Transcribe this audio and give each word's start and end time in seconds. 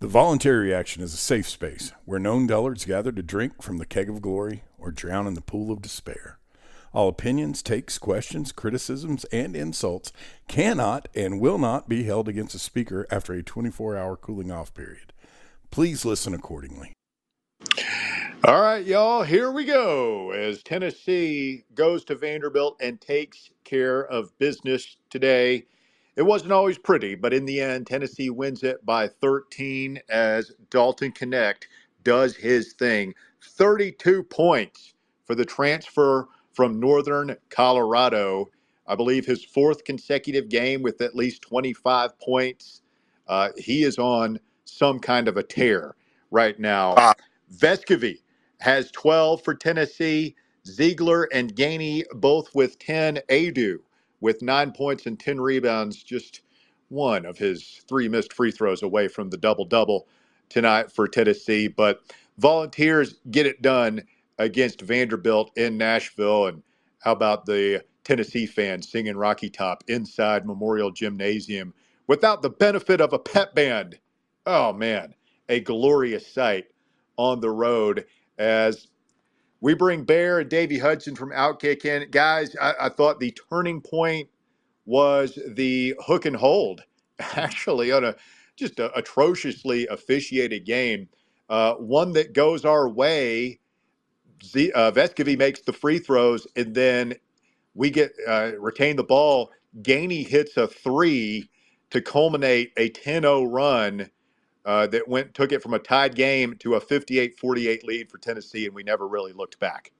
The 0.00 0.06
voluntary 0.06 0.68
reaction 0.68 1.02
is 1.02 1.12
a 1.12 1.16
safe 1.16 1.48
space 1.48 1.90
where 2.04 2.20
known 2.20 2.46
dullards 2.46 2.84
gather 2.84 3.10
to 3.10 3.20
drink 3.20 3.60
from 3.60 3.78
the 3.78 3.84
keg 3.84 4.08
of 4.08 4.22
glory 4.22 4.62
or 4.78 4.92
drown 4.92 5.26
in 5.26 5.34
the 5.34 5.40
pool 5.40 5.72
of 5.72 5.82
despair. 5.82 6.38
All 6.94 7.08
opinions, 7.08 7.64
takes, 7.64 7.98
questions, 7.98 8.52
criticisms, 8.52 9.24
and 9.32 9.56
insults 9.56 10.12
cannot 10.46 11.08
and 11.16 11.40
will 11.40 11.58
not 11.58 11.88
be 11.88 12.04
held 12.04 12.28
against 12.28 12.54
a 12.54 12.60
speaker 12.60 13.08
after 13.10 13.32
a 13.32 13.42
24 13.42 13.96
hour 13.96 14.16
cooling 14.16 14.52
off 14.52 14.72
period. 14.72 15.12
Please 15.72 16.04
listen 16.04 16.32
accordingly. 16.32 16.92
All 18.44 18.62
right, 18.62 18.86
y'all, 18.86 19.24
here 19.24 19.50
we 19.50 19.64
go 19.64 20.30
as 20.30 20.62
Tennessee 20.62 21.64
goes 21.74 22.04
to 22.04 22.14
Vanderbilt 22.14 22.76
and 22.80 23.00
takes 23.00 23.50
care 23.64 24.06
of 24.06 24.38
business 24.38 24.96
today. 25.10 25.64
It 26.18 26.26
wasn't 26.26 26.50
always 26.50 26.78
pretty, 26.78 27.14
but 27.14 27.32
in 27.32 27.44
the 27.44 27.60
end, 27.60 27.86
Tennessee 27.86 28.28
wins 28.28 28.64
it 28.64 28.84
by 28.84 29.06
13 29.06 30.00
as 30.08 30.50
Dalton 30.68 31.12
Knecht 31.12 31.68
does 32.02 32.34
his 32.34 32.72
thing. 32.72 33.14
32 33.40 34.24
points 34.24 34.94
for 35.24 35.36
the 35.36 35.44
transfer 35.44 36.26
from 36.52 36.80
Northern 36.80 37.36
Colorado. 37.50 38.50
I 38.88 38.96
believe 38.96 39.26
his 39.26 39.44
fourth 39.44 39.84
consecutive 39.84 40.48
game 40.48 40.82
with 40.82 41.00
at 41.02 41.14
least 41.14 41.42
25 41.42 42.18
points. 42.18 42.82
Uh, 43.28 43.50
he 43.56 43.84
is 43.84 43.96
on 43.96 44.40
some 44.64 44.98
kind 44.98 45.28
of 45.28 45.36
a 45.36 45.44
tear 45.44 45.94
right 46.32 46.58
now. 46.58 46.94
Ah. 46.96 47.14
Vescovi 47.56 48.22
has 48.58 48.90
12 48.90 49.44
for 49.44 49.54
Tennessee. 49.54 50.34
Zeigler 50.66 51.26
and 51.32 51.54
Gainey 51.54 52.02
both 52.16 52.52
with 52.56 52.76
10. 52.80 53.20
Aidoo 53.28 53.78
with 54.20 54.42
nine 54.42 54.72
points 54.72 55.06
and 55.06 55.18
10 55.18 55.40
rebounds, 55.40 56.02
just 56.02 56.42
one 56.88 57.26
of 57.26 57.38
his 57.38 57.82
three 57.88 58.08
missed 58.08 58.32
free 58.32 58.50
throws 58.52 58.82
away 58.82 59.08
from 59.08 59.30
the 59.30 59.36
double 59.38 59.64
double 59.64 60.08
tonight 60.48 60.92
for 60.92 61.08
Tennessee. 61.08 61.68
But 61.68 62.00
Volunteers 62.38 63.16
get 63.30 63.46
it 63.46 63.62
done 63.62 64.02
against 64.38 64.80
Vanderbilt 64.82 65.52
in 65.56 65.76
Nashville. 65.78 66.46
And 66.46 66.62
how 67.00 67.12
about 67.12 67.46
the 67.46 67.84
Tennessee 68.04 68.46
fans 68.46 68.90
singing 68.90 69.16
Rocky 69.16 69.50
Top 69.50 69.84
inside 69.88 70.46
Memorial 70.46 70.90
Gymnasium 70.90 71.74
without 72.06 72.42
the 72.42 72.50
benefit 72.50 73.00
of 73.00 73.12
a 73.12 73.18
pep 73.18 73.54
band? 73.54 73.98
Oh, 74.46 74.72
man, 74.72 75.14
a 75.48 75.60
glorious 75.60 76.26
sight 76.26 76.66
on 77.16 77.40
the 77.40 77.50
road 77.50 78.06
as 78.38 78.88
we 79.60 79.74
bring 79.74 80.04
Bear 80.04 80.40
and 80.40 80.50
Davey 80.50 80.78
Hudson 80.78 81.16
from 81.16 81.30
Outkick 81.32 81.84
in. 81.84 82.10
Guys, 82.10 82.56
I, 82.60 82.74
I 82.82 82.88
thought 82.90 83.20
the 83.20 83.36
turning 83.50 83.82
point 83.82 84.28
was 84.86 85.38
the 85.48 85.94
hook 86.06 86.26
and 86.26 86.36
hold, 86.36 86.82
actually, 87.20 87.92
on 87.92 88.04
a 88.04 88.16
just 88.56 88.80
a 88.80 88.92
atrociously 88.96 89.86
officiated 89.88 90.66
game. 90.66 91.08
Uh, 91.50 91.74
one 91.74 92.12
that 92.12 92.34
goes 92.34 92.64
our 92.64 92.88
way. 92.88 93.60
Z, 94.44 94.72
uh, 94.72 94.92
Vescovi 94.92 95.38
makes 95.38 95.62
the 95.62 95.72
free 95.72 95.98
throws, 95.98 96.46
and 96.56 96.74
then 96.74 97.14
we 97.74 97.90
get 97.90 98.12
uh, 98.28 98.52
retain 98.58 98.96
the 98.96 99.04
ball. 99.04 99.50
Gainey 99.82 100.26
hits 100.26 100.56
a 100.58 100.68
three 100.68 101.50
to 101.90 102.02
culminate 102.02 102.72
a 102.78 102.90
10-0 102.90 103.46
run 103.52 104.10
uh, 104.64 104.86
that 104.88 105.08
went 105.08 105.34
took 105.34 105.52
it 105.52 105.62
from 105.62 105.74
a 105.74 105.78
tied 105.78 106.14
game 106.14 106.56
to 106.60 106.74
a 106.74 106.80
58-48 106.80 107.84
lead 107.84 108.10
for 108.10 108.18
Tennessee, 108.18 108.66
and 108.66 108.74
we 108.74 108.82
never 108.82 109.08
really 109.08 109.32
looked 109.32 109.58
back. 109.58 109.92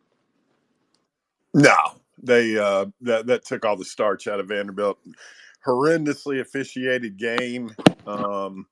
No, 1.54 1.76
they 2.22 2.58
uh, 2.58 2.86
that 3.02 3.26
that 3.26 3.44
took 3.44 3.64
all 3.64 3.76
the 3.76 3.84
starch 3.84 4.26
out 4.26 4.40
of 4.40 4.48
Vanderbilt. 4.48 4.98
Horrendously 5.66 6.40
officiated 6.40 7.16
game. 7.16 7.70
Um, 8.06 8.66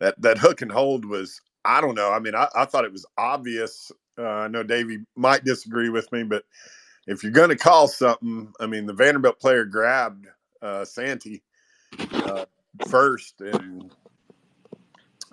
that 0.00 0.20
that 0.20 0.38
hook 0.38 0.62
and 0.62 0.72
hold 0.72 1.04
was 1.04 1.40
I 1.64 1.80
don't 1.80 1.94
know. 1.94 2.10
I 2.10 2.18
mean, 2.18 2.34
I, 2.34 2.48
I 2.54 2.64
thought 2.64 2.84
it 2.84 2.92
was 2.92 3.06
obvious. 3.18 3.92
Uh, 4.18 4.22
I 4.26 4.48
know 4.48 4.62
Davey 4.62 4.98
might 5.16 5.44
disagree 5.44 5.88
with 5.88 6.10
me, 6.12 6.24
but 6.24 6.44
if 7.06 7.22
you're 7.22 7.32
going 7.32 7.50
to 7.50 7.56
call 7.56 7.88
something, 7.88 8.52
I 8.60 8.66
mean, 8.66 8.86
the 8.86 8.92
Vanderbilt 8.92 9.40
player 9.40 9.64
grabbed 9.64 10.26
uh, 10.62 10.84
Santi 10.84 11.42
uh, 12.12 12.44
first, 12.88 13.40
and 13.40 13.90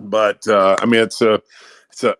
but 0.00 0.46
uh, 0.48 0.76
I 0.78 0.86
mean, 0.86 1.00
it's 1.00 1.22
a 1.22 1.40
it's 1.90 2.04
a 2.04 2.16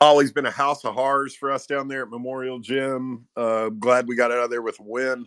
always 0.00 0.32
been 0.32 0.46
a 0.46 0.50
house 0.50 0.84
of 0.84 0.94
horrors 0.94 1.34
for 1.34 1.50
us 1.50 1.66
down 1.66 1.88
there 1.88 2.02
at 2.02 2.10
Memorial 2.10 2.58
Gym. 2.58 3.26
Uh, 3.36 3.68
glad 3.70 4.06
we 4.06 4.16
got 4.16 4.30
out 4.30 4.44
of 4.44 4.50
there 4.50 4.62
with 4.62 4.78
a 4.80 4.84
win. 4.84 5.26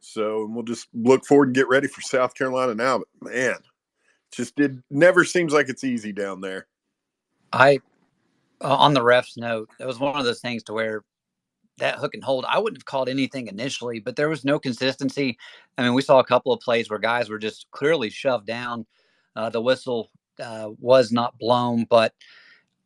So 0.00 0.46
we'll 0.50 0.64
just 0.64 0.88
look 0.94 1.26
forward 1.26 1.48
and 1.48 1.54
get 1.54 1.68
ready 1.68 1.86
for 1.86 2.00
South 2.00 2.34
Carolina 2.34 2.74
now. 2.74 2.98
But 2.98 3.32
man, 3.32 3.56
just 4.32 4.58
it 4.58 4.72
never 4.90 5.24
seems 5.24 5.52
like 5.52 5.68
it's 5.68 5.84
easy 5.84 6.12
down 6.12 6.40
there. 6.40 6.66
I, 7.52 7.80
uh, 8.62 8.76
on 8.76 8.94
the 8.94 9.00
refs 9.00 9.36
note, 9.36 9.68
it 9.78 9.86
was 9.86 9.98
one 9.98 10.16
of 10.16 10.24
those 10.24 10.40
things 10.40 10.62
to 10.64 10.72
where 10.72 11.04
that 11.78 11.98
hook 11.98 12.14
and 12.14 12.22
hold, 12.22 12.44
I 12.48 12.58
wouldn't 12.58 12.80
have 12.80 12.86
called 12.86 13.08
anything 13.08 13.48
initially, 13.48 14.00
but 14.00 14.16
there 14.16 14.28
was 14.28 14.44
no 14.44 14.58
consistency. 14.58 15.36
I 15.76 15.82
mean, 15.82 15.94
we 15.94 16.02
saw 16.02 16.20
a 16.20 16.24
couple 16.24 16.52
of 16.52 16.60
plays 16.60 16.88
where 16.88 16.98
guys 16.98 17.28
were 17.28 17.38
just 17.38 17.66
clearly 17.70 18.10
shoved 18.10 18.46
down. 18.46 18.86
Uh, 19.34 19.48
the 19.48 19.60
whistle 19.60 20.10
uh, 20.40 20.70
was 20.78 21.12
not 21.12 21.38
blown, 21.38 21.84
but 21.84 22.14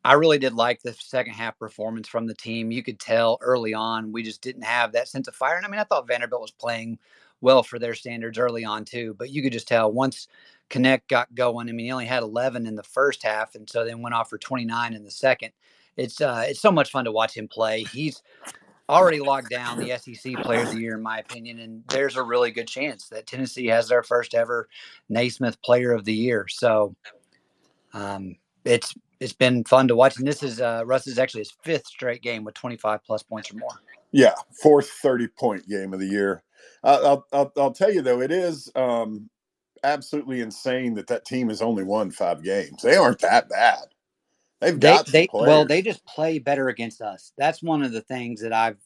I 0.03 0.13
really 0.13 0.37
did 0.37 0.53
like 0.53 0.81
the 0.81 0.93
second 0.93 1.33
half 1.33 1.57
performance 1.57 2.07
from 2.07 2.27
the 2.27 2.35
team. 2.35 2.71
You 2.71 2.83
could 2.83 2.99
tell 2.99 3.39
early 3.41 3.73
on 3.73 4.11
we 4.11 4.21
just 4.21 4.41
didn't 4.41 4.63
have 4.63 4.91
that 4.91 5.07
sense 5.07 5.27
of 5.27 5.35
fire. 5.35 5.57
And 5.57 5.65
I 5.65 5.69
mean, 5.69 5.79
I 5.79 5.83
thought 5.83 6.07
Vanderbilt 6.07 6.41
was 6.41 6.51
playing 6.51 6.99
well 7.41 7.63
for 7.63 7.79
their 7.79 7.95
standards 7.95 8.37
early 8.37 8.63
on 8.63 8.85
too, 8.85 9.15
but 9.17 9.31
you 9.31 9.41
could 9.41 9.51
just 9.51 9.67
tell 9.67 9.91
once 9.91 10.27
Knecht 10.69 11.07
got 11.07 11.33
going. 11.33 11.69
I 11.69 11.71
mean, 11.71 11.87
he 11.87 11.91
only 11.91 12.05
had 12.05 12.23
11 12.23 12.67
in 12.67 12.75
the 12.75 12.83
first 12.83 13.23
half, 13.23 13.55
and 13.55 13.69
so 13.69 13.83
then 13.83 14.01
went 14.01 14.15
off 14.15 14.29
for 14.29 14.37
29 14.37 14.93
in 14.93 15.03
the 15.03 15.11
second. 15.11 15.51
It's 15.97 16.21
uh, 16.21 16.45
it's 16.47 16.59
so 16.59 16.71
much 16.71 16.91
fun 16.91 17.05
to 17.05 17.11
watch 17.11 17.35
him 17.35 17.47
play. 17.47 17.83
He's 17.83 18.21
already 18.89 19.19
locked 19.19 19.49
down 19.49 19.79
the 19.79 19.97
SEC 19.97 20.35
Player 20.43 20.61
of 20.61 20.71
the 20.71 20.79
Year, 20.79 20.95
in 20.95 21.01
my 21.01 21.19
opinion, 21.19 21.59
and 21.59 21.83
there's 21.89 22.15
a 22.15 22.23
really 22.23 22.51
good 22.51 22.67
chance 22.67 23.07
that 23.09 23.27
Tennessee 23.27 23.67
has 23.67 23.87
their 23.87 24.03
first 24.03 24.33
ever 24.33 24.67
Naismith 25.09 25.61
Player 25.61 25.91
of 25.93 26.05
the 26.05 26.13
Year. 26.13 26.47
So 26.47 26.95
um, 27.95 28.37
it's 28.65 28.95
it's 29.21 29.33
been 29.33 29.65
fun 29.65 29.89
to 29.89 29.97
watch, 29.97 30.19
and 30.19 30.27
this 30.27 30.43
is 30.43 30.61
uh, 30.61 30.83
Russ 30.85 31.07
is 31.07 31.19
actually 31.19 31.41
his 31.41 31.53
fifth 31.63 31.87
straight 31.87 32.21
game 32.23 32.45
with 32.45 32.55
25 32.55 33.01
plus 33.05 33.23
points 33.23 33.51
or 33.51 33.55
more. 33.55 33.81
Yeah, 34.13 34.35
fourth 34.63 34.89
30 34.89 35.29
point 35.29 35.69
game 35.69 35.93
of 35.93 36.01
the 36.01 36.07
year. 36.07 36.43
Uh, 36.83 37.01
I'll, 37.03 37.27
I'll, 37.33 37.53
I'll 37.57 37.73
tell 37.73 37.93
you 37.93 38.03
though, 38.03 38.21
it 38.21 38.31
is 38.31 38.71
um, 38.75 39.29
absolutely 39.83 40.41
insane 40.41 40.95
that 40.95 41.07
that 41.07 41.25
team 41.25 41.49
has 41.49 41.61
only 41.61 41.83
won 41.83 42.11
five 42.11 42.43
games. 42.43 42.83
They 42.83 42.97
aren't 42.97 43.21
that 43.21 43.49
bad. 43.49 43.85
They've 44.61 44.79
They 44.79 44.97
got 44.97 45.07
some 45.07 45.13
they 45.13 45.29
well 45.39 45.65
they 45.65 45.81
just 45.81 46.05
play 46.05 46.39
better 46.39 46.69
against 46.69 47.01
us. 47.01 47.33
That's 47.37 47.63
one 47.63 47.83
of 47.83 47.93
the 47.93 48.01
things 48.01 48.41
that 48.41 48.53
I've 48.53 48.77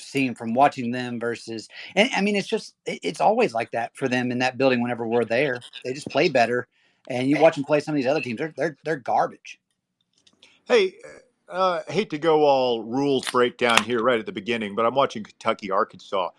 seen 0.00 0.34
from 0.34 0.54
watching 0.54 0.92
them 0.92 1.20
versus 1.20 1.68
and 1.96 2.10
I 2.16 2.22
mean 2.22 2.36
it's 2.36 2.48
just 2.48 2.74
it- 2.86 3.00
it's 3.02 3.20
always 3.22 3.54
like 3.54 3.72
that 3.72 3.96
for 3.96 4.08
them 4.08 4.32
in 4.32 4.40
that 4.40 4.58
building 4.58 4.82
whenever 4.82 5.06
we're 5.08 5.24
there. 5.26 5.64
They 5.84 5.94
just 5.94 6.10
play 6.10 6.28
better. 6.28 6.68
And 7.08 7.28
you 7.28 7.40
watch 7.40 7.56
them 7.56 7.64
play 7.64 7.80
some 7.80 7.94
of 7.94 7.96
these 7.96 8.06
other 8.06 8.20
teams, 8.20 8.38
they're 8.38 8.54
they're 8.56 8.76
they're 8.84 8.96
garbage. 8.96 9.60
Hey, 10.66 10.94
uh, 11.48 11.80
I 11.88 11.92
hate 11.92 12.10
to 12.10 12.18
go 12.18 12.44
all 12.44 12.84
rules 12.84 13.28
breakdown 13.30 13.82
here 13.82 14.02
right 14.02 14.18
at 14.18 14.26
the 14.26 14.32
beginning, 14.32 14.74
but 14.74 14.84
I'm 14.84 14.94
watching 14.94 15.24
Kentucky 15.24 15.70
Arkansas. 15.70 16.30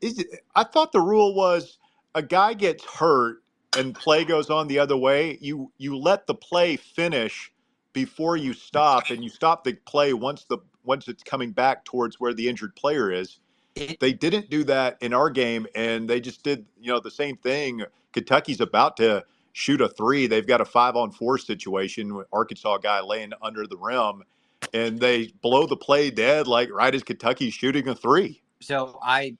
Is 0.00 0.18
it, 0.18 0.42
I 0.54 0.64
thought 0.64 0.92
the 0.92 1.00
rule 1.00 1.34
was 1.34 1.78
a 2.14 2.22
guy 2.22 2.54
gets 2.54 2.84
hurt 2.84 3.42
and 3.76 3.94
play 3.94 4.24
goes 4.24 4.50
on 4.50 4.68
the 4.68 4.78
other 4.78 4.96
way. 4.96 5.38
You 5.40 5.70
you 5.78 5.96
let 5.96 6.26
the 6.26 6.34
play 6.34 6.76
finish 6.76 7.52
before 7.92 8.36
you 8.36 8.52
stop, 8.52 9.10
and 9.10 9.22
you 9.22 9.30
stop 9.30 9.64
the 9.64 9.74
play 9.74 10.12
once 10.12 10.44
the 10.44 10.58
once 10.84 11.08
it's 11.08 11.22
coming 11.22 11.52
back 11.52 11.84
towards 11.84 12.20
where 12.20 12.34
the 12.34 12.48
injured 12.48 12.74
player 12.76 13.10
is. 13.10 13.38
They 13.74 14.12
didn't 14.12 14.50
do 14.50 14.62
that 14.64 14.98
in 15.00 15.12
our 15.12 15.30
game, 15.30 15.66
and 15.74 16.08
they 16.08 16.20
just 16.20 16.42
did 16.42 16.66
you 16.80 16.92
know 16.92 17.00
the 17.00 17.10
same 17.10 17.36
thing. 17.36 17.82
Kentucky's 18.12 18.60
about 18.60 18.96
to 18.98 19.24
shoot 19.54 19.80
a 19.80 19.88
three. 19.88 20.26
They've 20.26 20.46
got 20.46 20.60
a 20.60 20.64
five 20.66 20.96
on 20.96 21.10
four 21.12 21.38
situation 21.38 22.14
with 22.14 22.26
Arkansas 22.32 22.78
guy 22.78 23.00
laying 23.00 23.32
under 23.40 23.66
the 23.66 23.78
rim, 23.78 24.22
and 24.74 24.98
they 25.00 25.32
blow 25.40 25.66
the 25.66 25.76
play 25.76 26.10
dead 26.10 26.46
like 26.46 26.70
right 26.70 26.94
as 26.94 27.02
Kentucky's 27.02 27.54
shooting 27.54 27.88
a 27.88 27.94
three. 27.94 28.42
so 28.60 28.98
I, 29.02 29.36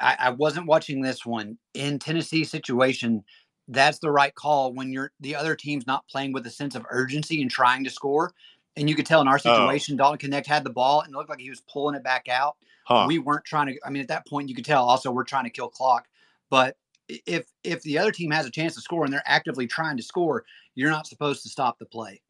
I 0.00 0.30
wasn't 0.30 0.66
watching 0.66 1.00
this 1.02 1.26
one 1.26 1.58
in 1.74 1.98
Tennessee 1.98 2.44
situation. 2.44 3.24
That's 3.68 3.98
the 3.98 4.12
right 4.12 4.32
call 4.34 4.72
when 4.74 4.92
you're 4.92 5.10
the 5.20 5.34
other 5.34 5.56
team's 5.56 5.86
not 5.88 6.06
playing 6.06 6.32
with 6.32 6.46
a 6.46 6.50
sense 6.50 6.76
of 6.76 6.86
urgency 6.88 7.42
and 7.42 7.50
trying 7.50 7.82
to 7.84 7.90
score. 7.90 8.32
And 8.76 8.88
you 8.88 8.94
could 8.94 9.06
tell 9.06 9.22
in 9.22 9.28
our 9.28 9.40
Oh, 9.44 9.56
situation, 9.56 9.96
Dalton 9.96 10.30
Knecht 10.30 10.46
had 10.46 10.62
the 10.62 10.70
ball 10.70 11.00
and 11.00 11.12
it 11.12 11.16
looked 11.16 11.30
like 11.30 11.40
he 11.40 11.50
was 11.50 11.62
pulling 11.62 11.96
it 11.96 12.04
back 12.04 12.28
out. 12.28 12.56
huh. 12.84 13.06
We 13.08 13.18
weren't 13.18 13.44
trying 13.44 13.68
to. 13.68 13.78
I 13.84 13.90
mean, 13.90 14.02
at 14.02 14.08
that 14.08 14.26
point, 14.28 14.48
you 14.50 14.54
could 14.54 14.66
tell. 14.66 14.84
Also, 14.84 15.10
we're 15.10 15.24
trying 15.24 15.44
to 15.44 15.50
kill 15.50 15.68
clock. 15.68 16.06
But 16.50 16.76
if 17.08 17.46
if 17.64 17.82
the 17.82 17.98
other 17.98 18.12
team 18.12 18.30
has 18.30 18.46
a 18.46 18.50
chance 18.50 18.74
to 18.74 18.80
score 18.80 19.04
and 19.04 19.12
they're 19.12 19.22
actively 19.26 19.66
trying 19.66 19.96
to 19.96 20.02
score, 20.02 20.44
you're 20.74 20.90
not 20.90 21.06
supposed 21.06 21.42
to 21.42 21.48
stop 21.48 21.78
the 21.78 21.86
play. 21.86 22.20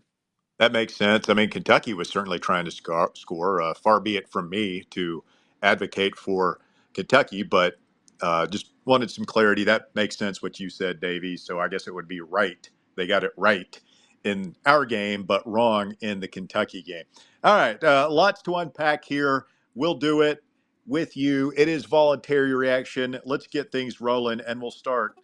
That 0.59 0.73
makes 0.73 0.97
sense. 0.97 1.29
I 1.29 1.35
mean, 1.35 1.51
Kentucky 1.51 1.93
was 1.93 2.09
certainly 2.09 2.39
trying 2.39 2.65
to 2.65 2.71
score. 2.71 3.11
score 3.15 3.61
uh, 3.61 3.75
far 3.75 4.01
be 4.01 4.17
it 4.17 4.29
from 4.29 4.49
me 4.49 4.85
to 4.91 5.23
advocate 5.63 6.17
for 6.17 6.61
Kentucky, 6.95 7.43
but 7.43 7.75
uh, 8.23 8.47
just 8.47 8.73
wanted 8.87 9.11
some 9.11 9.25
clarity. 9.25 9.65
That 9.65 9.95
makes 9.95 10.17
sense 10.17 10.43
what 10.43 10.59
you 10.59 10.71
said, 10.71 11.01
Davey. 11.01 11.37
So 11.37 11.61
I 11.61 11.69
guess 11.69 11.87
it 11.87 11.95
would 11.95 12.09
be 12.09 12.21
right. 12.23 12.69
They 12.97 13.07
got 13.07 13.25
it 13.25 13.33
right 13.37 13.79
in 14.25 14.57
our 14.65 14.87
game, 14.87 15.25
but 15.25 15.47
wrong 15.47 15.95
in 16.01 16.21
the 16.21 16.29
Kentucky 16.29 16.83
game. 16.83 17.05
All 17.45 17.57
right, 17.57 17.83
uh, 17.85 18.09
lots 18.11 18.43
to 18.43 18.55
unpack 18.57 19.05
here. 19.05 19.47
We'll 19.75 19.95
do 19.95 20.23
it 20.23 20.43
with 20.87 21.17
you. 21.17 21.53
It 21.57 21.69
is 21.69 21.85
voluntary 21.87 22.55
reaction. 22.55 23.19
Let's 23.25 23.47
get 23.47 23.73
things 23.73 24.01
rolling, 24.01 24.41
and 24.41 24.61
we'll 24.63 24.71
start 24.71 25.17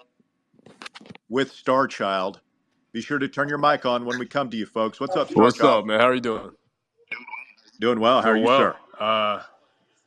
with 1.29 1.53
Star 1.53 1.87
Child. 1.89 2.41
Be 2.93 3.01
sure 3.03 3.19
to 3.19 3.29
turn 3.29 3.49
your 3.49 3.59
mic 3.59 3.87
on 3.87 4.05
when 4.05 4.19
we 4.19 4.27
come 4.27 4.51
to 4.51 4.57
you, 4.57 4.67
folks. 4.67 5.01
What's 5.01 5.17
up, 5.17 5.31
Star 5.31 5.51
What's 5.51 5.53
Child? 5.53 5.79
up, 5.79 5.87
man? 5.87 6.01
How 6.01 6.09
are 6.09 6.15
you 6.15 6.21
doing? 6.21 6.51
Doing 7.81 8.01
well. 8.01 8.23
How 8.23 8.31
are 8.31 8.37
Doing 8.37 8.43
you, 8.43 8.49
sir? 8.49 8.77
Uh, 8.99 9.43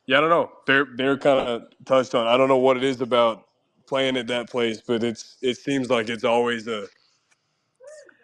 yeah, 0.06 0.18
I 0.18 0.20
don't 0.22 0.30
know. 0.30 0.52
They're 0.66 0.86
they're 0.96 1.18
kind 1.18 1.40
of 1.48 1.62
touched 1.86 2.14
on. 2.14 2.26
I 2.26 2.36
don't 2.36 2.48
know 2.48 2.58
what 2.58 2.76
it 2.76 2.84
is 2.84 3.00
about 3.00 3.44
playing 3.86 4.16
at 4.16 4.28
that 4.28 4.50
place, 4.50 4.80
but 4.80 5.04
it's 5.04 5.38
it 5.42 5.56
seems 5.58 5.90
like 5.90 6.08
it's 6.10 6.24
always 6.24 6.68
a 6.68 6.88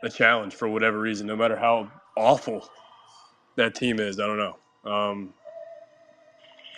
a 0.03 0.11
challenge 0.11 0.55
for 0.55 0.69
whatever 0.69 1.01
reason, 1.01 1.27
no 1.27 1.37
matter 1.37 1.57
how 1.57 1.91
awful 2.17 2.69
that 3.57 3.75
team 3.75 4.01
is. 4.01 4.21
I 4.21 4.27
don't 4.27 4.39
know. 4.39 4.91
Um, 4.91 5.35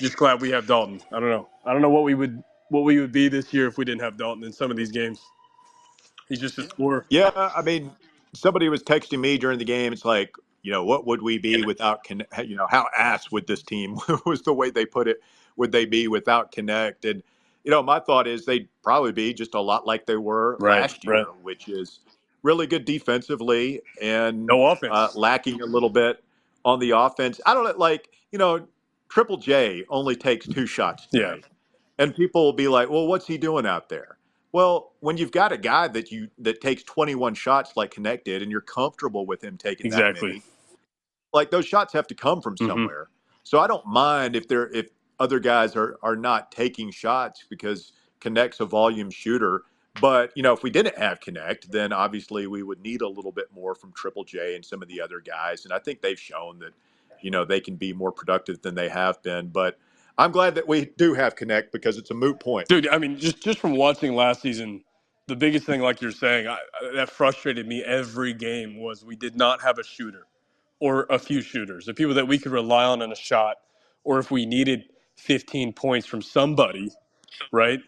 just 0.00 0.16
glad 0.16 0.40
we 0.40 0.50
have 0.50 0.66
Dalton. 0.66 1.00
I 1.12 1.20
don't 1.20 1.30
know. 1.30 1.48
I 1.64 1.72
don't 1.72 1.82
know 1.82 1.90
what 1.90 2.04
we 2.04 2.14
would 2.14 2.42
what 2.70 2.82
we 2.82 3.00
would 3.00 3.12
be 3.12 3.28
this 3.28 3.52
year 3.54 3.66
if 3.68 3.78
we 3.78 3.84
didn't 3.84 4.02
have 4.02 4.16
Dalton 4.16 4.44
in 4.44 4.52
some 4.52 4.70
of 4.70 4.76
these 4.76 4.90
games. 4.92 5.20
He's 6.28 6.40
just 6.40 6.58
a 6.58 6.64
scorer. 6.64 7.06
Yeah, 7.10 7.30
I 7.34 7.62
mean, 7.62 7.92
somebody 8.34 8.68
was 8.68 8.82
texting 8.82 9.20
me 9.20 9.38
during 9.38 9.58
the 9.58 9.64
game. 9.64 9.92
It's 9.92 10.04
like, 10.04 10.34
you 10.62 10.72
know, 10.72 10.84
what 10.84 11.06
would 11.06 11.22
we 11.22 11.38
be 11.38 11.64
without 11.64 12.04
Knecht? 12.04 12.48
You 12.48 12.56
know, 12.56 12.66
how 12.68 12.86
ass 12.96 13.30
would 13.30 13.46
this 13.46 13.62
team 13.62 13.96
was 14.26 14.42
the 14.42 14.52
way 14.54 14.70
they 14.70 14.86
put 14.86 15.08
it. 15.08 15.22
Would 15.56 15.72
they 15.72 15.84
be 15.86 16.08
without 16.08 16.52
Knecht? 16.52 17.08
And 17.08 17.22
you 17.64 17.70
know, 17.70 17.82
my 17.82 18.00
thought 18.00 18.26
is 18.26 18.44
they'd 18.46 18.68
probably 18.82 19.12
be 19.12 19.34
just 19.34 19.54
a 19.54 19.60
lot 19.60 19.86
like 19.86 20.06
they 20.06 20.16
were 20.16 20.56
Right, 20.58 20.80
last 20.80 21.04
year, 21.04 21.14
right. 21.14 21.26
which 21.42 21.68
is 21.68 22.00
really 22.42 22.66
good 22.66 22.84
defensively 22.84 23.80
and 24.02 24.46
No 24.48 24.66
offense. 24.66 24.94
uh, 24.94 25.08
lacking 25.14 25.62
a 25.62 25.66
little 25.66 25.90
bit 25.90 26.22
on 26.64 26.78
the 26.80 26.90
offense. 26.90 27.40
I 27.46 27.54
don't 27.54 27.64
know, 27.64 27.74
like 27.76 28.08
you 28.32 28.38
know, 28.38 28.66
Triple 29.14 29.36
J 29.36 29.84
only 29.90 30.16
takes 30.16 30.44
two 30.44 30.66
shots 30.66 31.06
Yeah. 31.12 31.36
and 31.98 32.12
people 32.16 32.44
will 32.44 32.52
be 32.52 32.66
like, 32.66 32.90
"Well, 32.90 33.06
what's 33.06 33.28
he 33.28 33.38
doing 33.38 33.64
out 33.64 33.88
there?" 33.88 34.18
Well, 34.50 34.92
when 34.98 35.16
you've 35.16 35.30
got 35.30 35.52
a 35.52 35.56
guy 35.56 35.86
that 35.86 36.10
you 36.10 36.30
that 36.38 36.60
takes 36.60 36.82
21 36.82 37.34
shots 37.34 37.76
like 37.76 37.94
Knecht 37.94 38.24
did, 38.24 38.42
and 38.42 38.50
you're 38.50 38.60
comfortable 38.60 39.24
with 39.24 39.44
him 39.44 39.56
taking 39.56 39.88
that 39.92 40.00
Exactly. 40.00 40.28
many, 40.30 40.42
like 41.32 41.52
those 41.52 41.64
shots 41.64 41.92
have 41.92 42.08
to 42.08 42.14
come 42.16 42.42
from 42.42 42.56
Mhm. 42.56 42.66
somewhere. 42.66 43.08
So 43.44 43.60
I 43.60 43.68
don't 43.68 43.86
mind 43.86 44.34
if 44.34 44.48
they're 44.48 44.68
if 44.74 44.90
other 45.20 45.38
guys 45.38 45.76
are 45.76 45.96
are 46.02 46.16
not 46.16 46.50
taking 46.50 46.90
shots 46.90 47.44
because 47.48 47.92
Knecht's 48.20 48.58
a 48.58 48.64
volume 48.66 49.12
shooter. 49.12 49.62
But 50.00 50.32
you 50.34 50.42
know, 50.42 50.52
if 50.52 50.64
we 50.64 50.70
didn't 50.70 50.98
have 50.98 51.20
Knecht, 51.20 51.66
then 51.70 51.92
obviously 51.92 52.48
we 52.48 52.64
would 52.64 52.80
need 52.80 53.00
a 53.00 53.06
little 53.08 53.30
bit 53.30 53.52
more 53.52 53.76
from 53.76 53.92
Triple 53.92 54.24
J 54.24 54.56
and 54.56 54.64
some 54.66 54.82
of 54.82 54.88
the 54.88 55.00
other 55.00 55.20
guys. 55.20 55.64
And 55.64 55.72
I 55.72 55.78
think 55.78 56.00
they've 56.00 56.18
shown 56.18 56.58
that, 56.58 56.72
you 57.22 57.30
know, 57.30 57.44
they 57.44 57.60
can 57.60 57.76
be 57.76 57.92
more 57.92 58.12
productive 58.12 58.62
than 58.62 58.74
they 58.74 58.88
have 58.88 59.22
been. 59.22 59.48
But 59.48 59.78
I'm 60.18 60.32
glad 60.32 60.54
that 60.56 60.68
we 60.68 60.86
do 60.96 61.14
have 61.14 61.36
Knecht 61.36 61.72
because 61.72 61.98
it's 61.98 62.10
a 62.10 62.14
moot 62.14 62.40
point. 62.40 62.68
Dude, 62.68 62.88
I 62.88 62.98
mean, 62.98 63.18
just 63.18 63.42
just 63.42 63.58
from 63.58 63.76
watching 63.76 64.14
last 64.14 64.42
season, 64.42 64.84
the 65.28 65.36
biggest 65.36 65.66
thing, 65.66 65.80
like 65.80 66.00
you're 66.02 66.12
saying, 66.12 66.48
I, 66.48 66.58
that 66.94 67.10
frustrated 67.10 67.66
me 67.66 67.82
every 67.84 68.34
game 68.34 68.80
was 68.80 69.04
we 69.04 69.16
did 69.16 69.36
not 69.36 69.62
have 69.62 69.78
a 69.78 69.84
shooter 69.84 70.26
or 70.80 71.06
a 71.10 71.18
few 71.18 71.42
shooters, 71.42 71.86
the 71.86 71.94
people 71.94 72.14
that 72.14 72.28
we 72.28 72.38
could 72.38 72.52
rely 72.52 72.84
on 72.84 73.02
in 73.02 73.12
a 73.12 73.16
shot, 73.16 73.56
or 74.04 74.18
if 74.18 74.30
we 74.30 74.46
needed 74.46 74.84
15 75.16 75.72
points 75.74 76.06
from 76.06 76.22
somebody, 76.22 76.90
right? 77.52 77.80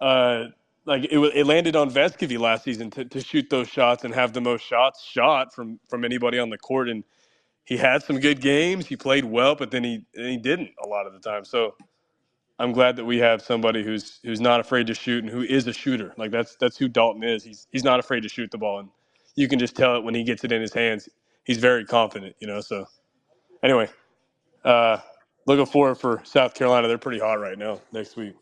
Uh, 0.00 0.46
like 0.86 1.04
it, 1.04 1.18
it 1.18 1.46
landed 1.46 1.76
on 1.76 1.90
Vescovi 1.90 2.38
last 2.38 2.64
season 2.64 2.90
to, 2.92 3.04
to 3.06 3.20
shoot 3.20 3.50
those 3.50 3.68
shots 3.68 4.04
and 4.04 4.14
have 4.14 4.32
the 4.32 4.40
most 4.40 4.62
shots 4.66 5.04
shot 5.04 5.54
from 5.54 5.80
from 5.88 6.04
anybody 6.04 6.38
on 6.38 6.50
the 6.50 6.58
court, 6.58 6.88
and 6.88 7.04
he 7.66 7.78
had 7.78 8.02
some 8.04 8.20
good 8.20 8.40
games. 8.42 8.86
He 8.88 8.96
played 8.96 9.26
well, 9.26 9.56
but 9.56 9.72
then 9.72 9.84
he 9.84 10.06
then 10.14 10.30
he 10.30 10.38
didn't 10.38 10.70
a 10.84 10.88
lot 10.88 11.06
of 11.06 11.14
the 11.14 11.20
time. 11.20 11.44
So. 11.46 11.74
I'm 12.58 12.72
glad 12.72 12.96
that 12.96 13.04
we 13.06 13.18
have 13.18 13.42
somebody 13.42 13.84
who's 13.84 14.20
who's 14.24 14.40
not 14.40 14.60
afraid 14.60 14.88
to 14.88 14.94
shoot 14.94 15.24
and 15.24 15.32
who 15.32 15.42
is 15.42 15.68
a 15.68 15.74
shooter. 15.74 16.14
Like 16.18 16.30
that's 16.30 16.56
that's 16.56 16.78
who 16.78 16.88
Dalton 16.88 17.22
is. 17.24 17.44
He's 17.44 17.68
he's 17.72 17.84
not 17.84 18.00
afraid 18.00 18.22
to 18.22 18.30
shoot 18.30 18.50
the 18.50 18.58
ball, 18.58 18.80
and 18.80 18.88
you 19.36 19.48
can 19.48 19.60
just 19.60 19.76
tell 19.76 19.96
it 19.96 20.04
when 20.04 20.14
he 20.14 20.24
gets 20.24 20.44
it 20.44 20.52
in 20.52 20.62
his 20.62 20.72
hands. 20.72 21.08
He's 21.44 21.58
very 21.58 21.84
confident, 21.84 22.36
you 22.40 22.48
know. 22.48 22.62
So 22.62 22.86
anyway, 23.62 23.88
uh, 24.64 24.98
looking 25.46 25.66
forward 25.66 25.96
for 25.96 26.22
South 26.24 26.54
Carolina. 26.54 26.88
They're 26.88 26.98
pretty 26.98 27.20
hot 27.20 27.40
right 27.40 27.58
now. 27.58 27.80
Next 27.92 28.16
week, 28.16 28.34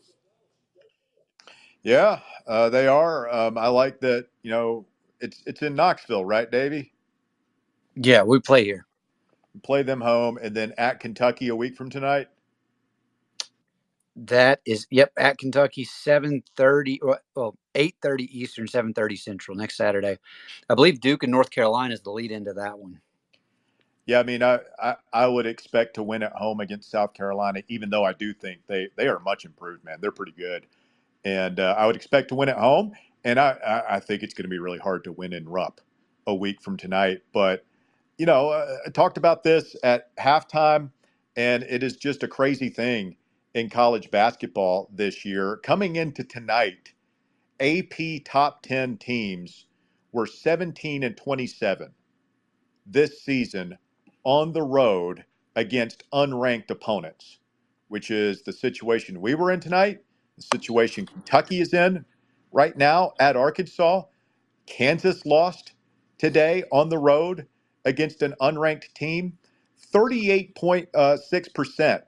Yeah, 1.83 2.19
uh, 2.47 2.69
they 2.69 2.87
are. 2.87 3.29
Um, 3.33 3.57
I 3.57 3.69
like 3.69 4.01
that. 4.01 4.27
You 4.43 4.51
know, 4.51 4.87
it's 5.21 5.43
it's 5.47 5.63
in 5.63 5.75
Knoxville, 5.75 6.25
right, 6.25 6.49
Davey? 6.51 6.93
Yeah, 7.95 8.23
we 8.23 8.39
play 8.39 8.65
here. 8.65 8.85
Play 9.63 9.83
them 9.83 10.01
home, 10.01 10.37
and 10.41 10.55
then 10.55 10.73
at 10.77 10.99
Kentucky 10.99 11.47
a 11.49 11.55
week 11.55 11.75
from 11.75 11.89
tonight. 11.89 12.27
That 14.15 14.61
is 14.65 14.87
yep 14.91 15.11
at 15.17 15.37
Kentucky 15.37 15.83
seven 15.83 16.43
thirty 16.55 17.01
or 17.01 17.19
well 17.35 17.57
eight 17.75 17.95
thirty 18.01 18.25
Eastern 18.37 18.67
seven 18.67 18.93
thirty 18.93 19.15
Central 19.15 19.57
next 19.57 19.75
Saturday. 19.77 20.17
I 20.69 20.75
believe 20.75 21.01
Duke 21.01 21.23
and 21.23 21.31
North 21.31 21.49
Carolina 21.51 21.93
is 21.93 22.01
the 22.01 22.11
lead 22.11 22.31
into 22.31 22.53
that 22.53 22.79
one. 22.79 23.01
Yeah, 24.05 24.19
I 24.19 24.23
mean, 24.23 24.43
I, 24.43 24.59
I, 24.79 24.95
I 25.13 25.27
would 25.27 25.47
expect 25.47 25.95
to 25.95 26.03
win 26.03 26.21
at 26.21 26.33
home 26.33 26.59
against 26.59 26.91
South 26.91 27.13
Carolina, 27.13 27.63
even 27.69 27.89
though 27.89 28.03
I 28.03 28.13
do 28.13 28.33
think 28.33 28.59
they, 28.67 28.89
they 28.95 29.07
are 29.07 29.19
much 29.19 29.45
improved, 29.45 29.83
man. 29.83 29.97
They're 29.99 30.11
pretty 30.11 30.33
good. 30.33 30.67
And 31.23 31.59
uh, 31.59 31.73
I 31.77 31.87
would 31.87 31.95
expect 31.95 32.29
to 32.29 32.35
win 32.35 32.49
at 32.49 32.57
home. 32.57 32.93
And 33.23 33.39
I, 33.39 33.51
I, 33.65 33.95
I 33.95 33.99
think 33.99 34.21
it's 34.21 34.35
going 34.35 34.43
to 34.43 34.49
be 34.49 34.59
really 34.59 34.77
hard 34.77 35.03
to 35.05 35.11
win 35.11 35.33
in 35.33 35.49
Rupp 35.49 35.81
a 36.27 36.35
week 36.35 36.61
from 36.61 36.77
tonight. 36.77 37.23
But, 37.33 37.65
you 38.17 38.27
know, 38.27 38.49
uh, 38.51 38.77
I 38.87 38.91
talked 38.91 39.17
about 39.17 39.43
this 39.43 39.75
at 39.83 40.15
halftime, 40.17 40.91
and 41.37 41.63
it 41.63 41.83
is 41.83 41.97
just 41.97 42.23
a 42.23 42.29
crazy 42.29 42.69
thing 42.69 43.17
in 43.55 43.69
college 43.69 44.11
basketball 44.11 44.89
this 44.93 45.25
year. 45.25 45.57
Coming 45.63 45.97
into 45.97 46.23
tonight, 46.23 46.93
AP 47.59 48.23
top 48.25 48.63
10 48.63 48.97
teams 48.97 49.67
were 50.13 50.27
17 50.27 51.03
and 51.03 51.17
27 51.17 51.93
this 52.87 53.21
season 53.23 53.77
on 54.25 54.53
the 54.53 54.63
road 54.63 55.25
against 55.55 56.03
unranked 56.13 56.71
opponents, 56.71 57.39
which 57.89 58.11
is 58.11 58.43
the 58.43 58.53
situation 58.53 59.21
we 59.21 59.35
were 59.35 59.51
in 59.51 59.61
tonight, 59.61 60.01
the 60.37 60.43
situation 60.43 61.05
Kentucky 61.07 61.61
is 61.61 61.73
in 61.73 62.05
right 62.51 62.77
now 62.77 63.13
at 63.19 63.37
Arkansas. 63.37 64.03
Kansas 64.67 65.25
lost 65.25 65.73
today 66.19 66.63
on 66.71 66.89
the 66.89 66.97
road 66.99 67.47
against 67.85 68.23
an 68.23 68.35
unranked 68.41 68.93
team. 68.95 69.37
38.6% 69.93 72.03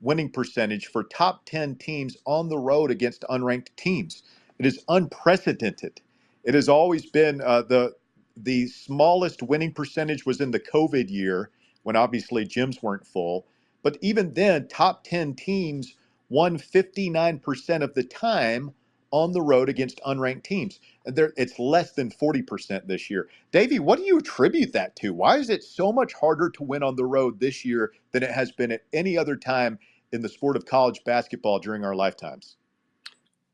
winning 0.00 0.30
percentage 0.30 0.86
for 0.88 1.04
top 1.04 1.46
10 1.46 1.76
teams 1.76 2.16
on 2.26 2.48
the 2.50 2.58
road 2.58 2.90
against 2.90 3.22
unranked 3.30 3.68
teams. 3.76 4.24
It 4.58 4.66
is 4.66 4.82
unprecedented. 4.88 6.00
It 6.44 6.54
has 6.54 6.68
always 6.70 7.06
been 7.06 7.40
uh, 7.42 7.62
the 7.62 7.94
the 8.36 8.66
smallest 8.68 9.42
winning 9.42 9.72
percentage 9.72 10.24
was 10.26 10.40
in 10.40 10.50
the 10.52 10.60
COVID 10.60 11.10
year 11.10 11.50
when 11.84 11.96
obviously 11.96 12.44
gyms 12.46 12.82
weren't 12.82 13.06
full. 13.06 13.46
But 13.82 13.98
even 14.02 14.34
then, 14.34 14.68
top 14.68 15.04
10 15.04 15.34
teams 15.34 15.94
won 16.30 16.58
59% 16.58 17.82
of 17.82 17.94
the 17.94 18.02
time 18.04 18.72
on 19.16 19.32
the 19.32 19.40
road 19.40 19.70
against 19.70 20.00
unranked 20.06 20.44
teams. 20.44 20.78
There, 21.06 21.32
it's 21.38 21.58
less 21.58 21.92
than 21.92 22.10
40% 22.10 22.86
this 22.86 23.08
year. 23.08 23.28
Davey, 23.50 23.78
what 23.78 23.98
do 23.98 24.04
you 24.04 24.18
attribute 24.18 24.72
that 24.74 24.94
to? 24.96 25.14
Why 25.14 25.38
is 25.38 25.48
it 25.48 25.64
so 25.64 25.90
much 25.90 26.12
harder 26.12 26.50
to 26.50 26.62
win 26.62 26.82
on 26.82 26.96
the 26.96 27.06
road 27.06 27.40
this 27.40 27.64
year 27.64 27.92
than 28.12 28.22
it 28.22 28.30
has 28.30 28.52
been 28.52 28.70
at 28.70 28.82
any 28.92 29.16
other 29.16 29.34
time 29.34 29.78
in 30.12 30.20
the 30.20 30.28
sport 30.28 30.54
of 30.54 30.66
college 30.66 31.02
basketball 31.04 31.58
during 31.58 31.82
our 31.82 31.94
lifetimes? 31.94 32.56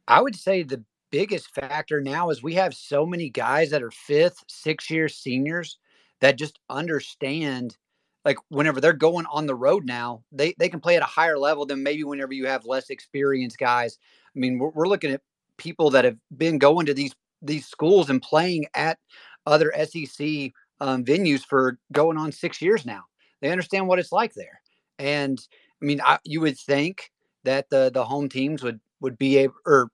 I 0.09 0.21
would 0.21 0.35
say 0.35 0.65
the 0.65 0.83
biggest 1.13 1.55
factor 1.55 2.01
now 2.01 2.31
is 2.31 2.43
we 2.43 2.55
have 2.55 2.75
so 2.75 3.07
many 3.07 3.31
guys 3.31 3.71
that 3.71 3.85
are 3.85 3.93
fifth, 3.93 4.43
six 4.49 4.91
year 4.91 5.09
seniors 5.09 5.79
that 6.21 6.39
just 6.39 6.59
understand 6.69 7.77
like 8.25 8.39
whenever 8.49 8.81
they're 8.81 8.93
going 8.93 9.27
on 9.33 9.47
the 9.47 9.55
road 9.55 9.85
now, 9.85 10.23
they, 10.31 10.55
they 10.59 10.69
can 10.69 10.81
play 10.81 10.97
at 10.97 11.03
a 11.03 11.07
higher 11.07 11.39
level 11.39 11.67
than 11.67 11.83
maybe 11.83 12.05
whenever 12.05 12.33
you 12.33 12.47
have 12.47 12.65
less 12.65 12.91
experienced 12.91 13.59
guys. 13.59 13.99
I 14.35 14.39
mean, 14.39 14.59
we're, 14.59 14.71
we're 14.71 14.89
looking 14.89 15.11
at 15.11 15.23
people 15.57 15.91
that 15.91 16.05
have 16.05 16.17
been 16.37 16.59
going 16.59 16.87
to 16.87 16.95
these 16.95 17.15
these 17.41 17.67
schools 17.67 18.09
and 18.09 18.23
playing 18.23 18.67
at 18.75 18.99
other 19.47 19.73
SEC 19.85 20.53
um, 20.81 21.05
venues 21.05 21.45
for 21.45 21.79
going 21.91 22.17
on 22.17 22.31
six 22.33 22.63
years 22.63 22.87
now. 22.87 23.03
They 23.41 23.51
understand 23.51 23.89
what 23.89 23.99
it's 23.99 24.13
like 24.13 24.35
there, 24.35 24.61
and 24.99 25.39
I 25.81 25.85
mean, 25.85 26.01
I, 26.05 26.19
you 26.25 26.41
would 26.41 26.59
think 26.59 27.11
that 27.45 27.69
the 27.71 27.91
the 27.93 28.05
home 28.05 28.29
teams 28.29 28.63
would 28.63 28.81
would 29.01 29.19
be 29.19 29.39
able 29.39 29.55
or 29.67 29.91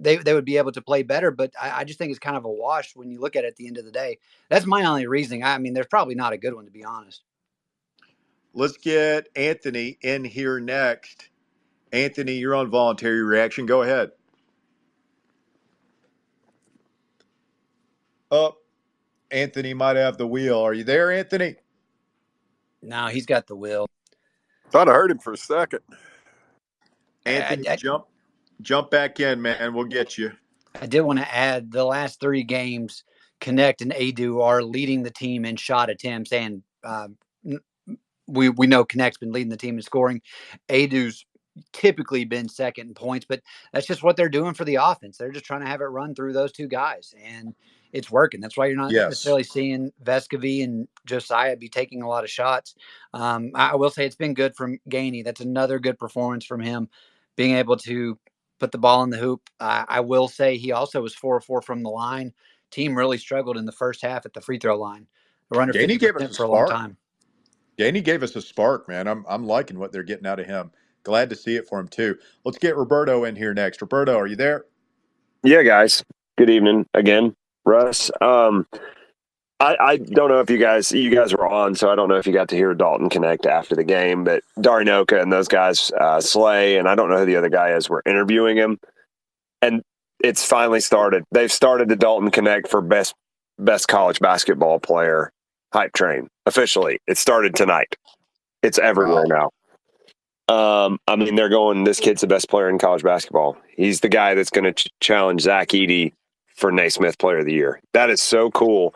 they 0.00 0.16
they 0.16 0.34
would 0.34 0.44
be 0.44 0.56
able 0.56 0.72
to 0.72 0.82
play 0.82 1.02
better, 1.02 1.30
but 1.30 1.52
I, 1.60 1.80
I 1.80 1.84
just 1.84 1.98
think 1.98 2.10
it's 2.10 2.18
kind 2.18 2.36
of 2.36 2.44
a 2.44 2.50
wash 2.50 2.94
when 2.94 3.10
you 3.10 3.20
look 3.20 3.36
at 3.36 3.44
it 3.44 3.48
at 3.48 3.56
the 3.56 3.66
end 3.66 3.78
of 3.78 3.84
the 3.84 3.92
day. 3.92 4.18
That's 4.48 4.66
my 4.66 4.84
only 4.84 5.06
reasoning. 5.06 5.44
I 5.44 5.58
mean, 5.58 5.74
there's 5.74 5.86
probably 5.86 6.14
not 6.14 6.32
a 6.32 6.38
good 6.38 6.54
one 6.54 6.64
to 6.64 6.70
be 6.70 6.84
honest. 6.84 7.22
Let's 8.54 8.76
get 8.76 9.28
Anthony 9.36 9.98
in 10.00 10.24
here 10.24 10.58
next. 10.58 11.28
Anthony, 11.92 12.34
you're 12.34 12.54
on 12.54 12.70
voluntary 12.70 13.22
reaction. 13.22 13.66
Go 13.66 13.82
ahead. 13.82 14.10
Oh, 18.30 18.56
Anthony 19.30 19.74
might 19.74 19.96
have 19.96 20.16
the 20.18 20.26
wheel. 20.26 20.58
Are 20.58 20.74
you 20.74 20.84
there, 20.84 21.12
Anthony? 21.12 21.56
No, 22.82 23.06
he's 23.06 23.26
got 23.26 23.46
the 23.46 23.56
wheel. 23.56 23.88
Thought 24.70 24.88
I 24.88 24.92
heard 24.92 25.10
him 25.10 25.18
for 25.18 25.32
a 25.32 25.36
second. 25.36 25.80
Anthony, 27.26 27.68
I- 27.68 27.72
I- 27.72 27.76
jump 27.76 28.06
jump 28.60 28.90
back 28.90 29.20
in, 29.20 29.40
man. 29.40 29.72
We'll 29.74 29.84
get 29.86 30.18
you. 30.18 30.32
I 30.80 30.86
did 30.86 31.00
want 31.00 31.18
to 31.18 31.34
add 31.34 31.72
the 31.72 31.84
last 31.84 32.20
three 32.20 32.42
games, 32.42 33.04
Knecht 33.40 33.80
and 33.80 33.92
Aidoo 33.92 34.42
are 34.42 34.62
leading 34.62 35.02
the 35.02 35.10
team 35.10 35.44
in 35.44 35.56
shot 35.56 35.90
attempts, 35.90 36.32
and 36.32 36.62
uh, 36.84 37.08
we 38.26 38.50
we 38.50 38.66
know 38.66 38.84
Knecht's 38.84 39.18
been 39.18 39.32
leading 39.32 39.48
the 39.48 39.56
team 39.56 39.76
in 39.76 39.82
scoring. 39.82 40.20
Aidoo's 40.68 41.24
typically 41.72 42.24
been 42.24 42.48
second 42.48 42.88
in 42.88 42.94
points, 42.94 43.26
but 43.28 43.40
that's 43.72 43.86
just 43.86 44.02
what 44.02 44.16
they're 44.16 44.28
doing 44.28 44.54
for 44.54 44.64
the 44.64 44.76
offense. 44.76 45.16
They're 45.16 45.32
just 45.32 45.44
trying 45.46 45.62
to 45.62 45.66
have 45.66 45.80
it 45.80 45.84
run 45.86 46.14
through 46.14 46.32
those 46.32 46.52
two 46.52 46.68
guys, 46.68 47.14
and 47.24 47.54
it's 47.92 48.10
working. 48.10 48.40
That's 48.40 48.56
why 48.56 48.66
you're 48.66 48.76
not 48.76 48.92
Yes. 48.92 49.08
necessarily 49.08 49.44
seeing 49.44 49.92
Vescovi 50.02 50.64
and 50.64 50.88
Josiah 51.06 51.56
be 51.56 51.68
taking 51.68 52.02
a 52.02 52.08
lot 52.08 52.24
of 52.24 52.30
shots. 52.30 52.74
Um, 53.14 53.50
I 53.54 53.70
I 53.70 53.74
will 53.76 53.90
say 53.90 54.06
it's 54.06 54.16
been 54.16 54.34
good 54.34 54.56
from 54.56 54.78
Gainey. 54.90 55.24
That's 55.24 55.40
another 55.40 55.78
good 55.78 55.98
performance 55.98 56.44
from 56.44 56.60
him, 56.60 56.88
being 57.36 57.56
able 57.56 57.76
to 57.78 58.18
put 58.58 58.72
the 58.72 58.78
ball 58.78 59.02
in 59.04 59.10
the 59.10 59.18
hoop. 59.18 59.48
Uh, 59.60 59.84
I 59.88 60.00
will 60.00 60.28
say 60.28 60.56
he 60.56 60.72
also 60.72 61.00
was 61.02 61.14
four 61.14 61.36
or 61.36 61.40
four 61.40 61.62
from 61.62 61.82
the 61.82 61.90
line. 61.90 62.32
Team 62.70 62.96
really 62.96 63.18
struggled 63.18 63.56
in 63.56 63.64
the 63.66 63.72
first 63.72 64.02
half 64.02 64.26
at 64.26 64.34
the 64.34 64.40
free 64.40 64.58
throw 64.58 64.78
line. 64.78 65.06
They 65.50 65.56
were 65.56 65.62
under 65.62 65.72
Gainey 65.72 65.98
gave 65.98 66.16
us 66.16 66.30
a 66.30 66.34
for 66.34 66.44
a 66.44 66.48
long 66.48 66.66
time. 66.66 66.96
Gainey 67.78 68.02
gave 68.04 68.22
us 68.22 68.36
a 68.36 68.42
spark, 68.42 68.88
man. 68.88 69.06
I'm 69.08 69.24
I'm 69.28 69.46
liking 69.46 69.78
what 69.78 69.92
they're 69.92 70.02
getting 70.02 70.26
out 70.26 70.40
of 70.40 70.46
him. 70.46 70.70
Glad 71.04 71.30
to 71.30 71.36
see 71.36 71.56
it 71.56 71.68
for 71.68 71.78
him 71.78 71.88
too. 71.88 72.16
Let's 72.44 72.58
get 72.58 72.76
Roberto 72.76 73.24
in 73.24 73.36
here 73.36 73.54
next. 73.54 73.80
Roberto, 73.80 74.18
are 74.18 74.26
you 74.26 74.36
there? 74.36 74.66
Yeah, 75.42 75.62
guys. 75.62 76.02
Good 76.36 76.50
evening 76.50 76.86
again, 76.94 77.34
Russ. 77.68 78.10
Um, 78.20 78.66
I, 79.60 79.76
I 79.80 79.96
don't 79.96 80.28
know 80.28 80.40
if 80.40 80.50
you 80.50 80.58
guys 80.58 80.92
you 80.92 81.14
guys 81.14 81.32
were 81.32 81.46
on, 81.46 81.74
so 81.74 81.90
I 81.90 81.96
don't 81.96 82.08
know 82.08 82.16
if 82.16 82.26
you 82.26 82.32
got 82.32 82.48
to 82.48 82.56
hear 82.56 82.74
Dalton 82.74 83.08
Knecht 83.08 83.46
after 83.46 83.74
the 83.74 83.84
game, 83.84 84.24
but 84.24 84.42
Dari 84.60 84.84
Nowkhah 84.84 85.20
and 85.20 85.32
those 85.32 85.48
guys, 85.48 85.90
uh, 86.00 86.20
Slay, 86.20 86.78
and 86.78 86.88
I 86.88 86.94
don't 86.94 87.10
know 87.10 87.18
who 87.18 87.26
the 87.26 87.36
other 87.36 87.48
guy 87.48 87.72
is, 87.72 87.88
were 87.88 88.02
interviewing 88.06 88.56
him, 88.56 88.78
and 89.60 89.82
it's 90.20 90.44
finally 90.44 90.80
started. 90.80 91.24
They've 91.32 91.52
started 91.52 91.88
the 91.88 91.96
Dalton 91.96 92.30
Knecht 92.30 92.68
for 92.68 92.80
best 92.80 93.14
best 93.58 93.88
college 93.88 94.20
basketball 94.20 94.78
player 94.78 95.32
hype 95.72 95.92
train 95.92 96.28
officially. 96.46 97.00
It 97.06 97.18
started 97.18 97.54
tonight. 97.54 97.96
It's 98.62 98.78
everywhere 98.78 99.26
now. 99.26 99.50
Um, 100.48 100.98
I 101.06 101.16
mean, 101.16 101.34
they're 101.34 101.50
going. 101.50 101.84
This 101.84 102.00
kid's 102.00 102.22
the 102.22 102.26
best 102.26 102.48
player 102.48 102.70
in 102.70 102.78
college 102.78 103.02
basketball. 103.02 103.56
He's 103.76 104.00
the 104.00 104.08
guy 104.08 104.34
that's 104.34 104.50
going 104.50 104.64
to 104.64 104.72
ch- 104.72 104.88
challenge 105.00 105.42
Zach 105.42 105.68
Edey 105.68 106.12
for 106.58 106.72
Naismith 106.72 107.18
Player 107.18 107.38
of 107.38 107.46
the 107.46 107.52
Year. 107.52 107.80
That 107.92 108.10
is 108.10 108.22
so 108.22 108.50
cool. 108.50 108.94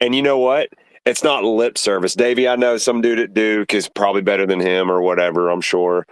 And 0.00 0.14
you 0.14 0.22
know 0.22 0.38
what? 0.38 0.70
It's 1.04 1.22
not 1.22 1.44
lip 1.44 1.76
service, 1.76 2.14
Davey. 2.14 2.48
I 2.48 2.56
know 2.56 2.78
some 2.78 3.02
dude 3.02 3.18
at 3.18 3.34
Duke 3.34 3.74
is 3.74 3.88
probably 3.88 4.22
better 4.22 4.46
than 4.46 4.58
him 4.58 4.90
or 4.90 5.02
whatever. 5.02 5.50
I'm 5.50 5.60
sure, 5.60 6.06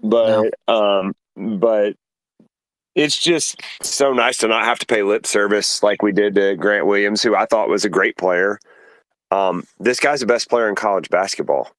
but 0.00 0.54
um, 0.68 1.14
but 1.34 1.96
it's 2.94 3.18
just 3.18 3.60
so 3.82 4.12
nice 4.12 4.38
to 4.38 4.48
not 4.48 4.64
have 4.64 4.78
to 4.78 4.86
pay 4.86 5.02
lip 5.02 5.26
service 5.26 5.82
like 5.82 6.00
we 6.00 6.12
did 6.12 6.36
to 6.36 6.54
Grant 6.54 6.86
Williams, 6.86 7.22
who 7.22 7.34
I 7.34 7.46
thought 7.46 7.68
was 7.68 7.84
a 7.84 7.90
great 7.90 8.16
player. 8.16 8.60
Um, 9.32 9.64
this 9.80 9.98
guy's 9.98 10.20
the 10.20 10.26
best 10.26 10.48
player 10.48 10.68
in 10.68 10.76
college 10.76 11.10
basketball. 11.10 11.72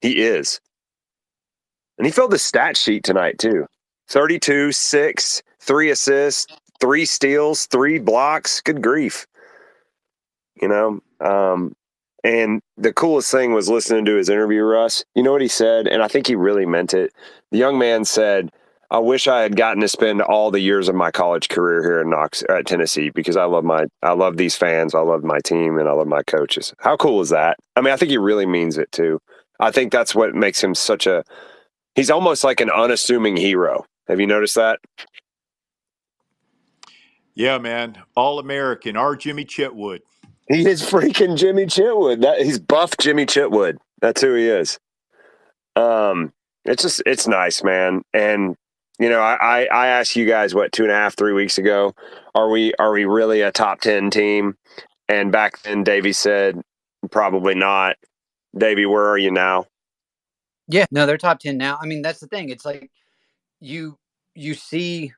He 0.00 0.20
is. 0.20 0.60
And 1.96 2.06
he 2.06 2.12
filled 2.12 2.32
the 2.32 2.38
stat 2.38 2.76
sheet 2.76 3.04
tonight, 3.04 3.38
too 3.38 3.66
32, 4.08 4.72
6, 4.72 5.42
three 5.60 5.90
assists, 5.90 6.46
three 6.80 7.04
steals, 7.04 7.66
three 7.66 7.98
blocks. 7.98 8.60
Good 8.60 8.82
grief. 8.82 9.26
You 10.60 10.68
know, 10.68 11.00
um, 11.20 11.74
and 12.22 12.62
the 12.76 12.92
coolest 12.92 13.30
thing 13.30 13.52
was 13.52 13.68
listening 13.68 14.06
to 14.06 14.16
his 14.16 14.28
interview, 14.28 14.62
Russ. 14.62 15.04
You 15.14 15.22
know 15.22 15.32
what 15.32 15.42
he 15.42 15.48
said? 15.48 15.86
And 15.86 16.02
I 16.02 16.08
think 16.08 16.26
he 16.26 16.34
really 16.34 16.64
meant 16.64 16.94
it. 16.94 17.12
The 17.50 17.58
young 17.58 17.78
man 17.78 18.04
said, 18.04 18.50
I 18.90 18.98
wish 18.98 19.26
I 19.26 19.42
had 19.42 19.56
gotten 19.56 19.80
to 19.80 19.88
spend 19.88 20.22
all 20.22 20.50
the 20.50 20.60
years 20.60 20.88
of 20.88 20.94
my 20.94 21.10
college 21.10 21.48
career 21.48 21.82
here 21.82 22.00
in 22.00 22.10
Knox 22.10 22.42
at 22.48 22.66
Tennessee 22.66 23.10
because 23.10 23.36
I 23.36 23.44
love 23.44 23.64
my 23.64 23.86
I 24.02 24.12
love 24.12 24.36
these 24.36 24.56
fans, 24.56 24.94
I 24.94 25.00
love 25.00 25.24
my 25.24 25.40
team, 25.40 25.78
and 25.78 25.88
I 25.88 25.92
love 25.92 26.06
my 26.06 26.22
coaches. 26.22 26.72
How 26.78 26.96
cool 26.96 27.20
is 27.20 27.30
that? 27.30 27.56
I 27.76 27.80
mean, 27.80 27.92
I 27.92 27.96
think 27.96 28.10
he 28.10 28.18
really 28.18 28.46
means 28.46 28.78
it 28.78 28.92
too. 28.92 29.20
I 29.60 29.70
think 29.70 29.92
that's 29.92 30.14
what 30.14 30.34
makes 30.34 30.62
him 30.62 30.74
such 30.74 31.06
a 31.06 31.24
he's 31.94 32.10
almost 32.10 32.44
like 32.44 32.60
an 32.60 32.70
unassuming 32.70 33.36
hero. 33.36 33.84
Have 34.08 34.20
you 34.20 34.26
noticed 34.26 34.54
that? 34.54 34.78
Yeah, 37.34 37.58
man. 37.58 37.98
All 38.16 38.38
American. 38.38 38.96
Our 38.96 39.16
Jimmy 39.16 39.44
Chitwood. 39.44 40.00
He 40.48 40.68
is 40.68 40.82
freaking 40.82 41.36
Jimmy 41.36 41.66
Chitwood. 41.66 42.22
That 42.22 42.40
he's 42.40 42.58
buff 42.58 42.96
Jimmy 42.98 43.26
Chitwood. 43.26 43.78
That's 44.00 44.20
who 44.20 44.34
he 44.34 44.48
is. 44.48 44.78
Um, 45.76 46.32
it's 46.64 46.82
just 46.82 47.02
it's 47.06 47.26
nice, 47.26 47.62
man. 47.64 48.02
And 48.12 48.56
you 48.98 49.08
know, 49.08 49.20
I, 49.20 49.34
I 49.34 49.64
I 49.64 49.86
asked 49.88 50.16
you 50.16 50.26
guys 50.26 50.54
what 50.54 50.72
two 50.72 50.84
and 50.84 50.92
a 50.92 50.96
half, 50.96 51.16
three 51.16 51.32
weeks 51.32 51.58
ago, 51.58 51.94
are 52.34 52.48
we 52.50 52.72
are 52.78 52.92
we 52.92 53.04
really 53.04 53.40
a 53.40 53.50
top 53.50 53.80
ten 53.80 54.10
team? 54.10 54.56
And 55.08 55.32
back 55.32 55.62
then, 55.62 55.82
Davey 55.82 56.12
said 56.12 56.60
probably 57.10 57.54
not. 57.54 57.96
Davey, 58.56 58.86
where 58.86 59.06
are 59.08 59.18
you 59.18 59.30
now? 59.30 59.66
Yeah, 60.68 60.86
no, 60.90 61.06
they're 61.06 61.18
top 61.18 61.40
ten 61.40 61.58
now. 61.58 61.78
I 61.80 61.86
mean, 61.86 62.02
that's 62.02 62.20
the 62.20 62.28
thing. 62.28 62.50
It's 62.50 62.64
like 62.64 62.90
you 63.60 63.98
you 64.34 64.54
see 64.54 65.12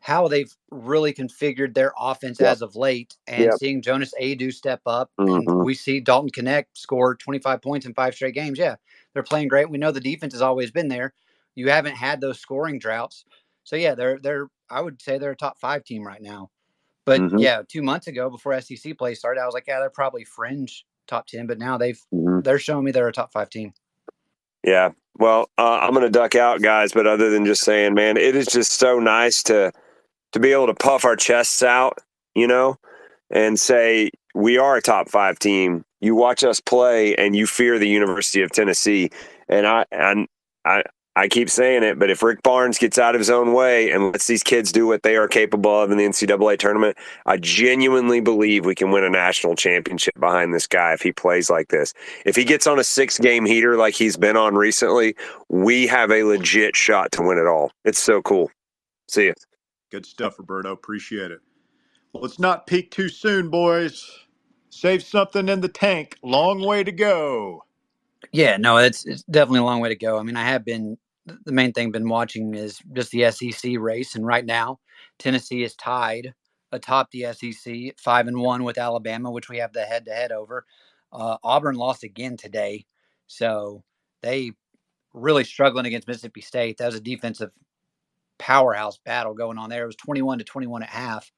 how 0.00 0.28
they've 0.28 0.54
really 0.70 1.12
configured 1.12 1.74
their 1.74 1.92
offense 1.98 2.40
Yep. 2.40 2.50
as 2.50 2.62
of 2.62 2.74
late, 2.74 3.16
and 3.26 3.44
Yep. 3.44 3.54
seeing 3.58 3.82
Jonas 3.82 4.14
Aidoo 4.20 4.50
step 4.50 4.80
up, 4.86 5.10
Mhm. 5.18 5.46
and 5.46 5.64
we 5.64 5.74
see 5.74 6.00
Dalton 6.00 6.30
Knecht 6.30 6.66
score 6.74 7.14
25 7.14 7.60
points 7.62 7.86
in 7.86 7.94
five 7.94 8.14
straight 8.14 8.34
games. 8.34 8.58
Yeah, 8.58 8.76
they're 9.12 9.22
playing 9.22 9.48
great. 9.48 9.68
We 9.70 9.78
know 9.78 9.92
the 9.92 10.00
defense 10.00 10.32
has 10.32 10.42
always 10.42 10.70
been 10.70 10.88
there. 10.88 11.12
You 11.54 11.68
haven't 11.70 11.96
had 11.96 12.20
those 12.20 12.40
scoring 12.40 12.78
droughts, 12.78 13.24
so 13.64 13.76
yeah, 13.76 13.94
they're 13.94 14.18
they're. 14.18 14.48
I 14.70 14.80
would 14.80 15.02
say 15.02 15.18
they're 15.18 15.32
a 15.32 15.36
top 15.36 15.58
five 15.58 15.84
team 15.84 16.06
right 16.06 16.22
now. 16.22 16.50
But 17.04 17.20
Mhm. 17.20 17.40
yeah, 17.40 17.62
two 17.68 17.82
months 17.82 18.06
ago 18.06 18.30
before 18.30 18.52
SEC 18.54 18.94
play 18.94 19.14
started, 19.14 19.40
I 19.40 19.46
was 19.46 19.54
like, 19.54 19.66
yeah, 19.66 19.80
they're 19.80 19.90
probably 19.90 20.24
fringe 20.24 20.86
top 21.06 21.26
ten. 21.26 21.46
But 21.46 21.58
now 21.58 21.76
they've 21.76 22.00
Mhm. 22.14 22.44
they're 22.44 22.58
showing 22.58 22.84
me 22.84 22.92
they're 22.92 23.08
a 23.08 23.12
top 23.12 23.32
five 23.32 23.50
team. 23.50 23.74
Yeah. 24.64 24.90
Well, 25.18 25.50
uh, 25.58 25.80
I'm 25.82 25.90
going 25.90 26.04
to 26.04 26.10
duck 26.10 26.34
out, 26.34 26.62
guys. 26.62 26.92
But 26.92 27.06
other 27.06 27.30
than 27.30 27.44
just 27.44 27.62
saying, 27.62 27.94
man, 27.94 28.16
it 28.16 28.36
is 28.36 28.46
just 28.46 28.72
so 28.72 28.98
nice 28.98 29.42
to 29.44 29.72
to 30.32 30.40
be 30.40 30.52
able 30.52 30.66
to 30.66 30.74
puff 30.74 31.04
our 31.04 31.16
chests 31.16 31.62
out, 31.62 31.98
you 32.34 32.46
know, 32.46 32.76
and 33.30 33.58
say 33.58 34.10
we 34.34 34.58
are 34.58 34.76
a 34.76 34.82
top 34.82 35.08
five 35.08 35.38
team. 35.38 35.84
You 36.00 36.14
watch 36.14 36.44
us 36.44 36.60
play, 36.60 37.14
and 37.16 37.36
you 37.36 37.46
fear 37.46 37.78
the 37.78 37.88
University 37.88 38.42
of 38.42 38.50
Tennessee. 38.50 39.10
And 39.48 39.66
I 39.66 39.84
and 39.90 40.26
I 40.64 40.82
I 41.16 41.26
keep 41.26 41.50
saying 41.50 41.82
it, 41.82 41.98
but 41.98 42.08
if 42.08 42.22
Rick 42.22 42.42
Barnes 42.42 42.78
gets 42.78 42.96
out 42.96 43.16
of 43.16 43.18
his 43.18 43.30
own 43.30 43.52
way 43.52 43.90
and 43.90 44.12
lets 44.12 44.28
these 44.28 44.44
kids 44.44 44.70
do 44.70 44.86
what 44.86 45.02
they 45.02 45.16
are 45.16 45.26
capable 45.26 45.82
of 45.82 45.90
in 45.90 45.98
the 45.98 46.04
NCAA 46.06 46.56
tournament, 46.56 46.96
I 47.26 47.36
genuinely 47.36 48.20
believe 48.20 48.64
we 48.64 48.76
can 48.76 48.92
win 48.92 49.02
a 49.02 49.10
national 49.10 49.56
championship 49.56 50.18
behind 50.20 50.54
this 50.54 50.68
guy 50.68 50.92
if 50.92 51.02
he 51.02 51.12
plays 51.12 51.50
like 51.50 51.68
this. 51.68 51.92
If 52.24 52.36
he 52.36 52.44
gets 52.44 52.66
on 52.66 52.78
a 52.78 52.84
six 52.84 53.18
game 53.18 53.44
heater 53.44 53.76
like 53.76 53.94
he's 53.94 54.16
been 54.16 54.36
on 54.36 54.54
recently, 54.54 55.16
we 55.48 55.88
have 55.88 56.12
a 56.12 56.22
legit 56.22 56.76
shot 56.76 57.10
to 57.12 57.22
win 57.22 57.38
it 57.38 57.46
all. 57.46 57.72
It's 57.84 58.00
so 58.00 58.22
cool. 58.22 58.50
See 59.08 59.24
you. 59.24 59.34
Good 59.90 60.06
stuff, 60.06 60.38
Roberto. 60.38 60.72
Appreciate 60.72 61.30
it. 61.30 61.40
Well, 62.12 62.22
let's 62.22 62.38
not 62.38 62.66
peak 62.66 62.90
too 62.90 63.08
soon, 63.08 63.50
boys. 63.50 64.10
Save 64.70 65.02
something 65.02 65.48
in 65.48 65.60
the 65.60 65.68
tank. 65.68 66.16
Long 66.22 66.62
way 66.64 66.84
to 66.84 66.92
go. 66.92 67.64
Yeah, 68.32 68.56
no, 68.58 68.78
it's 68.78 69.06
it's 69.06 69.22
definitely 69.24 69.60
a 69.60 69.64
long 69.64 69.80
way 69.80 69.88
to 69.90 69.96
go. 69.96 70.18
I 70.18 70.22
mean, 70.22 70.36
I 70.36 70.44
have 70.44 70.64
been 70.64 70.98
the 71.44 71.52
main 71.52 71.72
thing 71.72 71.92
been 71.92 72.08
watching 72.08 72.54
is 72.54 72.78
just 72.92 73.10
the 73.12 73.30
SEC 73.30 73.72
race, 73.78 74.14
and 74.14 74.26
right 74.26 74.44
now 74.44 74.80
Tennessee 75.18 75.62
is 75.62 75.74
tied 75.76 76.34
atop 76.72 77.10
the 77.10 77.26
SEC 77.32 77.98
five 77.98 78.28
and 78.28 78.40
one 78.40 78.64
with 78.64 78.78
Alabama, 78.78 79.30
which 79.30 79.48
we 79.48 79.58
have 79.58 79.72
the 79.72 79.84
head 79.84 80.04
to 80.06 80.12
head 80.12 80.32
over. 80.32 80.64
Uh, 81.12 81.38
Auburn 81.42 81.76
lost 81.76 82.04
again 82.04 82.36
today, 82.36 82.86
so 83.26 83.82
they 84.22 84.52
really 85.14 85.44
struggling 85.44 85.86
against 85.86 86.08
Mississippi 86.08 86.42
State. 86.42 86.78
That 86.78 86.86
was 86.86 86.96
a 86.96 87.00
defensive 87.00 87.50
powerhouse 88.40 88.98
battle 88.98 89.34
going 89.34 89.58
on 89.58 89.70
there. 89.70 89.84
It 89.84 89.88
was 89.88 89.96
twenty 89.96 90.22
one 90.22 90.38
to 90.38 90.44
twenty 90.44 90.66
one 90.68 90.82
at 90.82 90.90
half, 90.90 91.32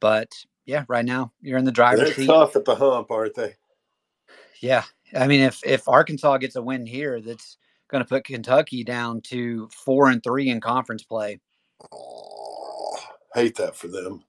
but 0.00 0.32
yeah, 0.66 0.84
right 0.88 1.04
now 1.04 1.32
you're 1.42 1.58
in 1.58 1.66
the 1.66 1.72
driver's 1.72 2.10
They're 2.10 2.14
seat. 2.14 2.26
tough 2.26 2.56
at 2.56 2.64
the 2.64 2.76
hump, 2.76 3.10
aren't 3.10 3.34
they? 3.36 3.56
Yeah, 4.60 4.84
I 5.14 5.26
mean, 5.28 5.42
if 5.42 5.60
if 5.64 5.88
Arkansas 5.88 6.38
gets 6.38 6.56
a 6.56 6.62
win 6.62 6.86
here, 6.86 7.20
that's 7.20 7.58
going 7.90 8.02
to 8.04 8.08
put 8.08 8.24
Kentucky 8.24 8.84
down 8.84 9.20
to 9.22 9.68
four 9.72 10.08
and 10.08 10.22
three 10.22 10.50
in 10.50 10.60
conference 10.60 11.04
play. 11.04 11.40
Oh, 11.92 12.96
hate 13.34 13.56
that 13.56 13.76
for 13.76 13.88
them. 13.88 14.24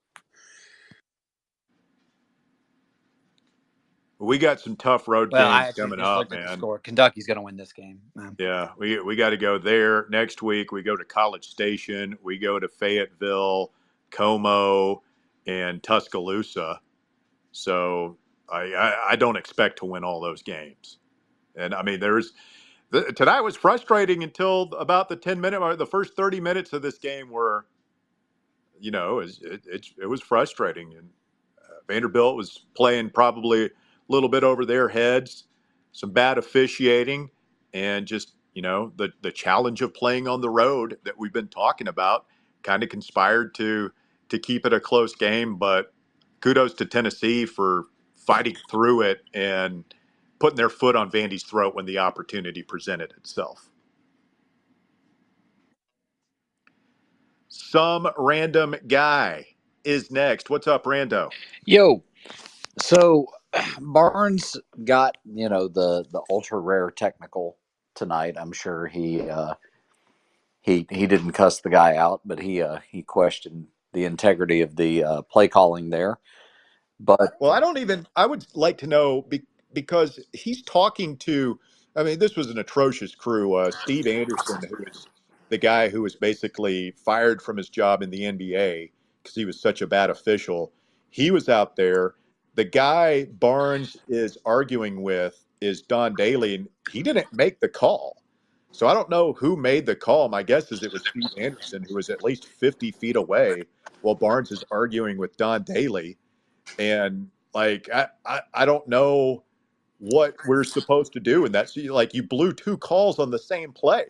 We 4.20 4.38
got 4.38 4.60
some 4.62 4.76
tough 4.78 5.08
road 5.08 5.32
Well, 5.32 5.50
games 5.50 5.74
coming 5.76 6.00
up, 6.02 6.30
man. 6.32 6.48
score. 6.54 6.80
Kentucky's 6.80 7.28
going 7.28 7.38
to 7.38 7.44
win 7.44 7.58
this 7.58 7.74
game. 7.74 8.02
Um, 8.18 8.38
Yeah, 8.40 8.72
we 8.78 9.00
we 9.02 9.16
got 9.16 9.32
to 9.32 9.38
go 9.38 9.58
there 9.60 10.08
next 10.12 10.42
week. 10.44 10.72
We 10.74 10.84
go 10.84 10.98
to 10.98 11.06
College 11.06 11.48
Station. 11.48 12.18
We 12.24 12.38
go 12.40 12.60
to 12.60 12.68
Fayetteville, 12.70 13.72
Como, 14.12 15.04
and 15.48 15.84
Tuscaloosa. 15.84 16.82
So 17.52 18.18
I, 18.50 18.74
I, 18.74 19.12
I 19.12 19.18
don't 19.18 19.38
expect 19.38 19.80
to 19.80 19.86
win 19.86 20.04
all 20.04 20.22
those 20.22 20.44
games. 20.44 21.00
And 21.56 21.74
I 21.76 21.84
mean, 21.84 22.00
there's 22.00 22.34
the, 22.92 23.14
tonight 23.14 23.42
was 23.42 23.56
frustrating 23.58 24.24
until 24.24 24.64
about 24.80 25.10
the 25.10 25.18
10 25.18 25.42
minute 25.42 25.62
or 25.62 25.76
the 25.76 25.86
first 25.88 26.16
30 26.16 26.42
minutes 26.42 26.74
of 26.74 26.82
this 26.82 26.98
game 27.00 27.30
were, 27.30 27.66
you 28.80 28.92
know, 28.92 29.20
it, 29.20 29.32
it, 29.42 29.62
it, 29.68 29.88
it 30.04 30.06
was 30.08 30.22
frustrating. 30.22 30.94
And 30.98 31.10
uh, 31.62 31.76
Vanderbilt 31.88 32.38
was 32.38 32.66
playing 32.76 33.12
probably 33.12 33.72
a 34.10 34.14
little 34.14 34.30
bit 34.30 34.44
over 34.44 34.66
their 34.66 34.88
heads, 34.88 35.46
some 35.92 36.12
bad 36.12 36.38
officiating, 36.38 37.30
and 37.74 38.06
just, 38.06 38.34
you 38.54 38.62
know, 38.62 38.92
the, 38.98 39.10
the 39.22 39.32
challenge 39.32 39.82
of 39.82 39.94
playing 39.94 40.28
on 40.28 40.42
the 40.42 40.50
road 40.50 40.98
that 41.06 41.18
we've 41.18 41.34
been 41.34 41.48
talking 41.48 41.88
about 41.88 42.26
kind 42.64 42.84
of 42.84 42.90
conspired 42.90 43.54
to 43.56 43.92
to 44.30 44.38
keep 44.40 44.66
it 44.66 44.74
a 44.74 44.80
close 44.80 45.16
game. 45.16 45.56
But 45.56 45.94
kudos 46.42 46.74
to 46.76 46.86
Tennessee 46.86 47.46
for 47.46 47.86
fighting 48.16 48.56
through 48.70 49.02
it 49.02 49.22
and 49.34 49.84
putting 50.40 50.58
their 50.58 50.70
foot 50.70 50.96
on 50.96 51.12
Vandy's 51.12 51.44
throat 51.44 51.76
when 51.76 51.86
the 51.86 51.98
opportunity 51.98 52.64
presented 52.64 53.14
itself. 53.18 53.70
Some 57.48 58.08
random 58.18 58.76
guy 58.88 59.48
is 59.84 60.12
next. 60.12 60.50
What's 60.50 60.68
up, 60.68 60.86
Rando? 60.86 61.32
Yo, 61.66 62.04
so 62.82 63.28
Barnes 63.82 64.58
got 64.86 65.18
you 65.26 65.50
know 65.50 65.68
the 65.68 66.06
the 66.12 66.22
ultra 66.30 66.60
rare 66.60 66.92
technical 66.92 67.58
tonight. 67.96 68.36
I'm 68.40 68.54
sure 68.54 68.88
he 68.88 69.30
uh, 69.30 69.56
he 70.62 70.88
he 70.90 71.08
didn't 71.08 71.34
cuss 71.34 71.62
the 71.62 71.70
guy 71.70 71.96
out, 71.98 72.22
but 72.26 72.40
he 72.40 72.62
uh, 72.62 72.80
he 72.90 73.04
questioned 73.04 73.68
the 73.94 74.06
integrity 74.06 74.62
of 74.62 74.76
the 74.76 75.04
uh, 75.04 75.22
play 75.24 75.48
calling 75.48 75.90
there. 75.90 76.20
But 77.00 77.34
Well, 77.40 77.52
I 77.52 77.60
don't 77.60 77.78
even. 77.78 78.08
I 78.16 78.26
would 78.26 78.46
like 78.56 78.78
to 78.80 78.88
know 78.88 79.24
be, 79.24 79.44
because 79.74 80.20
he's 80.34 80.62
talking 80.64 81.18
to. 81.20 81.60
I 81.96 82.04
mean, 82.04 82.20
this 82.20 82.36
was 82.36 82.50
an 82.50 82.60
atrocious 82.60 83.16
crew. 83.16 83.56
Uh, 83.56 83.72
Steve 83.72 84.08
Anderson, 84.08 84.62
who 84.70 84.84
is 84.86 85.08
the 85.50 85.58
guy 85.58 85.90
who 85.90 86.02
was 86.04 86.16
basically 86.16 86.92
fired 86.92 87.42
from 87.42 87.58
his 87.58 87.70
job 87.70 88.02
in 88.04 88.10
the 88.10 88.22
NBA 88.22 88.92
because 89.24 89.36
he 89.36 89.46
was 89.46 89.60
such 89.62 89.82
a 89.82 89.88
bad 89.88 90.10
official. 90.10 90.74
He 91.10 91.32
was 91.32 91.50
out 91.50 91.76
there. 91.76 92.16
The 92.60 92.66
guy 92.66 93.24
Barnes 93.24 93.96
is 94.10 94.38
arguing 94.46 95.02
with 95.02 95.46
is 95.62 95.82
Don 95.82 96.14
Daly, 96.14 96.56
and 96.56 96.68
he 96.92 97.02
didn't 97.02 97.32
make 97.32 97.62
the 97.62 97.70
call. 97.70 98.22
So 98.74 98.86
I 98.86 98.94
don't 98.94 99.10
know 99.10 99.32
who 99.32 99.56
made 99.56 99.86
the 99.86 99.96
call. 99.96 100.28
My 100.28 100.44
guess 100.44 100.70
is 100.74 100.84
it 100.84 100.92
was 100.92 101.02
Steve 101.08 101.30
Anderson, 101.38 101.86
who 101.88 101.96
was 101.96 102.10
at 102.10 102.22
least 102.22 102.48
50 102.48 102.92
feet 102.92 103.16
away 103.16 103.64
while 104.02 104.16
Barnes 104.16 104.52
is 104.52 104.66
arguing 104.72 105.18
with 105.18 105.38
Don 105.38 105.64
Daly. 105.64 106.18
And 106.78 107.30
like, 107.54 107.90
I, 107.94 108.08
I, 108.26 108.42
I 108.54 108.66
don't 108.66 108.90
know 108.90 109.46
what 110.00 110.36
we're 110.46 110.66
supposed 110.66 111.14
to 111.14 111.22
do. 111.22 111.46
And 111.46 111.56
that's 111.56 111.78
like, 111.78 112.14
you 112.14 112.24
blew 112.24 112.52
two 112.52 112.78
calls 112.78 113.20
on 113.20 113.32
the 113.32 113.40
same 113.40 113.72
play. 113.72 114.04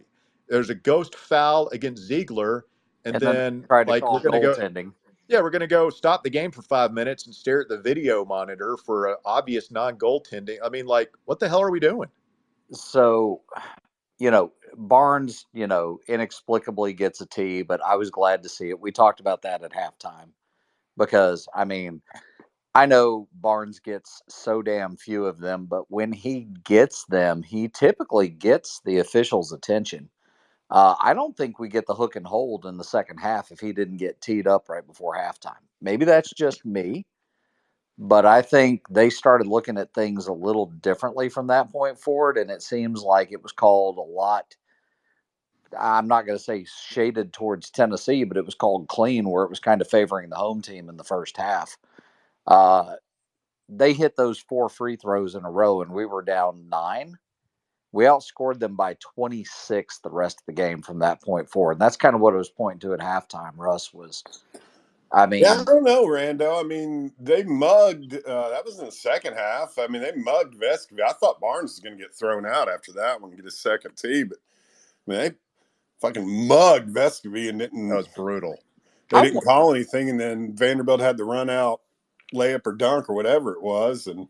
There's 0.47 0.71
a 0.71 0.75
ghost 0.75 1.13
foul 1.13 1.69
against 1.69 2.09
Zeigler. 2.09 2.61
And, 3.05 3.13
and 3.13 3.23
then 3.23 3.35
then, 3.35 3.67
like, 3.85 4.11
we're 4.11 4.21
going 4.21 4.41
to 4.41 4.47
go. 4.55 4.69
Yeah, 5.29 5.41
we're 5.41 5.51
going 5.51 5.61
to 5.61 5.67
go 5.67 5.91
stop 5.91 6.23
the 6.23 6.29
game 6.29 6.49
for 6.51 6.63
five 6.63 6.91
minutes 6.91 7.27
and 7.27 7.35
stare 7.35 7.61
at 7.61 7.69
the 7.69 7.77
video 7.77 8.25
monitor 8.25 8.77
for 8.83 9.19
obvious 9.25 9.69
non 9.69 9.95
goaltending. 9.95 10.57
I 10.63 10.69
mean, 10.69 10.87
like, 10.87 11.11
what 11.25 11.39
the 11.39 11.47
hell 11.47 11.61
are 11.61 11.69
we 11.69 11.79
doing? 11.79 12.09
So, 12.71 13.41
you 14.17 14.31
know, 14.31 14.51
Barnes, 14.75 15.45
you 15.53 15.67
know, 15.67 15.99
inexplicably 16.07 16.93
gets 16.93 17.21
a 17.21 17.27
T, 17.27 17.61
but 17.61 17.79
I 17.85 17.95
was 17.95 18.09
glad 18.09 18.41
to 18.43 18.49
see 18.49 18.69
it. 18.69 18.79
We 18.79 18.91
talked 18.91 19.19
about 19.19 19.43
that 19.43 19.63
at 19.63 19.71
halftime 19.71 20.31
because, 20.97 21.47
I 21.53 21.63
mean, 21.63 22.01
I 22.73 22.87
know 22.87 23.27
Barnes 23.33 23.79
gets 23.79 24.23
so 24.29 24.63
damn 24.63 24.97
few 24.97 25.25
of 25.25 25.39
them, 25.39 25.67
but 25.67 25.83
when 25.89 26.11
he 26.11 26.47
gets 26.63 27.05
them, 27.05 27.43
he 27.43 27.67
typically 27.67 28.29
gets 28.29 28.81
the 28.83 28.97
officials' 28.97 29.51
attention. 29.51 30.09
Uh, 30.69 30.95
I 31.01 31.13
don't 31.13 31.35
think 31.35 31.57
we 31.57 31.67
get 31.67 31.87
the 31.87 31.95
hook 31.95 32.15
and 32.15 32.25
hold 32.25 32.65
in 32.65 32.77
the 32.77 32.83
second 32.83 33.17
half 33.17 33.51
if 33.51 33.59
he 33.59 33.73
didn't 33.73 33.97
get 33.97 34.21
teed 34.21 34.47
up 34.47 34.69
right 34.69 34.85
before 34.85 35.15
halftime. 35.15 35.63
Maybe 35.81 36.05
that's 36.05 36.31
just 36.31 36.65
me, 36.65 37.05
but 37.97 38.25
I 38.25 38.41
think 38.41 38.83
they 38.89 39.09
started 39.09 39.47
looking 39.47 39.77
at 39.77 39.93
things 39.93 40.27
a 40.27 40.33
little 40.33 40.67
differently 40.67 41.27
from 41.29 41.47
that 41.47 41.71
point 41.71 41.99
forward, 41.99 42.37
and 42.37 42.51
it 42.51 42.61
seems 42.61 43.01
like 43.01 43.31
it 43.31 43.41
was 43.41 43.51
called 43.51 43.97
a 43.97 44.01
lot. 44.01 44.55
I'm 45.77 46.07
not 46.07 46.25
going 46.25 46.37
to 46.37 46.43
say 46.43 46.65
shaded 46.87 47.33
towards 47.33 47.69
Tennessee, 47.69 48.23
but 48.23 48.37
it 48.37 48.45
was 48.45 48.55
called 48.55 48.87
clean, 48.87 49.29
where 49.29 49.43
it 49.43 49.49
was 49.49 49.59
kind 49.59 49.81
of 49.81 49.89
favoring 49.89 50.29
the 50.29 50.35
home 50.35 50.61
team 50.61 50.89
in 50.89 50.97
the 50.97 51.03
first 51.03 51.37
half. 51.37 51.77
Uh, 52.47 52.95
they 53.67 53.93
hit 53.93 54.15
those 54.15 54.39
four 54.39 54.69
free 54.69 54.95
throws 54.95 55.35
in 55.35 55.45
a 55.45 55.51
row, 55.51 55.81
and 55.81 55.91
we 55.91 56.05
were 56.05 56.23
down 56.23 56.69
nine. 56.69 57.17
We 57.91 58.03
outscored 58.05 58.59
them 58.59 58.75
by 58.75 58.95
26 59.15 59.99
the 59.99 60.09
rest 60.09 60.39
of 60.39 60.45
the 60.45 60.53
game 60.53 60.81
from 60.81 60.99
that 60.99 61.21
point 61.21 61.49
forward. 61.49 61.73
And 61.73 61.81
that's 61.81 61.97
kind 61.97 62.15
of 62.15 62.21
what 62.21 62.33
it 62.33 62.37
was 62.37 62.49
pointing 62.49 62.79
to 62.81 62.93
at 62.93 62.99
halftime. 62.99 63.53
Russ 63.55 63.93
was, 63.93 64.23
I 65.11 65.25
mean, 65.25 65.41
Yeah, 65.43 65.61
I 65.61 65.63
don't 65.63 65.83
know, 65.83 66.05
Rando. 66.05 66.59
I 66.59 66.67
mean, 66.67 67.11
they 67.19 67.43
mugged. 67.43 68.13
Uh, 68.13 68.49
that 68.49 68.63
was 68.63 68.77
in 68.79 68.85
the 68.85 68.91
second 68.91 69.33
half. 69.33 69.79
I 69.79 69.87
mean, 69.87 70.03
they 70.03 70.11
mugged 70.15 70.55
Vescovi. 70.55 71.01
I 71.07 71.13
thought 71.13 71.41
Barnes 71.41 71.71
was 71.71 71.79
going 71.79 71.97
to 71.97 72.03
get 72.03 72.13
thrown 72.13 72.45
out 72.45 72.69
after 72.69 72.91
that 72.93 73.19
one, 73.19 73.31
get 73.31 73.45
his 73.45 73.59
second 73.59 73.95
tee, 73.95 74.23
but 74.23 74.37
I 75.07 75.11
mean, 75.11 75.19
they 75.19 75.31
fucking 75.99 76.47
mugged 76.47 76.93
Vescovi 76.93 77.49
and 77.49 77.59
didn't. 77.59 77.89
That 77.89 77.97
was 77.97 78.07
brutal. 78.07 78.59
they 79.09 79.17
I 79.17 79.23
didn't 79.23 79.41
call 79.41 79.73
anything, 79.73 80.11
and 80.11 80.19
then 80.19 80.55
Vanderbilt 80.55 81.01
had 81.01 81.17
to 81.17 81.25
run 81.25 81.49
out 81.49 81.81
layup 82.33 82.67
or 82.67 82.73
dunk 82.73 83.09
or 83.09 83.15
whatever 83.15 83.53
it 83.53 83.63
was, 83.63 84.05
and 84.05 84.27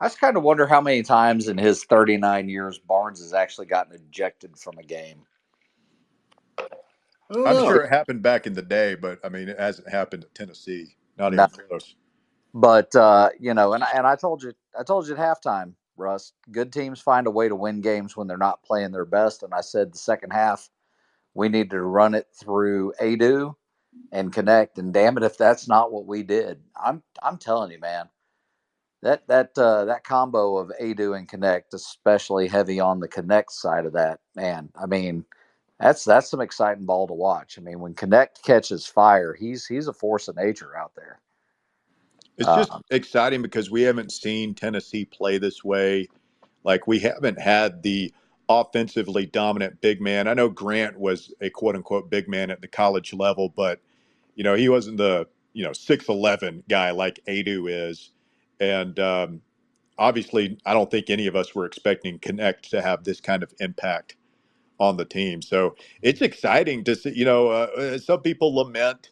I 0.00 0.06
just 0.06 0.20
kind 0.20 0.36
of 0.36 0.44
wonder 0.44 0.66
how 0.66 0.80
many 0.80 1.02
times 1.02 1.48
in 1.48 1.58
his 1.58 1.84
39 1.84 2.48
years 2.48 2.78
Barnes 2.78 3.20
has 3.20 3.34
actually 3.34 3.66
gotten 3.66 3.94
ejected 3.96 4.58
from 4.58 4.78
a 4.78 4.84
game. 4.84 5.24
I 7.30 7.34
don't 7.34 7.44
I'm 7.44 7.56
know. 7.56 7.66
sure 7.66 7.84
it 7.84 7.90
happened 7.90 8.22
back 8.22 8.46
in 8.46 8.54
the 8.54 8.62
day, 8.62 8.94
but 8.96 9.20
I 9.24 9.30
mean, 9.30 9.48
it 9.48 9.58
hasn't 9.60 9.90
happened 9.90 10.24
at 10.24 10.34
Tennessee. 10.34 10.96
Not 11.18 11.34
No. 11.34 11.34
even 11.34 11.50
close. 11.68 11.96
But 12.54 12.94
uh, 12.96 13.30
you 13.38 13.54
know, 13.54 13.72
and 13.74 13.84
and 13.94 14.06
I 14.06 14.16
told 14.16 14.42
you, 14.42 14.52
I 14.78 14.82
told 14.82 15.06
you 15.06 15.16
at 15.16 15.20
halftime, 15.20 15.74
Russ. 15.96 16.32
Good 16.50 16.72
teams 16.72 17.00
find 17.00 17.26
a 17.26 17.30
way 17.30 17.48
to 17.48 17.54
win 17.56 17.80
games 17.80 18.16
when 18.16 18.26
they're 18.26 18.36
not 18.36 18.64
playing 18.64 18.90
their 18.92 19.04
best. 19.04 19.42
And 19.42 19.54
I 19.54 19.60
said 19.60 19.92
the 19.92 19.98
second 19.98 20.32
half, 20.32 20.68
we 21.34 21.48
needed 21.48 21.70
to 21.70 21.82
run 21.82 22.14
it 22.14 22.28
through 22.34 22.94
Aidoo 23.00 23.54
and 24.12 24.32
Knecht. 24.32 24.78
And 24.78 24.94
damn 24.94 25.16
it, 25.18 25.24
if 25.24 25.38
that's 25.38 25.68
not 25.68 25.92
what 25.92 26.06
we 26.06 26.22
did, 26.24 26.60
I'm 26.76 27.02
I'm 27.22 27.38
telling 27.38 27.72
you, 27.72 27.80
man, 27.80 28.08
that 29.02 29.26
that 29.28 29.56
uh, 29.58 29.86
that 29.86 30.04
combo 30.04 30.56
of 30.58 30.72
Aidoo 30.80 31.18
and 31.18 31.28
Knecht, 31.28 31.74
especially 31.74 32.48
heavy 32.48 32.80
on 32.80 33.00
the 33.00 33.08
Knecht 33.08 33.50
side 33.50 33.86
of 33.86 33.94
that, 33.94 34.20
man. 34.36 34.70
I 34.80 34.86
mean, 34.86 35.24
that's 35.80 36.04
that's 36.04 36.30
some 36.30 36.40
exciting 36.40 36.86
ball 36.86 37.06
to 37.08 37.14
watch. 37.14 37.58
I 37.58 37.62
mean, 37.62 37.80
when 37.80 37.94
Knecht 37.94 38.42
catches 38.44 38.86
fire, 38.86 39.34
he's 39.34 39.66
he's 39.66 39.88
a 39.88 39.92
force 39.92 40.28
of 40.28 40.36
nature 40.36 40.76
out 40.76 40.92
there. 40.96 41.20
It's 42.38 42.52
just 42.52 42.72
Um, 42.72 42.82
exciting 42.90 43.42
because 43.42 43.70
we 43.70 43.82
haven't 43.82 44.12
seen 44.12 44.54
Tennessee 44.54 45.04
play 45.04 45.38
this 45.38 45.64
way. 45.64 46.08
Like 46.64 46.86
we 46.86 46.98
haven't 47.00 47.40
had 47.40 47.82
the 47.82 48.12
offensively 48.48 49.26
dominant 49.26 49.80
big 49.80 50.00
man. 50.00 50.28
I 50.28 50.34
know 50.34 50.48
Grant 50.48 50.98
was 50.98 51.32
a 51.40 51.50
quote 51.50 51.76
unquote 51.76 52.10
big 52.10 52.28
man 52.28 52.50
at 52.50 52.60
the 52.60 52.68
college 52.68 53.12
level, 53.14 53.48
but 53.50 53.80
you 54.36 54.44
know 54.44 54.54
he 54.54 54.68
wasn't 54.68 54.98
the 54.98 55.28
you 55.52 55.64
know 55.64 55.72
six 55.72 56.08
eleven 56.08 56.64
guy 56.68 56.90
like 56.92 57.20
Aidoo 57.28 57.66
is, 57.68 58.12
and 58.60 58.98
um, 59.00 59.42
obviously 59.98 60.58
I 60.66 60.74
don't 60.74 60.90
think 60.90 61.10
any 61.10 61.26
of 61.28 61.36
us 61.36 61.54
were 61.54 61.66
expecting 61.66 62.18
Knecht 62.20 62.62
to 62.70 62.82
have 62.82 63.04
this 63.04 63.20
kind 63.20 63.42
of 63.42 63.52
impact 63.60 64.16
on 64.80 64.96
the 64.96 65.04
team. 65.06 65.42
So 65.42 65.76
it's 66.02 66.22
exciting 66.22 66.84
to 66.84 66.96
see. 66.96 67.12
You 67.14 67.24
know, 67.26 67.48
uh, 67.48 67.98
some 67.98 68.22
people 68.22 68.54
lament 68.54 69.10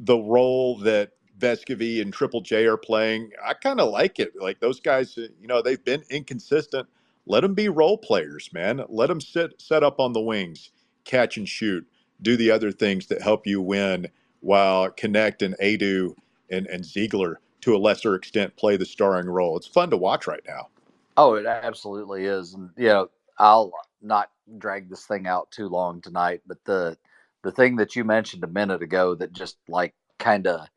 the 0.00 0.16
role 0.18 0.78
that 0.78 1.12
Vescovi 1.38 2.00
and 2.02 2.12
Triple 2.12 2.40
J 2.40 2.66
are 2.66 2.76
playing. 2.76 3.30
I 3.44 3.54
kind 3.54 3.80
of 3.80 3.90
like 3.90 4.18
it. 4.18 4.32
Like 4.40 4.60
those 4.60 4.80
guys, 4.80 5.16
uh, 5.18 5.28
you 5.40 5.46
know, 5.48 5.62
they've 5.62 5.84
been 5.84 6.04
inconsistent. 6.10 6.88
Let 7.26 7.40
them 7.40 7.54
be 7.54 7.68
role 7.68 7.98
players, 7.98 8.50
man. 8.52 8.82
Let 8.88 9.08
them 9.08 9.20
sit 9.20 9.60
set 9.60 9.82
up 9.82 10.00
on 10.00 10.12
the 10.12 10.20
wings, 10.20 10.70
catch 11.04 11.36
and 11.36 11.48
shoot, 11.48 11.86
do 12.22 12.36
the 12.36 12.50
other 12.50 12.72
things 12.72 13.06
that 13.08 13.22
help 13.22 13.46
you 13.46 13.60
win. 13.60 14.08
While 14.40 14.90
Knecht 14.90 15.42
and 15.42 15.56
Aidoo 15.60 16.14
and 16.50 16.66
and 16.68 16.84
Zeigler, 16.84 17.36
to 17.62 17.74
a 17.74 17.78
lesser 17.78 18.14
extent, 18.14 18.56
play 18.56 18.76
the 18.76 18.86
starring 18.86 19.28
role. 19.28 19.56
It's 19.56 19.66
fun 19.66 19.90
to 19.90 19.96
watch 19.96 20.26
right 20.26 20.42
now. 20.46 20.68
Oh, 21.16 21.34
it 21.34 21.46
absolutely 21.46 22.24
is, 22.24 22.54
and 22.54 22.70
you 22.76 22.88
know, 22.88 23.10
I'll 23.38 23.72
not 24.00 24.30
drag 24.58 24.88
this 24.88 25.04
thing 25.04 25.26
out 25.26 25.50
too 25.50 25.68
long 25.68 26.00
tonight. 26.00 26.42
But 26.46 26.64
the 26.64 26.96
the 27.42 27.52
thing 27.52 27.76
that 27.76 27.96
you 27.96 28.04
mentioned 28.04 28.44
a 28.44 28.48
minute 28.48 28.82
ago 28.82 29.14
that 29.16 29.32
just 29.32 29.56
like 29.68 29.94
kind 30.18 30.46
of 30.46 30.68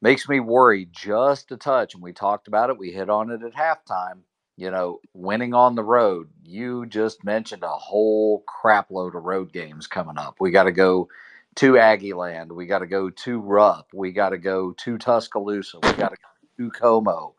makes 0.00 0.28
me 0.28 0.40
worry 0.40 0.88
just 0.90 1.52
a 1.52 1.56
touch, 1.56 1.94
and 1.94 2.02
we 2.02 2.12
talked 2.12 2.48
about 2.48 2.70
it. 2.70 2.78
We 2.78 2.90
hit 2.90 3.10
on 3.10 3.30
it 3.30 3.42
at 3.42 3.54
halftime. 3.54 4.20
You 4.56 4.70
know, 4.70 5.00
winning 5.14 5.52
on 5.54 5.74
the 5.74 5.82
road. 5.82 6.28
You 6.44 6.86
just 6.86 7.24
mentioned 7.24 7.64
a 7.64 7.68
whole 7.68 8.44
crap 8.46 8.90
load 8.90 9.16
of 9.16 9.24
road 9.24 9.52
games 9.52 9.88
coming 9.88 10.18
up. 10.18 10.36
We 10.40 10.52
got 10.52 10.64
to 10.64 10.72
go 10.72 11.08
to 11.56 11.78
Aggie 11.78 12.12
Land. 12.12 12.52
We 12.52 12.66
got 12.66 12.80
to 12.80 12.86
go 12.86 13.10
to 13.10 13.40
Rupp. 13.40 13.88
We 13.92 14.12
got 14.12 14.30
to 14.30 14.38
go 14.38 14.72
to 14.72 14.98
Tuscaloosa. 14.98 15.78
We 15.82 15.92
got 15.92 16.10
to 16.10 16.16
to 16.58 16.70
Como. 16.70 17.34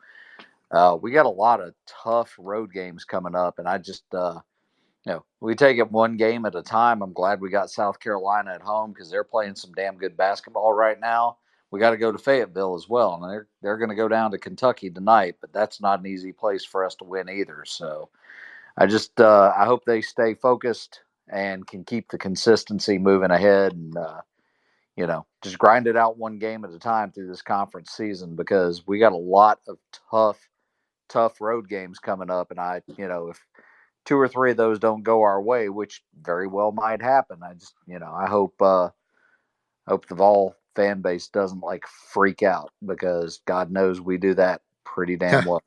Uh, 0.71 0.97
we 1.01 1.11
got 1.11 1.25
a 1.25 1.29
lot 1.29 1.61
of 1.61 1.73
tough 1.85 2.35
road 2.37 2.73
games 2.73 3.05
coming 3.05 3.35
up, 3.35 3.59
and 3.59 3.67
I 3.67 3.77
just, 3.77 4.03
uh, 4.13 4.39
you 5.05 5.13
know, 5.13 5.25
we 5.39 5.55
take 5.55 5.77
it 5.77 5.91
one 5.91 6.17
game 6.17 6.45
at 6.45 6.55
a 6.55 6.63
time. 6.63 7.01
I'm 7.01 7.13
glad 7.13 7.39
we 7.39 7.49
got 7.49 7.69
South 7.69 7.99
Carolina 7.99 8.51
at 8.53 8.61
home 8.61 8.91
because 8.91 9.09
they're 9.09 9.23
playing 9.23 9.55
some 9.55 9.71
damn 9.73 9.97
good 9.97 10.17
basketball 10.17 10.73
right 10.73 10.99
now. 10.99 11.37
We 11.71 11.79
got 11.79 11.91
to 11.91 11.97
go 11.97 12.11
to 12.11 12.17
Fayetteville 12.17 12.75
as 12.75 12.89
well, 12.89 13.15
and 13.15 13.31
they're 13.31 13.47
they're 13.61 13.77
going 13.77 13.89
to 13.89 13.95
go 13.95 14.07
down 14.07 14.31
to 14.31 14.37
Kentucky 14.37 14.89
tonight, 14.89 15.35
but 15.41 15.53
that's 15.53 15.81
not 15.81 15.99
an 15.99 16.07
easy 16.07 16.31
place 16.31 16.65
for 16.65 16.85
us 16.85 16.95
to 16.95 17.03
win 17.03 17.29
either. 17.29 17.63
So, 17.65 18.09
I 18.77 18.85
just 18.85 19.19
uh, 19.19 19.53
I 19.55 19.65
hope 19.65 19.85
they 19.85 20.01
stay 20.01 20.33
focused 20.33 21.01
and 21.29 21.65
can 21.65 21.83
keep 21.83 22.09
the 22.09 22.17
consistency 22.17 22.97
moving 22.97 23.31
ahead, 23.31 23.73
and 23.73 23.97
uh, 23.97 24.21
you 24.95 25.07
know, 25.07 25.25
just 25.41 25.57
grind 25.57 25.87
it 25.87 25.97
out 25.97 26.17
one 26.17 26.39
game 26.39 26.63
at 26.63 26.71
a 26.71 26.79
time 26.79 27.11
through 27.11 27.27
this 27.27 27.41
conference 27.41 27.91
season 27.91 28.35
because 28.35 28.87
we 28.87 28.99
got 28.99 29.11
a 29.11 29.17
lot 29.17 29.59
of 29.67 29.77
tough 30.11 30.39
tough 31.09 31.39
road 31.41 31.69
games 31.69 31.99
coming 31.99 32.29
up. 32.29 32.51
And 32.51 32.59
I, 32.59 32.81
you 32.97 33.07
know, 33.07 33.29
if 33.29 33.39
two 34.05 34.17
or 34.17 34.27
three 34.27 34.51
of 34.51 34.57
those 34.57 34.79
don't 34.79 35.03
go 35.03 35.21
our 35.21 35.41
way, 35.41 35.69
which 35.69 36.03
very 36.21 36.47
well 36.47 36.71
might 36.71 37.01
happen, 37.01 37.39
I 37.43 37.53
just, 37.53 37.73
you 37.87 37.99
know, 37.99 38.11
I 38.11 38.27
hope, 38.27 38.59
uh, 38.61 38.89
hope 39.87 40.07
the 40.07 40.15
Vol 40.15 40.55
fan 40.75 41.01
base 41.01 41.27
doesn't 41.27 41.61
like 41.61 41.85
freak 41.87 42.43
out 42.43 42.71
because 42.85 43.41
God 43.45 43.71
knows 43.71 44.01
we 44.01 44.17
do 44.17 44.33
that 44.35 44.61
pretty 44.83 45.15
damn 45.17 45.45
well. 45.45 45.63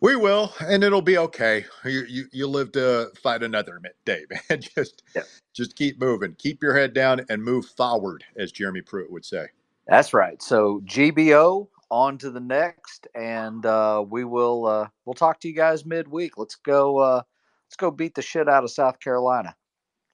We 0.00 0.16
will, 0.16 0.52
and 0.60 0.84
it'll 0.84 1.02
be 1.02 1.18
okay. 1.18 1.66
You 1.84 2.04
you, 2.08 2.24
you 2.32 2.46
live 2.46 2.72
to 2.72 3.10
fight 3.22 3.42
another 3.42 3.80
day, 4.04 4.24
man. 4.50 4.60
just 4.62 5.02
Yeah. 5.16 5.22
just 5.54 5.76
keep 5.76 6.00
moving, 6.00 6.34
keep 6.38 6.62
your 6.62 6.76
head 6.76 6.94
down, 6.94 7.22
and 7.30 7.42
move 7.42 7.66
forward, 7.66 8.24
as 8.36 8.52
Jeremy 8.52 8.82
Pruitt 8.82 9.10
would 9.12 9.24
say. 9.24 9.48
That's 9.86 10.14
right. 10.14 10.42
So 10.42 10.80
GBO 10.86 11.68
on 11.90 12.18
to 12.18 12.30
the 12.30 12.40
next, 12.40 13.06
and 13.14 13.64
uh, 13.66 14.04
we 14.08 14.24
will 14.24 14.66
uh, 14.66 14.88
we'll 15.04 15.14
talk 15.14 15.40
to 15.40 15.48
you 15.48 15.54
guys 15.54 15.86
midweek. 15.86 16.38
Let's 16.38 16.56
go. 16.56 16.98
Uh, 16.98 17.22
let's 17.66 17.76
go 17.76 17.90
beat 17.90 18.14
the 18.14 18.22
shit 18.22 18.48
out 18.48 18.64
of 18.64 18.70
South 18.70 19.00
Carolina. 19.00 19.54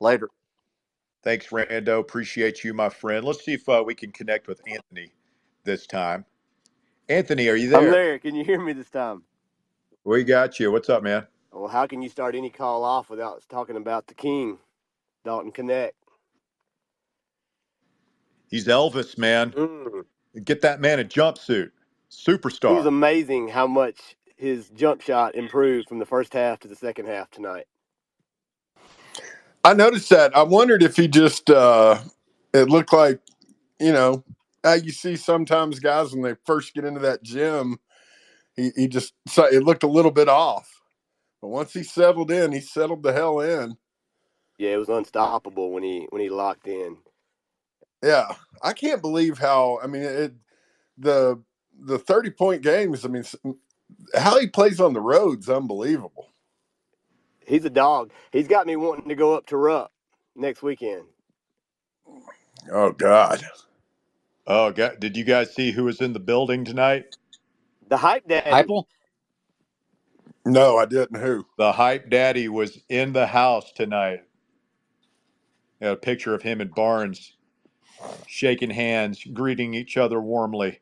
Later. 0.00 0.28
Thanks, 1.22 1.48
Rando. 1.48 2.00
Appreciate 2.00 2.64
you, 2.64 2.74
my 2.74 2.88
friend. 2.88 3.24
Let's 3.24 3.44
see 3.44 3.54
if 3.54 3.68
uh, 3.68 3.82
we 3.86 3.94
can 3.94 4.12
connect 4.12 4.48
with 4.48 4.60
Anthony 4.66 5.12
this 5.64 5.86
time. 5.86 6.24
Anthony, 7.08 7.48
are 7.48 7.56
you 7.56 7.68
there? 7.68 7.80
I'm 7.80 7.90
there. 7.90 8.18
Can 8.18 8.34
you 8.34 8.44
hear 8.44 8.60
me 8.60 8.72
this 8.72 8.90
time? 8.90 9.22
We 10.04 10.24
got 10.24 10.58
you. 10.58 10.72
What's 10.72 10.88
up, 10.88 11.02
man? 11.02 11.26
Well, 11.52 11.68
how 11.68 11.86
can 11.86 12.00
you 12.00 12.08
start 12.08 12.34
any 12.34 12.48
call 12.48 12.84
off 12.84 13.10
without 13.10 13.42
talking 13.50 13.76
about 13.76 14.06
the 14.06 14.14
king, 14.14 14.58
Dalton 15.24 15.52
Knecht? 15.52 15.90
He's 18.48 18.66
Elvis, 18.66 19.18
man. 19.18 19.50
Mm. 19.50 20.04
Get 20.42 20.62
that 20.62 20.80
man 20.80 21.00
a 21.00 21.04
jumpsuit. 21.04 21.70
Superstar. 22.10 22.72
It 22.72 22.76
was 22.76 22.86
amazing 22.86 23.48
how 23.48 23.66
much 23.66 24.16
his 24.36 24.70
jump 24.70 25.02
shot 25.02 25.34
improved 25.34 25.88
from 25.88 25.98
the 25.98 26.06
first 26.06 26.32
half 26.32 26.60
to 26.60 26.68
the 26.68 26.74
second 26.74 27.06
half 27.06 27.30
tonight. 27.30 27.66
I 29.62 29.74
noticed 29.74 30.08
that. 30.10 30.34
I 30.34 30.42
wondered 30.42 30.82
if 30.82 30.96
he 30.96 31.08
just 31.08 31.50
uh 31.50 31.98
it 32.54 32.70
looked 32.70 32.92
like, 32.92 33.20
you 33.78 33.92
know, 33.92 34.24
how 34.64 34.72
you 34.72 34.92
see 34.92 35.14
sometimes 35.14 35.78
guys 35.78 36.12
when 36.12 36.22
they 36.22 36.34
first 36.46 36.74
get 36.74 36.84
into 36.84 37.00
that 37.00 37.22
gym, 37.22 37.78
he, 38.60 38.70
he 38.76 38.88
just 38.88 39.14
so 39.28 39.44
it 39.44 39.64
looked 39.64 39.82
a 39.82 39.88
little 39.88 40.10
bit 40.10 40.28
off. 40.28 40.68
But 41.42 41.48
once 41.48 41.72
he 41.72 41.82
settled 41.82 42.30
in, 42.30 42.52
he 42.52 42.60
settled 42.60 43.02
the 43.02 43.12
hell 43.12 43.40
in. 43.40 43.76
Yeah, 44.58 44.70
it 44.70 44.78
was 44.78 44.88
unstoppable 44.88 45.70
when 45.72 45.82
he 45.82 46.06
when 46.10 46.22
he 46.22 46.28
locked 46.28 46.66
in. 46.66 46.98
Yeah. 48.02 48.34
I 48.62 48.72
can't 48.72 49.02
believe 49.02 49.38
how 49.38 49.80
I 49.82 49.86
mean 49.86 50.02
it 50.02 50.34
the 50.98 51.42
the 51.78 51.98
30 51.98 52.30
point 52.30 52.62
games, 52.62 53.04
I 53.04 53.08
mean 53.08 53.24
how 54.14 54.38
he 54.38 54.46
plays 54.46 54.80
on 54.80 54.92
the 54.92 55.00
road's 55.00 55.48
unbelievable. 55.48 56.28
He's 57.46 57.64
a 57.64 57.70
dog. 57.70 58.12
He's 58.32 58.48
got 58.48 58.66
me 58.66 58.76
wanting 58.76 59.08
to 59.08 59.14
go 59.14 59.34
up 59.34 59.46
to 59.46 59.56
Rupp 59.56 59.92
next 60.36 60.62
weekend. 60.62 61.04
Oh 62.72 62.92
God. 62.92 63.44
Oh, 64.46 64.72
God. 64.72 65.00
Did 65.00 65.16
you 65.16 65.24
guys 65.24 65.54
see 65.54 65.70
who 65.70 65.84
was 65.84 66.00
in 66.00 66.12
the 66.12 66.20
building 66.20 66.64
tonight? 66.64 67.16
The 67.90 67.98
hype 67.98 68.28
daddy. 68.28 68.68
Heupel? 68.68 68.84
No, 70.46 70.78
I 70.78 70.86
didn't 70.86 71.20
who. 71.20 71.46
The 71.58 71.72
hype 71.72 72.10
daddy 72.10 72.48
was 72.48 72.80
in 72.88 73.12
the 73.12 73.26
house 73.28 73.72
tonight. 73.72 74.20
Got 75.82 75.92
a 75.92 75.96
picture 75.96 76.34
of 76.34 76.42
him 76.42 76.60
and 76.60 76.74
Barnes 76.74 77.36
shaking 78.26 78.70
hands, 78.70 79.24
greeting 79.24 79.74
each 79.74 79.96
other 79.96 80.20
warmly. 80.20 80.80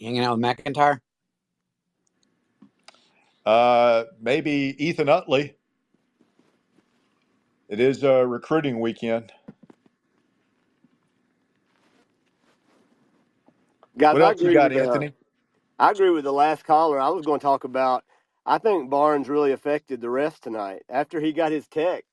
Hanging 0.00 0.20
out 0.24 0.38
with 0.38 0.44
McIntyre? 0.46 1.00
Uh, 3.46 4.04
maybe 4.20 4.76
Ethan 4.78 5.08
Utley. 5.08 5.56
It 7.68 7.80
is 7.80 8.04
a 8.04 8.26
recruiting 8.26 8.80
weekend. 8.80 9.32
Guys, 13.98 14.16
What 14.16 14.22
I 14.22 14.30
else 14.30 14.42
you 14.42 14.50
agree 14.50 14.52
got, 14.52 14.72
with, 14.72 14.76
uh, 14.76 15.02
Anthony? 15.02 15.14
I 15.78 15.92
agree 15.92 16.10
with 16.10 16.24
the 16.24 16.32
last 16.32 16.64
caller. 16.64 17.00
I 17.00 17.10
was 17.10 17.26
going 17.26 17.40
to 17.40 17.44
talk 17.44 17.64
about. 17.64 18.04
I 18.46 18.58
think 18.58 18.90
Barnes 18.90 19.28
really 19.28 19.52
affected 19.52 20.00
the 20.00 20.10
rest 20.10 20.42
tonight. 20.44 20.82
After 20.88 21.20
he 21.20 21.32
got 21.32 21.52
his 21.52 21.68
tech, 21.68 22.04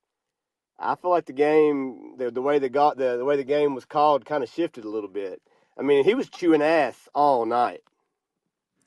I 0.79 0.95
feel 0.95 1.11
like 1.11 1.25
the 1.25 1.33
game, 1.33 2.15
the, 2.17 2.31
the 2.31 2.41
way 2.41 2.59
the 2.59 2.69
got 2.69 2.97
the, 2.97 3.17
the 3.17 3.25
way 3.25 3.37
the 3.37 3.43
game 3.45 3.75
was 3.75 3.85
called, 3.85 4.25
kind 4.25 4.43
of 4.43 4.49
shifted 4.49 4.85
a 4.85 4.89
little 4.89 5.09
bit. 5.09 5.41
I 5.79 5.83
mean, 5.83 6.03
he 6.05 6.15
was 6.15 6.29
chewing 6.29 6.61
ass 6.61 7.09
all 7.15 7.45
night. 7.45 7.81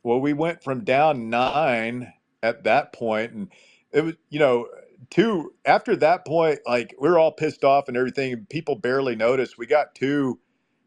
Well, 0.02 0.20
we 0.20 0.32
went 0.32 0.64
from 0.64 0.84
down 0.84 1.30
nine 1.30 2.14
at 2.42 2.64
that 2.64 2.92
point, 2.94 3.32
and 3.32 3.52
it 3.92 4.02
was, 4.02 4.14
you 4.30 4.38
know, 4.38 4.68
two 5.10 5.54
after 5.66 5.94
that 5.96 6.26
point, 6.26 6.60
like 6.66 6.94
we 7.00 7.08
were 7.08 7.18
all 7.18 7.32
pissed 7.32 7.64
off 7.64 7.88
and 7.88 7.96
everything. 7.98 8.46
People 8.50 8.76
barely 8.76 9.16
noticed. 9.16 9.58
We 9.58 9.66
got 9.66 9.94
two 9.94 10.40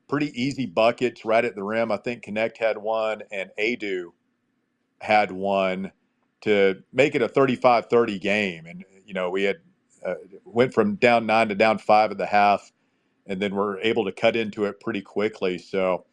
pretty 0.07 0.31
easy 0.41 0.65
buckets 0.67 1.25
right 1.25 1.45
at 1.45 1.55
the 1.55 1.63
rim. 1.63 1.91
I 1.91 1.97
think 1.97 2.25
Knecht 2.25 2.57
had 2.57 2.77
one 2.79 3.23
and 3.31 3.51
Aidoo 3.59 4.11
had 5.01 5.31
one 5.31 5.93
to 6.41 6.83
make 6.93 7.15
it 7.15 7.23
a 7.23 7.29
35-30 7.29 8.21
game. 8.21 8.65
And, 8.65 8.85
you 9.05 9.13
know, 9.13 9.29
we 9.31 9.43
had 9.43 9.57
uh, 10.05 10.15
went 10.45 10.73
from 10.73 10.95
down 10.95 11.25
nine 11.25 11.49
to 11.49 11.55
down 11.55 11.79
five 11.79 12.11
at 12.11 12.17
the 12.19 12.25
half, 12.27 12.71
and 13.27 13.41
then 13.41 13.55
we're 13.55 13.79
able 13.81 14.05
to 14.05 14.11
cut 14.11 14.35
into 14.35 14.65
it 14.65 14.79
pretty 14.79 15.01
quickly. 15.01 15.57
So, 15.59 16.05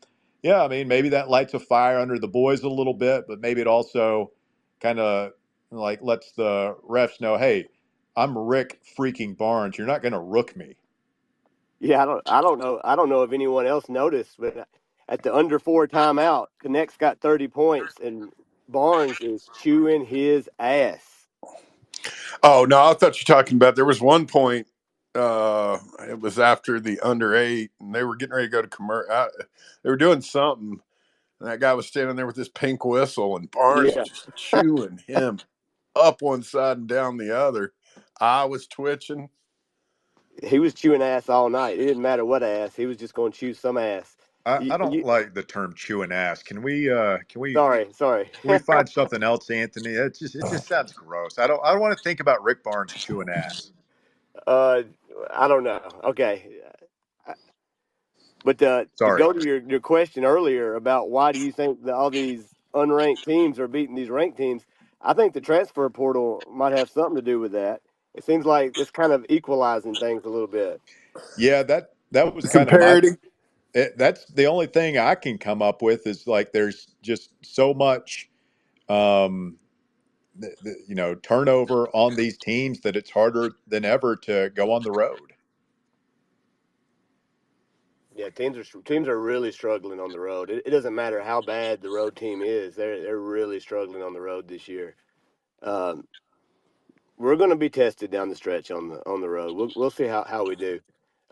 yeah, 0.43 0.63
I 0.65 0.69
mean, 0.69 0.89
maybe 0.89 1.11
that 1.11 1.31
lights 1.31 1.55
a 1.55 1.61
fire 1.61 1.99
under 2.01 2.19
the 2.19 2.29
boys 2.29 2.63
a 2.63 2.69
little 2.71 2.95
bit, 2.95 3.27
but 3.29 3.41
maybe 3.41 3.61
it 3.61 3.69
also 3.69 4.33
kind 4.81 5.01
of 5.01 5.33
like 5.71 6.03
lets 6.03 6.33
the 6.33 6.77
refs 6.89 7.21
know, 7.21 7.37
hey, 7.39 7.67
I'm 8.17 8.37
Rick 8.39 8.81
freaking 8.99 9.37
Barnes. 9.37 9.79
You're 9.79 9.87
not 9.87 10.03
going 10.03 10.13
to 10.13 10.21
rook 10.21 10.57
me. 10.57 10.77
Yeah, 11.83 12.03
I 12.03 12.07
don't, 12.07 12.23
I 12.27 12.41
don't 12.43 12.61
know, 12.61 12.81
I 12.85 12.97
don't 12.97 13.09
know 13.09 13.25
if 13.25 13.33
anyone 13.33 13.67
else 13.67 13.89
noticed, 13.89 14.37
but 14.39 14.69
at 15.09 15.23
the 15.25 15.35
under 15.35 15.59
four 15.59 15.89
timeout, 15.89 16.47
Knecht's 16.65 16.97
got 16.97 17.21
thirty 17.21 17.49
points, 17.49 17.97
and 18.03 18.33
Barnes 18.69 19.21
is 19.21 19.51
chewing 19.61 20.05
his 20.07 20.49
ass. 20.61 21.03
Oh 22.45 22.67
no, 22.67 22.81
I 22.81 22.95
thought 22.95 23.17
you 23.21 23.25
were 23.29 23.35
talking 23.37 23.57
about 23.57 23.77
there 23.77 23.85
was 23.85 24.01
one 24.01 24.27
point. 24.27 24.69
Uh, 25.15 25.79
it 26.09 26.21
was 26.21 26.39
after 26.39 26.81
the 26.81 27.01
under 27.01 27.35
eight, 27.35 27.73
and 27.81 27.95
they 27.95 28.05
were 28.05 28.17
getting 28.17 28.35
ready 28.37 28.47
to 28.47 28.53
go 28.53 28.63
to 28.63 28.69
commercial. 28.69 29.29
They 29.83 29.91
were 29.91 29.97
doing 29.97 30.23
something, 30.23 30.81
and 31.41 31.51
that 31.51 31.61
guy 31.61 31.75
was 31.75 31.87
standing 31.89 32.17
there 32.17 32.27
with 32.27 32.37
this 32.37 32.49
pink 32.49 32.85
whistle, 32.85 33.37
and 33.37 33.51
Barnes 33.51 33.95
Yeah. 33.97 34.05
just 34.05 34.31
chewing 34.37 34.99
him 35.07 35.41
up 35.97 36.23
one 36.23 36.45
side 36.45 36.79
and 36.79 36.89
down 36.89 37.17
the 37.17 37.37
other. 37.37 37.75
I 38.21 38.45
was 38.45 38.69
twitching. 38.69 39.31
He 40.43 40.59
was 40.59 40.75
chewing 40.75 41.03
ass 41.03 41.29
all 41.29 41.51
night. 41.51 41.79
It 41.79 41.87
didn't 41.87 42.03
matter 42.03 42.25
what 42.25 42.43
ass. 42.43 42.75
He 42.77 42.87
was 42.87 42.97
just 42.97 43.15
going 43.15 43.33
to 43.33 43.39
chew 43.39 43.55
some 43.55 43.79
ass. 43.79 44.17
I, 44.47 44.63
You- 44.63 44.71
I 44.71 44.79
don't 44.79 44.93
you- 44.93 45.05
like 45.05 45.35
the 45.35 45.43
term 45.43 45.75
chewing 45.75 46.13
ass. 46.13 46.43
Can 46.43 46.63
we 46.63 46.91
uh 46.91 47.19
can 47.29 47.41
we 47.41 47.55
Sorry, 47.55 47.89
sorry. 47.93 48.31
can 48.41 48.51
we 48.51 48.59
find 48.59 48.89
something 48.91 49.23
else, 49.23 49.51
Anthony? 49.51 49.91
It 49.91 50.19
just 50.19 50.35
it 50.35 50.49
just 50.49 50.67
sounds 50.69 50.93
gross. 50.93 51.39
I 51.39 51.47
don't 51.47 51.61
I 51.65 51.73
don't 51.73 51.81
want 51.81 51.97
to 51.97 52.03
think 52.03 52.21
about 52.21 52.43
Rick 52.43 52.65
Barnes 52.65 52.95
chewing 52.95 53.29
ass. 53.29 53.73
Uh, 54.47 54.83
I 55.33 55.49
don't 55.49 55.65
know. 55.65 55.81
Okay, 56.05 56.61
but 58.45 58.63
uh, 58.63 58.87
to 59.05 59.13
go 59.13 59.33
to 59.33 59.41
your, 59.41 59.59
your 59.63 59.81
question 59.81 60.25
earlier 60.25 60.75
about 60.75 61.11
why 61.11 61.33
do 61.33 61.39
you 61.39 61.53
think 61.53 61.85
that 61.85 61.95
all 61.95 62.11
these 62.11 62.55
unranked 62.75 63.23
teams 63.25 63.59
are 63.61 63.69
beating 63.69 63.95
these 63.95 64.11
ranked 64.11 64.39
teams, 64.39 64.67
I 65.03 65.15
think 65.15 65.35
the 65.35 65.41
transfer 65.41 65.89
portal 65.91 66.45
might 66.53 66.73
have 66.73 66.91
something 66.91 67.17
to 67.17 67.23
do 67.23 67.41
with 67.41 67.53
that. 67.53 67.83
It 68.15 68.25
seems 68.25 68.47
like 68.47 68.75
it's 68.77 68.91
kind 68.93 69.13
of 69.13 69.27
equalizing 69.31 69.99
things 69.99 70.25
a 70.27 70.31
little 70.31 70.49
bit. 70.49 70.81
Yeah, 71.37 71.63
that 71.65 71.91
that 72.13 72.35
was 72.35 72.47
Some 72.47 72.67
kind 72.69 72.71
of 72.71 72.77
my 72.79 73.01
it, 73.75 73.99
that's 73.99 74.27
the 74.27 74.47
only 74.47 74.67
thing 74.67 74.99
I 74.99 75.15
can 75.15 75.39
come 75.39 75.63
up 75.63 75.83
with 75.83 76.07
is 76.07 76.27
like 76.27 76.53
there's 76.53 76.89
just 77.03 77.31
so 77.43 77.75
much, 77.75 78.31
um, 78.89 79.59
th- 80.41 80.55
th- 80.65 80.77
you 80.89 80.95
know, 80.97 81.15
turnover 81.17 81.89
on 81.91 82.17
these 82.17 82.39
teams 82.39 82.81
that 82.83 82.97
it's 82.97 83.11
harder 83.11 83.53
than 83.69 83.85
ever 83.85 84.17
to 84.19 84.51
go 84.55 84.73
on 84.73 84.85
the 84.85 84.93
road. 84.93 85.35
Yeah, 88.15 88.31
teams 88.31 88.59
are 88.59 88.65
teams 88.83 89.09
are 89.09 89.21
really 89.21 89.53
struggling 89.53 90.01
on 90.01 90.13
the 90.13 90.21
road. 90.21 90.51
It, 90.51 90.65
it 90.67 90.71
doesn't 90.71 90.95
matter 90.95 91.23
how 91.23 91.43
bad 91.43 91.83
the 91.83 91.91
road 91.91 92.17
team 92.17 92.43
is; 92.43 92.77
they're 92.77 93.03
they're 93.03 93.21
really 93.21 93.61
struggling 93.61 94.03
on 94.03 94.15
the 94.15 94.21
road 94.21 94.49
this 94.49 94.69
year. 94.69 94.97
Um, 95.63 96.09
we're 97.23 97.37
going 97.37 97.51
to 97.51 97.57
be 97.57 97.71
tested 97.71 98.13
down 98.13 98.31
the 98.31 98.37
stretch 98.37 98.71
on 98.73 98.91
the 98.91 98.99
on 99.09 99.23
the 99.23 99.31
road. 99.31 99.57
We'll 99.57 99.73
we'll 99.77 99.91
see 99.93 100.07
how, 100.07 100.25
how 100.25 100.47
we 100.47 100.57
do. 100.57 100.81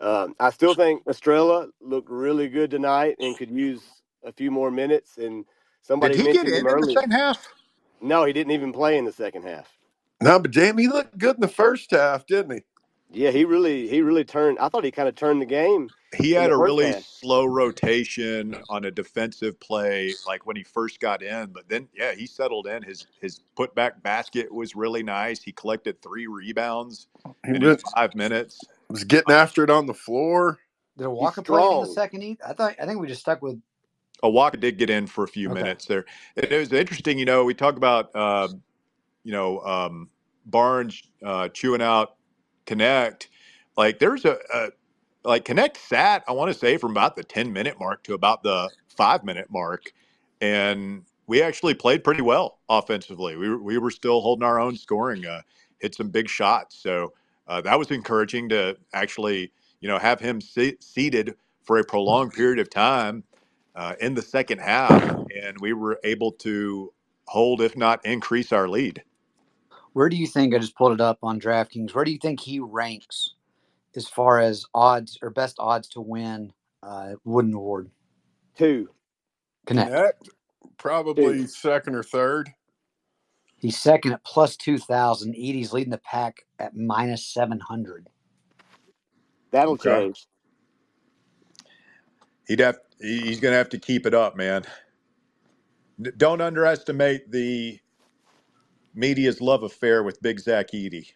Um, 0.01 0.35
I 0.39 0.51
still 0.51 0.75
think 0.75 1.03
Estrella 1.09 1.69
looked 1.81 2.09
really 2.11 2.49
good 2.49 2.71
tonight 2.71 3.17
and 3.19 3.37
could 3.37 3.51
use 3.51 3.83
a 4.25 4.33
few 4.33 4.51
more 4.51 4.71
minutes. 4.71 5.19
And 5.19 5.45
somebody 5.81 6.15
Did 6.15 6.21
he 6.21 6.29
get 6.29 6.47
mentioned 6.47 6.53
him 6.55 6.67
in 6.67 6.81
the 6.81 6.87
earlier. 6.87 6.93
second 6.93 7.11
half? 7.11 7.47
No, 8.01 8.25
he 8.25 8.33
didn't 8.33 8.51
even 8.53 8.73
play 8.73 8.97
in 8.97 9.05
the 9.05 9.13
second 9.13 9.43
half. 9.43 9.69
No, 10.21 10.39
but 10.39 10.51
Jamie 10.51 10.87
looked 10.87 11.17
good 11.17 11.35
in 11.35 11.41
the 11.41 11.47
first 11.47 11.91
half, 11.91 12.25
didn't 12.27 12.57
he? 12.57 12.63
Yeah, 13.13 13.31
he 13.31 13.45
really 13.45 13.87
he 13.87 14.01
really 14.01 14.23
turned. 14.23 14.59
I 14.59 14.69
thought 14.69 14.83
he 14.83 14.91
kind 14.91 15.09
of 15.09 15.15
turned 15.15 15.41
the 15.41 15.45
game. 15.45 15.89
He 16.15 16.31
had 16.31 16.51
a 16.51 16.57
really 16.57 16.87
half. 16.87 17.03
slow 17.19 17.45
rotation 17.45 18.57
on 18.69 18.85
a 18.85 18.91
defensive 18.91 19.59
play, 19.59 20.15
like 20.27 20.45
when 20.45 20.55
he 20.57 20.63
first 20.63 20.99
got 20.99 21.23
in. 21.23 21.47
But 21.51 21.69
then, 21.69 21.87
yeah, 21.93 22.13
he 22.13 22.25
settled 22.27 22.67
in. 22.67 22.83
His 22.83 23.07
his 23.21 23.41
putback 23.57 24.01
basket 24.03 24.53
was 24.53 24.75
really 24.75 25.03
nice. 25.03 25.41
He 25.41 25.51
collected 25.53 26.01
three 26.01 26.27
rebounds 26.27 27.07
He 27.45 27.53
in 27.53 27.61
was, 27.63 27.83
five 27.95 28.15
minutes. 28.15 28.67
was 28.89 29.03
getting 29.05 29.33
after 29.33 29.63
it 29.63 29.69
on 29.69 29.85
the 29.85 29.93
floor. 29.93 30.59
Did 30.97 31.07
a 31.07 31.09
Walker 31.11 31.41
play 31.41 31.67
in 31.71 31.79
the 31.79 31.87
strong. 31.87 31.87
second? 31.87 32.23
E? 32.23 32.37
I 32.45 32.53
thought. 32.53 32.75
I 32.81 32.85
think 32.85 32.99
we 32.99 33.07
just 33.07 33.21
stuck 33.21 33.41
with. 33.41 33.59
Awaka 34.23 34.59
did 34.59 34.77
get 34.77 34.89
in 34.89 35.07
for 35.07 35.23
a 35.23 35.27
few 35.27 35.49
Okay. 35.49 35.61
minutes 35.61 35.85
there. 35.85 36.05
It, 36.35 36.51
it 36.51 36.59
was 36.59 36.73
interesting, 36.73 37.17
you 37.17 37.25
know. 37.25 37.45
We 37.45 37.53
talk 37.53 37.77
about, 37.77 38.15
uh, 38.15 38.49
you 39.23 39.31
know, 39.31 39.59
um, 39.61 40.09
Barnes 40.45 41.01
uh, 41.25 41.49
chewing 41.49 41.81
out 41.81 42.15
Knecht. 42.75 43.27
Like 43.77 43.99
there's 43.99 44.25
a, 44.25 44.37
a 44.53 44.69
like 45.23 45.45
Knecht 45.45 45.77
sat, 45.77 46.23
I 46.27 46.31
want 46.31 46.51
to 46.51 46.57
say, 46.57 46.77
from 46.77 46.91
about 46.91 47.15
the 47.15 47.23
10 47.23 47.53
minute 47.53 47.79
mark 47.79 48.03
to 48.03 48.13
about 48.13 48.43
the 48.43 48.69
five 48.87 49.23
minute 49.23 49.47
mark. 49.49 49.91
And 50.41 51.03
we 51.27 51.41
actually 51.41 51.73
played 51.73 52.03
pretty 52.03 52.21
well 52.21 52.59
offensively. 52.69 53.35
We, 53.35 53.55
we 53.55 53.77
were 53.77 53.91
still 53.91 54.21
holding 54.21 54.43
our 54.43 54.59
own 54.59 54.75
scoring, 54.75 55.25
uh, 55.25 55.41
hit 55.79 55.95
some 55.95 56.09
big 56.09 56.27
shots. 56.27 56.75
So 56.75 57.13
uh, 57.47 57.61
that 57.61 57.77
was 57.77 57.91
encouraging 57.91 58.49
to 58.49 58.77
actually, 58.93 59.51
you 59.79 59.87
know, 59.87 59.99
have 59.99 60.19
him 60.19 60.41
se- 60.41 60.77
seated 60.79 61.35
for 61.63 61.77
a 61.77 61.83
prolonged 61.83 62.33
period 62.33 62.59
of 62.59 62.69
time 62.69 63.23
uh, 63.75 63.93
in 63.99 64.13
the 64.13 64.21
second 64.21 64.59
half. 64.59 65.01
And 65.41 65.59
we 65.61 65.73
were 65.73 65.99
able 66.03 66.31
to 66.33 66.91
hold, 67.27 67.61
if 67.61 67.77
not 67.77 68.05
increase 68.05 68.51
our 68.51 68.67
lead. 68.67 69.03
Where 69.93 70.09
do 70.09 70.15
you 70.15 70.27
think? 70.27 70.53
I 70.55 70.59
just 70.59 70.75
pulled 70.75 70.93
it 70.93 71.01
up 71.01 71.19
on 71.23 71.39
DraftKings. 71.39 71.93
Where 71.93 72.05
do 72.05 72.11
you 72.11 72.19
think 72.19 72.39
he 72.39 72.59
ranks 72.59 73.35
as 73.95 74.07
far 74.07 74.39
as 74.39 74.65
odds 74.73 75.17
or 75.21 75.29
best 75.29 75.57
odds 75.59 75.89
to 75.89 76.01
win 76.01 76.53
uh, 76.83 77.13
Wooden 77.25 77.53
Award? 77.53 77.91
Two. 78.57 78.89
Knecht. 79.67 79.91
Knecht, 79.91 80.29
probably 80.77 81.45
second 81.47 81.95
or 81.95 82.03
third. 82.03 82.51
He's 83.57 83.77
second 83.77 84.13
at 84.13 84.23
plus 84.23 84.57
two 84.57 84.77
thousand. 84.79 85.35
Edey's 85.35 85.73
leading 85.73 85.91
the 85.91 85.99
pack 85.99 86.45
at 86.57 86.75
minus 86.75 87.25
seven 87.27 87.59
hundred. 87.59 88.07
That'll 89.51 89.73
Okay. 89.73 89.89
change. 90.03 90.27
He'd 92.47 92.59
have 92.59 92.79
he's 92.99 93.39
going 93.39 93.51
to 93.51 93.57
have 93.57 93.69
to 93.69 93.79
keep 93.79 94.05
it 94.05 94.13
up, 94.13 94.35
man. 94.35 94.63
Don't 96.17 96.41
underestimate 96.41 97.31
the 97.31 97.79
media's 98.95 99.41
love 99.41 99.63
affair 99.63 100.03
with 100.03 100.21
Big 100.21 100.39
Zach 100.39 100.69
Edey. 100.73 101.07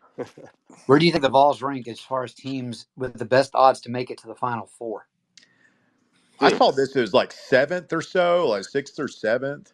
Where 0.87 0.99
do 0.99 1.05
you 1.05 1.11
think 1.13 1.23
the 1.23 1.29
Vols 1.29 1.61
rank 1.61 1.87
as 1.87 1.99
far 1.99 2.23
as 2.23 2.33
teams 2.33 2.87
with 2.97 3.17
the 3.17 3.25
best 3.25 3.51
odds 3.55 3.81
to 3.81 3.91
make 3.91 4.11
it 4.11 4.19
to 4.19 4.27
the 4.27 4.35
Final 4.35 4.67
Four? 4.67 5.07
I 6.39 6.49
saw 6.51 6.71
this 6.71 6.95
as 6.97 7.13
like 7.13 7.31
seventh 7.33 7.93
or 7.93 8.01
so, 8.01 8.49
like 8.49 8.65
sixth 8.65 8.99
or 8.99 9.07
seventh. 9.07 9.73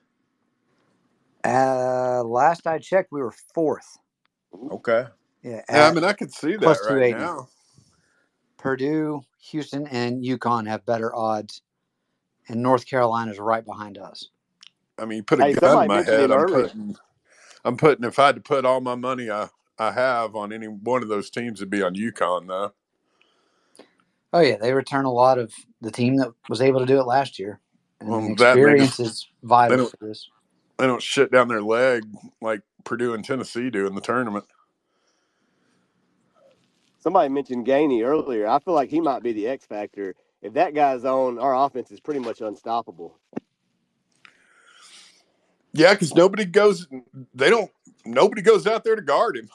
Uh, 1.46 2.24
last 2.26 2.68
I 2.68 2.80
checked, 2.80 3.12
we 3.12 3.22
were 3.22 3.34
fourth. 3.56 3.98
Okay. 4.72 5.06
Yeah, 5.44 5.64
Yeah, 5.72 5.88
I 5.88 5.92
mean, 5.92 6.04
I 6.04 6.14
could 6.14 6.34
see 6.34 6.58
that 6.58 6.62
plus 6.64 6.82
right 6.84 7.08
280. 7.08 7.08
now. 7.08 7.50
Purdue, 8.58 9.24
Houston, 9.52 9.88
and 9.88 10.24
UConn 10.24 10.68
have 10.68 10.86
better 10.86 11.16
odds, 11.16 11.62
and 12.50 12.64
North 12.64 12.88
Carolina 12.88 13.32
is 13.32 13.40
right 13.40 13.66
behind 13.66 13.98
us. 13.98 14.30
I 15.00 15.06
mean, 15.06 15.18
you 15.18 15.24
put 15.24 15.40
a 15.40 15.46
Hey, 15.46 15.56
gun 15.62 15.80
in 15.82 15.86
my 15.88 16.02
head. 16.04 16.32
I'm 16.32 16.46
earlier. 16.46 16.46
putting, 16.46 16.98
I'm 17.63 17.78
putting. 17.78 18.04
If 18.06 18.19
I 18.19 18.28
had 18.28 18.36
to 18.36 18.41
put 18.41 18.65
all 18.65 18.82
my 18.82 18.95
money 18.95 19.30
I 19.30 19.50
I 19.78 19.91
have 19.91 20.36
on 20.36 20.54
any 20.54 20.67
one 20.67 21.02
of 21.04 21.10
those 21.10 21.30
teams, 21.30 21.60
it'd 21.60 21.69
be 21.69 21.84
on 21.84 21.95
UConn, 21.95 22.47
though. 22.47 22.74
Oh 24.34 24.39
yeah, 24.39 24.58
they 24.58 24.74
return 24.74 25.06
a 25.06 25.12
lot 25.12 25.38
of 25.38 25.54
the 25.82 25.91
team 25.91 26.15
that 26.17 26.32
was 26.50 26.62
able 26.62 26.80
to 26.80 26.86
do 26.86 27.00
it 27.00 27.06
last 27.06 27.38
year, 27.39 27.60
and 28.00 28.10
Well, 28.10 28.32
experience 28.32 28.97
just- 28.97 29.00
is 29.00 29.28
vital 29.43 29.88
for 29.88 30.08
this. 30.08 30.30
They 30.78 30.88
don't 30.88 31.02
shit 31.02 31.32
down 31.32 31.47
their 31.47 31.62
leg 31.62 32.04
like 32.41 32.62
Purdue 32.86 33.13
and 33.13 33.24
Tennessee 33.24 33.69
do 33.69 33.86
in 33.86 33.93
the 33.93 34.02
tournament. 34.02 34.45
Somebody 37.00 37.30
mentioned 37.30 37.67
Gainey 37.67 38.04
earlier. 38.04 38.47
I 38.47 38.60
feel 38.60 38.74
like 38.74 38.89
he 38.89 39.00
might 39.00 39.21
be 39.21 39.32
the 39.34 39.47
X 39.47 39.65
factor. 39.65 40.15
If 40.41 40.54
that 40.54 40.74
guy's 40.74 41.06
on, 41.06 41.38
our 41.38 41.56
offense 41.56 41.91
is 41.91 42.00
pretty 42.00 42.19
much 42.19 42.41
unstoppable. 42.41 43.19
Yeah, 45.74 45.94
because 45.94 46.14
nobody 46.14 46.46
goes. 46.46 46.88
They 47.34 47.50
don't. 47.50 47.72
Nobody 48.06 48.42
goes 48.42 48.68
out 48.68 48.84
there 48.84 48.96
to 48.96 49.02
guard 49.02 49.38
him. 49.38 49.50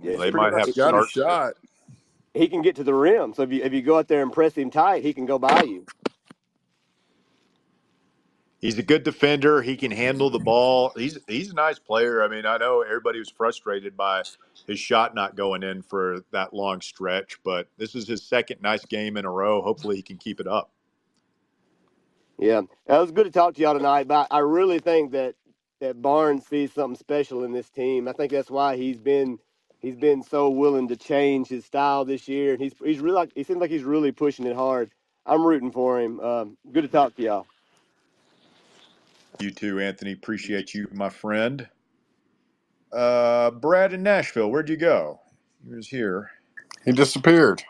Yeah, 0.00 0.16
They 0.16 0.30
might 0.30 0.52
have 0.52 0.66
He's 0.66 0.76
got 0.76 0.94
a 0.94 1.06
shot. 1.08 1.54
He 2.32 2.48
can 2.48 2.62
get 2.62 2.76
to 2.76 2.84
the 2.84 2.94
rim. 2.94 3.34
So 3.34 3.42
if 3.42 3.52
you 3.52 3.62
if 3.62 3.72
you 3.72 3.82
go 3.82 3.98
out 3.98 4.08
there 4.08 4.22
and 4.22 4.32
press 4.32 4.54
him 4.54 4.70
tight, 4.70 5.02
he 5.02 5.12
can 5.12 5.26
go 5.26 5.38
by 5.38 5.62
you. 5.62 5.84
He's 8.60 8.78
a 8.78 8.82
good 8.82 9.04
defender. 9.04 9.62
He 9.62 9.76
can 9.76 9.90
handle 9.90 10.28
the 10.28 10.38
ball. 10.38 10.92
He's 10.94 11.18
he's 11.26 11.50
a 11.50 11.54
nice 11.54 11.78
player. 11.78 12.22
I 12.22 12.28
mean, 12.28 12.44
I 12.44 12.58
know 12.58 12.82
everybody 12.82 13.18
was 13.18 13.30
frustrated 13.30 13.96
by 13.96 14.22
his 14.66 14.78
shot 14.78 15.14
not 15.14 15.34
going 15.34 15.62
in 15.62 15.82
for 15.82 16.24
that 16.30 16.52
long 16.52 16.82
stretch, 16.82 17.38
but 17.42 17.68
this 17.78 17.94
is 17.94 18.06
his 18.06 18.22
second 18.22 18.60
nice 18.60 18.84
game 18.84 19.16
in 19.16 19.24
a 19.24 19.30
row. 19.30 19.62
Hopefully, 19.62 19.96
he 19.96 20.02
can 20.02 20.18
keep 20.18 20.40
it 20.40 20.46
up. 20.46 20.70
Yeah, 22.40 22.62
that 22.86 22.98
was 22.98 23.12
good 23.12 23.24
to 23.24 23.30
talk 23.30 23.54
to 23.54 23.60
y'all 23.60 23.74
tonight. 23.74 24.08
But 24.08 24.28
I 24.30 24.38
really 24.38 24.78
think 24.78 25.12
that 25.12 25.34
that 25.80 26.00
Barnes 26.00 26.46
sees 26.46 26.72
something 26.72 26.98
special 26.98 27.44
in 27.44 27.52
this 27.52 27.68
team. 27.68 28.08
I 28.08 28.12
think 28.12 28.32
that's 28.32 28.50
why 28.50 28.76
he's 28.76 28.98
been 28.98 29.38
he's 29.78 29.96
been 29.96 30.22
so 30.22 30.48
willing 30.48 30.88
to 30.88 30.96
change 30.96 31.48
his 31.48 31.66
style 31.66 32.06
this 32.06 32.28
year. 32.28 32.54
And 32.54 32.62
he's 32.62 32.72
he's 32.82 33.00
really 33.00 33.16
like, 33.16 33.32
he 33.34 33.44
seems 33.44 33.60
like 33.60 33.70
he's 33.70 33.84
really 33.84 34.10
pushing 34.10 34.46
it 34.46 34.56
hard. 34.56 34.90
I'm 35.26 35.44
rooting 35.44 35.70
for 35.70 36.00
him. 36.00 36.18
Um, 36.20 36.56
good 36.72 36.82
to 36.82 36.88
talk 36.88 37.14
to 37.16 37.22
y'all. 37.22 37.46
You 39.38 39.50
too, 39.50 39.78
Anthony. 39.78 40.12
Appreciate 40.12 40.72
you, 40.72 40.88
my 40.92 41.10
friend. 41.10 41.68
Uh, 42.92 43.50
Brad 43.50 43.92
in 43.92 44.02
Nashville, 44.02 44.50
where'd 44.50 44.68
you 44.68 44.76
go? 44.76 45.20
He 45.68 45.74
was 45.74 45.88
here. 45.88 46.30
He 46.86 46.92
disappeared. 46.92 47.62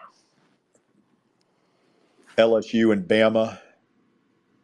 LSU 2.39 2.93
and 2.93 3.07
Bama 3.07 3.59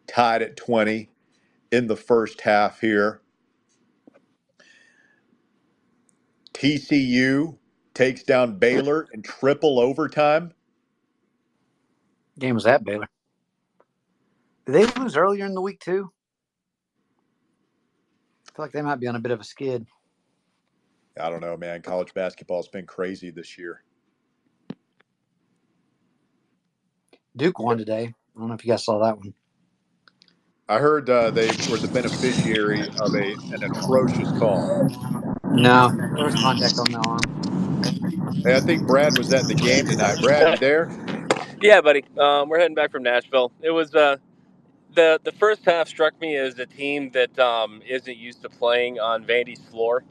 tied 0.06 0.42
at 0.42 0.56
20 0.56 1.10
in 1.72 1.86
the 1.86 1.96
first 1.96 2.40
half 2.42 2.80
here. 2.80 3.20
TCU 6.54 7.58
takes 7.94 8.22
down 8.22 8.58
Baylor 8.58 9.08
in 9.12 9.22
triple 9.22 9.78
overtime. 9.78 10.52
game 12.38 12.54
was 12.54 12.64
that 12.64 12.84
Baylor? 12.84 13.08
Did 14.66 14.74
they 14.74 15.00
lose 15.00 15.16
earlier 15.16 15.46
in 15.46 15.54
the 15.54 15.60
week 15.60 15.80
too? 15.80 16.10
I 18.48 18.52
feel 18.56 18.64
like 18.64 18.72
they 18.72 18.82
might 18.82 19.00
be 19.00 19.06
on 19.06 19.16
a 19.16 19.20
bit 19.20 19.32
of 19.32 19.40
a 19.40 19.44
skid. 19.44 19.86
I 21.20 21.30
don't 21.30 21.40
know, 21.40 21.56
man. 21.56 21.82
College 21.82 22.12
basketball's 22.14 22.68
been 22.68 22.86
crazy 22.86 23.30
this 23.30 23.56
year. 23.58 23.82
Duke 27.36 27.58
won 27.58 27.78
today. 27.78 28.14
I 28.36 28.38
don't 28.38 28.48
know 28.48 28.54
if 28.54 28.64
you 28.64 28.72
guys 28.72 28.84
saw 28.84 28.98
that 29.04 29.18
one. 29.18 29.34
I 30.68 30.78
heard 30.80 31.08
uh, 31.08 31.30
they 31.30 31.46
were 31.70 31.76
the 31.76 31.88
beneficiary 31.92 32.80
of 33.00 33.14
a 33.14 33.34
an 33.54 33.62
atrocious 33.62 34.36
call. 34.36 34.88
No, 35.44 35.92
there 36.16 36.24
was 36.24 36.34
contact 36.34 36.76
on 36.80 36.90
the 36.90 36.98
arm. 36.98 38.42
Hey, 38.44 38.56
I 38.56 38.60
think 38.60 38.84
Brad 38.84 39.16
was 39.16 39.32
at 39.32 39.46
the 39.46 39.54
game 39.54 39.86
tonight. 39.86 40.20
Brad, 40.20 40.54
you 40.54 40.58
there? 40.58 40.90
Yeah, 41.62 41.80
buddy. 41.82 42.04
Um, 42.18 42.48
we're 42.48 42.58
heading 42.58 42.74
back 42.74 42.90
from 42.90 43.04
Nashville. 43.04 43.52
It 43.62 43.70
was 43.70 43.94
uh, 43.94 44.16
the 44.94 45.20
the 45.22 45.30
first 45.30 45.64
half 45.64 45.86
struck 45.86 46.20
me 46.20 46.34
as 46.34 46.58
a 46.58 46.66
team 46.66 47.10
that 47.12 47.38
um, 47.38 47.80
isn't 47.86 48.16
used 48.16 48.42
to 48.42 48.48
playing 48.48 48.98
on 48.98 49.24
Vandy's 49.24 49.64
floor. 49.70 50.02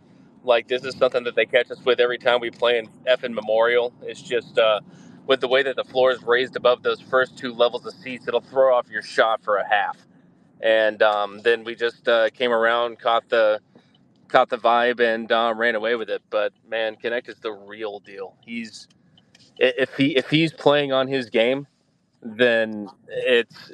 Like 0.46 0.70
this 0.70 0.86
is 0.86 0.96
something 0.96 1.26
that 1.26 1.36
they 1.36 1.46
catch 1.46 1.70
us 1.70 1.84
with 1.84 2.00
every 2.00 2.18
time 2.18 2.40
we 2.40 2.50
play 2.50 2.78
in 2.78 2.88
effing 3.06 3.34
Memorial. 3.34 3.94
It's 4.04 4.22
just 4.22 4.58
uh, 4.58 4.80
with 5.28 5.42
the 5.42 5.50
way 5.50 5.64
that 5.64 5.76
the 5.76 5.84
floor 5.84 6.12
is 6.12 6.24
raised 6.24 6.56
above 6.56 6.82
those 6.82 7.02
first 7.02 7.38
two 7.38 7.52
levels 7.54 7.86
of 7.86 7.94
seats, 7.94 8.30
it'll 8.30 8.40
throw 8.40 8.74
off 8.74 8.88
your 8.90 9.02
shot 9.02 9.44
for 9.44 9.58
a 9.58 9.68
half. 9.68 9.98
And 10.66 11.04
um, 11.04 11.42
then 11.44 11.64
we 11.64 11.76
just 11.76 12.08
uh, 12.08 12.32
came 12.32 12.52
around, 12.52 12.98
caught 12.98 13.30
the 13.30 13.62
caught 14.30 14.50
the 14.50 14.58
vibe, 14.58 15.00
and 15.00 15.32
uh, 15.32 15.54
ran 15.56 15.76
away 15.76 15.96
with 15.96 16.10
it. 16.10 16.24
But 16.32 16.54
man, 16.68 16.96
Knecht 16.96 17.30
is 17.30 17.40
the 17.40 17.52
real 17.52 18.00
deal. 18.00 18.36
He's 18.44 18.88
if 19.60 19.96
he 19.96 20.16
if 20.18 20.28
he's 20.28 20.52
playing 20.52 20.92
on 20.92 21.08
his 21.08 21.30
game, 21.30 21.68
then 22.24 22.90
it's 23.08 23.74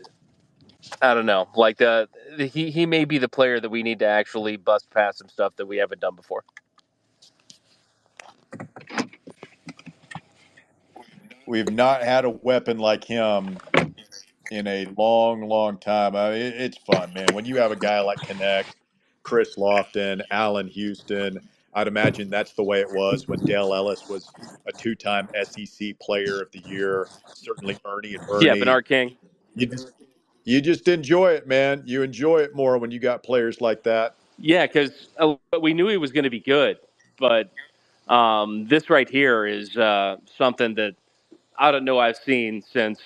I 1.02 1.14
don't 1.14 1.26
know. 1.26 1.48
Like 1.56 1.78
the, 1.78 2.10
the 2.36 2.46
he 2.48 2.72
he 2.72 2.86
may 2.86 3.06
be 3.06 3.18
the 3.20 3.30
player 3.30 3.62
that 3.62 3.70
we 3.70 3.84
need 3.84 4.00
to 4.00 4.08
actually 4.08 4.58
bust 4.58 4.90
past 4.90 5.20
some 5.20 5.30
stuff 5.30 5.56
that 5.56 5.68
we 5.68 5.78
haven't 5.78 6.02
done 6.02 6.16
before. 6.18 6.44
We've 11.48 11.72
not 11.72 12.04
had 12.04 12.26
a 12.26 12.30
weapon 12.30 12.80
like 12.80 13.06
him 13.06 13.58
in 14.52 14.68
a 14.68 14.86
long, 14.98 15.42
long 15.48 15.78
time. 15.78 16.16
I 16.16 16.32
mean, 16.32 16.42
it's 16.42 16.78
fun, 16.78 17.14
man. 17.14 17.34
When 17.34 17.46
you 17.46 17.56
have 17.58 17.72
a 17.72 17.76
guy 17.76 18.02
like 18.02 18.20
Knecht, 18.28 18.76
Chris 19.24 19.56
Lofton, 19.56 20.22
Allan 20.30 20.68
Houston, 20.68 21.40
I'd 21.74 21.88
imagine 21.88 22.30
that's 22.30 22.52
the 22.52 22.64
way 22.64 22.82
it 22.82 22.92
was 22.92 23.28
when 23.30 23.40
Dale 23.46 23.74
Ellis 23.74 24.04
was 24.10 24.30
a 24.68 24.74
two-time 24.74 25.30
SEC 25.44 25.98
Player 26.00 26.42
of 26.42 26.52
the 26.52 26.60
Year. 26.60 27.08
Certainly, 27.34 27.80
Ernie 27.86 28.16
and 28.16 28.24
Ernie. 28.30 28.46
Yeah, 28.46 28.56
Bernard 28.56 28.86
King. 28.86 29.16
You 29.56 29.68
just, 29.68 29.94
you 30.44 30.60
just 30.60 30.88
enjoy 30.90 31.32
it, 31.32 31.48
man. 31.48 31.82
You 31.86 32.04
enjoy 32.04 32.40
it 32.40 32.54
more 32.54 32.78
when 32.78 32.92
you 32.92 33.00
got 33.00 33.24
players 33.24 33.62
like 33.62 33.84
that. 33.84 34.16
Yeah, 34.38 34.68
because 34.68 35.10
we 35.62 35.74
knew 35.74 35.88
he 35.88 35.98
was 35.98 36.12
going 36.12 36.26
to 36.26 36.30
be 36.30 36.40
good, 36.42 36.78
but 37.18 37.52
um, 38.10 38.68
this 38.68 38.90
right 38.90 39.10
here 39.10 39.46
is 39.46 39.78
uh, 39.78 40.18
something 40.38 40.76
that 40.76 40.96
I 41.58 41.72
don't 41.72 41.86
know 41.86 42.00
I've 42.00 42.18
seen 42.18 42.62
since 42.62 43.00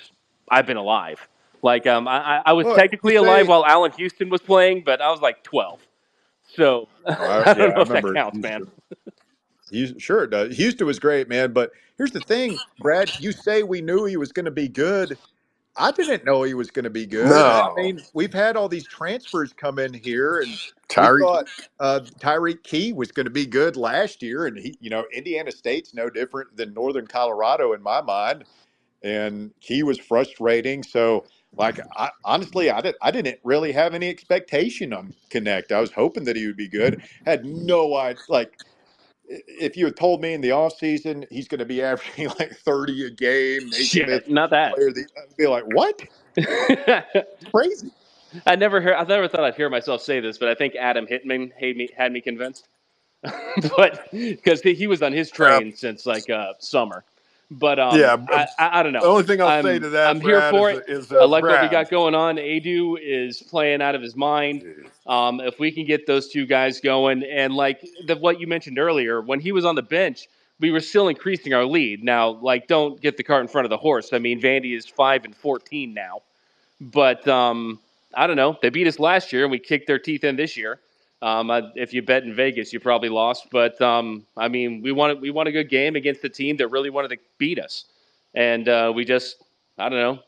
I've 0.50 0.66
been 0.66 0.78
alive. 0.78 1.28
Like 1.66 1.88
um, 1.88 2.08
I, 2.08 2.40
I- 2.40 2.44
I 2.48 2.54
was 2.54 2.68
Well, 2.68 2.76
technically 2.76 3.18
alive 3.18 3.48
say- 3.48 3.50
while 3.50 3.66
Allan 3.66 3.94
Houston 3.94 4.30
was 4.32 4.42
playing, 4.44 4.84
but 4.86 5.02
I 5.02 5.12
was 5.12 5.22
like 5.22 5.44
twelve. 5.44 5.82
So 6.46 6.90
I- 7.20 7.46
I 7.46 7.56
don't 7.56 7.58
yeah, 7.58 7.74
I 7.76 7.76
know 7.76 7.82
if 7.84 7.92
that 7.92 8.06
remember 8.06 8.14
counts, 8.14 8.42
man. 8.44 8.64
Houston, 9.72 10.00
sure 10.00 10.24
it 10.26 10.32
does. 10.32 10.56
Houston 10.58 10.88
was 10.88 11.00
great, 11.00 11.30
man. 11.30 11.54
But 11.54 11.72
here's 11.98 12.12
the 12.12 12.22
thing, 12.22 12.62
Brad. 12.80 13.12
You 13.18 13.32
say 13.34 13.64
we 13.64 13.82
knew 13.82 14.06
he 14.06 14.18
was 14.18 14.32
going 14.32 14.46
to 14.46 14.52
be 14.52 14.70
good. 14.70 15.18
I 15.78 15.92
didn't 15.92 16.26
know 16.26 16.44
he 16.44 16.54
was 16.56 16.72
going 16.72 16.86
to 16.86 16.92
be 16.92 17.08
good. 17.08 17.30
No. 17.30 17.78
I 17.78 17.82
mean, 17.84 18.06
we've 18.14 18.34
had 18.34 18.58
all 18.58 18.70
these 18.70 18.88
transfers 18.88 19.54
come 19.54 19.80
in 19.80 19.94
here, 19.94 20.40
and 20.42 20.60
we 20.96 21.08
Tyree. 21.08 21.20
thought 21.20 21.48
uh, 21.80 22.02
Tyreke 22.20 22.64
Key 22.64 22.94
was 22.94 23.12
going 23.12 23.26
to 23.26 23.32
be 23.32 23.46
good 23.48 23.78
last 23.78 24.24
year, 24.24 24.48
and 24.48 24.58
he, 24.58 24.78
you 24.82 24.92
know, 24.92 25.06
Indiana 25.14 25.52
State's 25.52 25.94
no 25.96 26.10
different 26.10 26.58
than 26.58 26.74
Northern 26.74 27.08
Colorado 27.08 27.74
in 27.74 27.84
my 27.84 28.02
mind, 28.02 28.46
and 29.04 29.52
Key 29.62 29.84
was 29.84 30.00
frustrating. 30.00 30.84
So, 30.84 31.26
like, 31.58 31.80
I, 31.96 32.10
honestly, 32.24 32.70
I 32.70 32.82
didn't, 32.82 32.98
I 33.02 33.12
didn't 33.12 33.40
really 33.44 33.72
have 33.72 33.94
any 33.94 34.10
expectation 34.10 34.94
on 34.94 35.14
Knecht. 35.30 35.72
I 35.72 35.80
was 35.80 35.92
hoping 35.92 36.24
that 36.26 36.36
he 36.36 36.46
would 36.48 36.58
be 36.58 36.68
good. 36.68 37.02
Had 37.26 37.46
no 37.46 37.96
idea, 37.96 38.22
like. 38.30 38.58
If 39.28 39.76
you 39.76 39.86
had 39.86 39.96
told 39.96 40.22
me 40.22 40.34
in 40.34 40.42
the 40.42 40.52
off 40.52 40.78
season 40.78 41.26
he's 41.32 41.48
going 41.48 41.58
to 41.58 41.66
be 41.66 41.82
averaging 41.82 42.28
like 42.38 42.56
30 42.58 43.08
a 43.08 43.10
game, 43.10 43.72
Shit, 43.72 44.30
not 44.30 44.52
that. 44.52 44.76
player, 44.76 44.90
I'd 44.90 45.36
be 45.36 45.48
like, 45.48 45.64
what? 45.74 46.00
Crazy. 47.52 47.90
I 48.46 48.56
never 48.56 48.82
heard. 48.82 48.94
I 48.94 49.04
never 49.04 49.28
thought 49.28 49.44
I'd 49.44 49.56
hear 49.56 49.70
myself 49.70 50.02
say 50.02 50.20
this, 50.20 50.38
but 50.38 50.48
I 50.48 50.56
think 50.56 50.76
Adam 50.76 51.08
Hitman 51.08 51.52
had 51.60 51.76
me 51.76 51.90
had 51.96 52.12
me 52.12 52.22
convinced. 52.22 52.68
but 53.78 54.08
because 54.12 54.62
he, 54.62 54.74
he 54.74 54.88
was 54.88 55.02
on 55.02 55.12
his 55.14 55.32
train 55.32 55.76
since 55.76 56.06
like 56.06 56.30
uh, 56.30 56.54
summer. 56.60 57.04
But 57.58 57.80
um, 57.80 57.98
Yeah, 57.98 58.18
I, 58.30 58.48
I, 58.60 58.80
I 58.80 58.84
don't 58.84 58.92
know. 58.92 59.00
The 59.02 59.08
only 59.08 59.24
thing 59.24 59.42
I'll 59.42 59.48
I'm- 59.48 59.64
say 59.64 59.80
to 59.80 59.90
that, 59.90 60.10
I'm 60.10 60.20
here 60.20 60.40
Brad, 60.40 60.52
for 60.52 60.72
is, 60.72 60.78
it. 60.80 60.90
is 60.90 61.12
I 61.12 61.20
uh, 61.20 61.28
like 61.28 61.44
what 61.44 61.62
we 61.62 61.70
got 61.70 61.90
going 61.90 62.14
on. 62.14 62.36
Aidoo 62.38 62.98
is 63.02 63.42
playing 63.42 63.82
out 63.82 63.96
of 63.96 64.02
his 64.02 64.16
mind. 64.16 64.66
Um, 65.08 65.40
if 65.40 65.58
we 65.60 65.72
can 65.72 65.86
get 65.86 66.06
those 66.06 66.30
two 66.30 66.46
guys 66.46 66.82
going, 66.82 67.24
and 67.24 67.54
like 67.54 67.88
the, 68.08 68.18
what 68.18 68.40
you 68.40 68.48
mentioned 68.48 68.78
earlier, 68.78 69.22
when 69.22 69.40
he 69.40 69.52
was 69.52 69.64
on 69.64 69.76
the 69.76 69.82
bench, 69.82 70.28
we 70.60 70.72
were 70.72 70.80
still 70.82 71.08
increasing 71.08 71.54
our 71.54 71.66
lead. 71.66 72.04
Now, 72.04 72.30
like, 72.30 72.68
don't 72.68 73.00
get 73.02 73.16
the 73.18 73.24
cart 73.24 73.42
in 73.42 73.48
front 73.48 73.66
of 73.66 73.70
the 73.70 73.78
horse. 73.78 74.12
I 74.12 74.20
mean, 74.20 74.42
Vandy 74.42 74.76
is 74.76 74.86
five 74.86 75.24
and 75.24 75.36
fourteen 75.36 75.94
now, 75.94 76.22
but 76.82 77.26
um, 77.28 77.80
I 78.14 78.28
don't 78.28 78.36
know. 78.38 78.58
They 78.62 78.70
beat 78.70 78.88
us 78.88 79.00
last 79.00 79.32
year, 79.32 79.44
and 79.44 79.52
we 79.52 79.60
kicked 79.60 79.88
their 79.88 80.00
teeth 80.00 80.24
in 80.24 80.36
this 80.36 80.58
year. 80.58 80.80
Um, 81.26 81.50
I, 81.50 81.64
if 81.76 81.92
you 81.92 82.04
bet 82.04 82.24
in 82.24 82.36
Vegas, 82.36 82.72
you 82.72 82.80
probably 82.80 83.10
lost. 83.10 83.48
But 83.52 83.82
um, 83.82 84.28
I 84.38 84.48
mean, 84.48 84.82
we 84.84 84.92
wanted 84.92 85.22
we 85.22 85.32
won 85.32 85.48
a 85.48 85.52
good 85.52 85.70
game 85.70 85.96
against 85.96 86.22
the 86.22 86.30
team 86.30 86.58
that 86.58 86.68
really 86.68 86.92
wanted 86.92 87.10
to 87.10 87.18
beat 87.40 87.60
us, 87.60 87.86
and 88.36 88.70
uh, 88.70 88.94
we 88.96 89.06
just 89.06 89.44
I 89.80 89.90
don't 89.90 90.00
know 90.00 90.20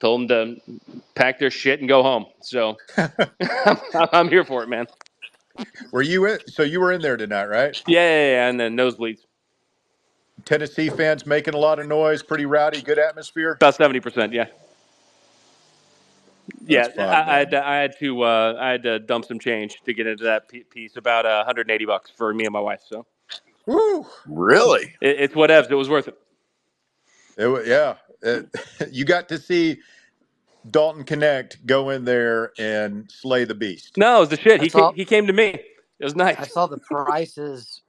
told 0.00 0.28
them 0.28 0.56
to 0.56 0.80
pack 1.14 1.38
their 1.38 1.50
shit 1.50 1.80
and 1.80 1.88
go 1.88 2.02
home. 2.02 2.26
So 2.42 2.76
I'm, 2.98 3.78
I'm 4.12 4.28
here 4.28 4.44
for 4.44 4.62
it, 4.62 4.68
man. 4.68 4.86
Were 5.92 6.02
you 6.02 6.26
in? 6.26 6.40
So 6.48 6.62
you 6.62 6.78
were 6.80 6.92
in 6.92 7.00
there 7.00 7.16
tonight, 7.16 7.46
right? 7.46 7.80
Yeah, 7.86 8.00
yeah, 8.06 8.30
yeah. 8.32 8.48
And 8.48 8.60
then 8.60 8.76
nosebleeds, 8.76 9.20
Tennessee 10.44 10.90
fans 10.90 11.24
making 11.24 11.54
a 11.54 11.58
lot 11.58 11.78
of 11.78 11.86
noise, 11.86 12.22
pretty 12.22 12.44
rowdy, 12.44 12.82
good 12.82 12.98
atmosphere. 12.98 13.52
about 13.52 13.76
seventy 13.76 14.00
percent. 14.00 14.34
Yeah. 14.34 14.48
Yeah, 16.66 16.84
That's 16.84 16.96
fun, 16.96 17.08
I, 17.08 17.34
I, 17.34 17.38
had 17.38 17.50
to, 17.50 17.66
I 17.66 17.76
had 17.76 17.98
to 17.98 18.22
uh, 18.22 18.56
I 18.58 18.70
had 18.70 18.82
to 18.84 18.98
dump 18.98 19.26
some 19.26 19.38
change 19.38 19.76
to 19.84 19.92
get 19.92 20.06
into 20.06 20.24
that 20.24 20.48
piece. 20.70 20.96
About 20.96 21.26
uh, 21.26 21.44
180 21.44 21.84
bucks 21.84 22.10
for 22.10 22.32
me 22.32 22.44
and 22.44 22.52
my 22.52 22.60
wife. 22.60 22.80
So 22.88 23.06
Woo! 23.66 24.06
Really? 24.26 24.94
it, 25.00 25.20
it's 25.20 25.34
whatevs. 25.34 25.70
It 25.70 25.74
was 25.74 25.88
worth 25.88 26.08
it. 26.08 26.18
It, 27.36 27.48
wa- 27.48 27.62
yeah, 27.64 27.94
It- 28.22 28.48
you 28.92 29.04
got 29.04 29.28
to 29.28 29.38
see 29.38 29.78
Dalton 30.70 31.04
Knecht 31.04 31.66
go 31.66 31.90
in 31.90 32.04
there 32.04 32.52
and 32.58 33.10
slay 33.10 33.44
the 33.44 33.54
beast. 33.54 33.96
No, 33.96 34.18
it 34.18 34.20
was 34.20 34.28
the 34.30 34.36
shit. 34.36 34.60
He 34.60 34.68
That's 34.68 34.74
came, 34.74 34.94
he 34.94 35.04
came 35.04 35.26
to 35.26 35.32
me. 35.32 35.58
It 35.98 36.04
was 36.04 36.16
nice. 36.16 36.36
I 36.38 36.44
saw 36.44 36.66
the 36.66 36.78
prices 36.78 37.82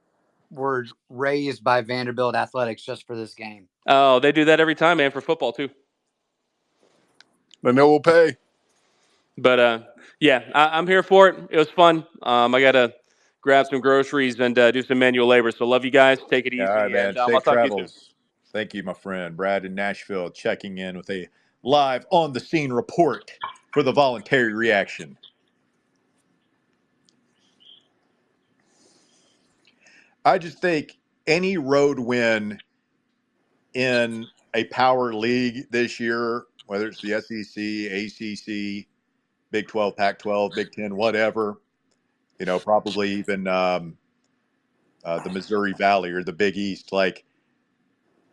were 0.50 0.86
raised 1.08 1.64
by 1.64 1.80
Vanderbilt 1.80 2.34
Athletics 2.34 2.82
just 2.82 3.06
for 3.06 3.16
this 3.16 3.34
game. 3.34 3.68
Oh, 3.86 4.20
they 4.20 4.32
do 4.32 4.44
that 4.46 4.60
every 4.60 4.74
time, 4.74 4.98
man, 4.98 5.10
for 5.10 5.20
football 5.20 5.52
too. 5.52 5.68
They 7.62 7.72
know 7.72 7.88
we'll 7.90 8.00
pay. 8.00 8.36
But 9.38 9.60
uh, 9.60 9.80
yeah, 10.20 10.44
I, 10.54 10.78
I'm 10.78 10.86
here 10.86 11.02
for 11.02 11.28
it. 11.28 11.36
It 11.50 11.58
was 11.58 11.70
fun. 11.70 12.06
Um, 12.22 12.54
I 12.54 12.60
gotta 12.60 12.94
grab 13.40 13.66
some 13.66 13.80
groceries 13.80 14.40
and 14.40 14.58
uh, 14.58 14.70
do 14.70 14.82
some 14.82 14.98
manual 14.98 15.26
labor. 15.26 15.50
So 15.52 15.66
love 15.66 15.84
you 15.84 15.90
guys. 15.90 16.18
Take 16.28 16.46
it 16.46 16.54
easy. 16.54 16.62
All 16.62 16.74
right, 16.74 16.90
man. 16.90 17.08
and, 17.10 17.18
um, 17.18 17.30
Safe 17.30 17.44
to 17.44 17.50
you 17.50 17.54
travels. 17.54 18.14
Thank 18.52 18.74
you, 18.74 18.82
my 18.82 18.94
friend. 18.94 19.36
Brad 19.36 19.64
in 19.64 19.74
Nashville 19.74 20.30
checking 20.30 20.78
in 20.78 20.96
with 20.96 21.10
a 21.10 21.28
live 21.62 22.06
on 22.10 22.32
the 22.32 22.40
scene 22.40 22.72
report 22.72 23.30
for 23.72 23.82
the 23.82 23.92
voluntary 23.92 24.54
reaction. 24.54 25.18
I 30.24 30.38
just 30.38 30.58
think 30.58 30.98
any 31.26 31.56
road 31.58 31.98
win 31.98 32.58
in 33.74 34.26
a 34.54 34.64
power 34.64 35.12
league 35.12 35.70
this 35.70 36.00
year, 36.00 36.44
whether 36.66 36.88
it's 36.88 37.00
the 37.00 37.20
SEC, 37.20 37.56
ACC, 37.92 38.88
Big 39.50 39.68
12, 39.68 39.96
Pac 39.96 40.18
12, 40.20 40.54
Big 40.54 40.72
10, 40.72 40.96
whatever, 40.96 41.60
you 42.40 42.46
know, 42.46 42.60
probably 42.60 43.12
even 43.12 43.46
um, 43.48 43.98
uh, 45.04 45.20
the 45.20 45.30
Missouri 45.30 45.74
Valley 45.74 46.10
or 46.12 46.24
the 46.24 46.32
Big 46.32 46.56
East, 46.56 46.92
like 46.92 47.24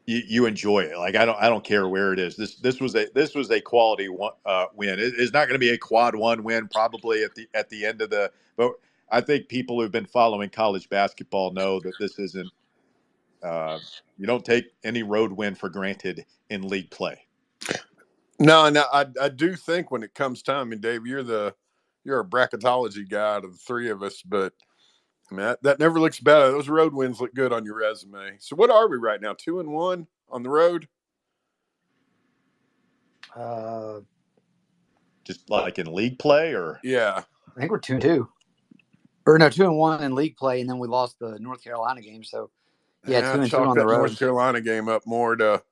you, 0.05 0.21
you 0.27 0.45
enjoy 0.47 0.81
it. 0.81 0.97
Like 0.97 1.15
I 1.15 1.25
don't, 1.25 1.37
I 1.41 1.49
don't 1.49 1.63
care 1.65 1.87
where 1.87 2.13
it 2.13 2.19
is. 2.19 2.37
This, 2.37 2.55
this 2.57 2.81
was 2.81 2.95
a, 2.95 3.07
this 3.15 3.35
was 3.35 3.51
a 3.51 3.61
quality 3.61 4.09
one, 4.09 4.33
uh, 4.45 4.67
win. 4.75 4.99
It- 4.99 5.15
it's 5.17 5.33
not 5.33 5.47
going 5.47 5.55
to 5.55 5.59
be 5.59 5.71
a 5.71 5.79
quad 5.79 6.15
one 6.15 6.43
win 6.43 6.67
probably 6.69 7.23
at 7.23 7.35
the, 7.35 7.47
at 7.53 7.69
the 7.69 7.85
end 7.85 8.01
of 8.01 8.09
the, 8.11 8.31
but 8.57 8.73
I 9.11 9.21
think 9.21 9.49
people 9.49 9.81
who've 9.81 9.91
been 9.91 10.07
following 10.07 10.49
college 10.49 10.89
basketball 10.89 11.51
know 11.53 11.79
that 11.81 11.97
this 11.99 12.19
isn't, 12.19 12.51
uh, 13.43 13.79
you 14.17 14.27
don't 14.27 14.45
take 14.45 14.65
any 14.83 15.03
road 15.03 15.33
win 15.33 15.55
for 15.55 15.69
granted 15.69 16.25
in 16.49 16.67
league 16.67 16.91
play. 16.91 17.22
No, 18.43 18.67
no, 18.69 18.83
I, 18.91 19.05
I 19.21 19.29
do 19.29 19.55
think 19.55 19.89
when 19.89 20.03
it 20.03 20.13
comes 20.13 20.41
time, 20.43 20.73
and 20.73 20.81
Dave, 20.81 21.07
you're 21.07 21.23
the 21.23 21.55
you're 22.03 22.19
a 22.19 22.25
bracketology 22.25 23.09
guy 23.09 23.35
out 23.35 23.45
of 23.45 23.53
the 23.53 23.57
three 23.57 23.89
of 23.89 24.03
us, 24.03 24.21
but 24.21 24.51
I 25.31 25.35
mean 25.35 25.45
that, 25.45 25.63
that 25.63 25.79
never 25.79 25.97
looks 25.97 26.19
bad. 26.19 26.51
Those 26.51 26.67
road 26.67 26.93
wins 26.93 27.21
look 27.21 27.33
good 27.33 27.53
on 27.53 27.63
your 27.63 27.77
resume. 27.77 28.35
So 28.39 28.57
what 28.57 28.69
are 28.69 28.89
we 28.89 28.97
right 28.97 29.21
now? 29.21 29.33
Two 29.37 29.61
and 29.61 29.71
one 29.71 30.07
on 30.29 30.43
the 30.43 30.49
road. 30.49 30.89
Uh, 33.33 34.01
Just 35.23 35.49
like 35.49 35.79
in 35.79 35.93
league 35.93 36.19
play 36.19 36.53
or 36.53 36.81
Yeah, 36.83 37.23
I 37.55 37.59
think 37.61 37.71
we're 37.71 37.79
two 37.79 37.93
and 37.93 38.01
two, 38.01 38.29
or 39.25 39.39
no, 39.39 39.49
two 39.49 39.63
and 39.63 39.77
one 39.77 40.03
in 40.03 40.15
league 40.15 40.35
play, 40.35 40.59
and 40.59 40.69
then 40.69 40.79
we 40.79 40.89
lost 40.89 41.17
the 41.19 41.39
North 41.39 41.63
Carolina 41.63 42.01
game. 42.01 42.25
So 42.25 42.51
yeah, 43.05 43.21
two 43.21 43.39
and 43.39 43.49
two 43.49 43.51
chalk 43.51 43.69
on 43.69 43.77
the 43.77 43.83
that 43.83 43.87
road. 43.87 43.97
North 43.99 44.19
Carolina 44.19 44.59
game 44.59 44.89
up 44.89 45.03
more 45.07 45.37
to 45.37 45.63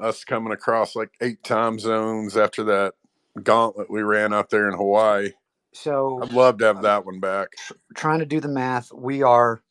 us 0.00 0.24
coming 0.24 0.52
across 0.52 0.96
like 0.96 1.10
eight 1.20 1.42
time 1.42 1.78
zones 1.78 2.36
after 2.36 2.64
that 2.64 2.94
gauntlet 3.42 3.90
we 3.90 4.02
ran 4.02 4.32
out 4.32 4.50
there 4.50 4.68
in 4.68 4.76
Hawaii. 4.76 5.30
So 5.72 6.20
I'd 6.22 6.32
love 6.32 6.58
to 6.58 6.66
have 6.66 6.82
that 6.82 7.04
one 7.04 7.20
back. 7.20 7.48
trying 7.94 8.20
to 8.20 8.26
do 8.26 8.40
the 8.40 8.48
math, 8.48 8.92
we 8.92 9.22
are 9.22 9.62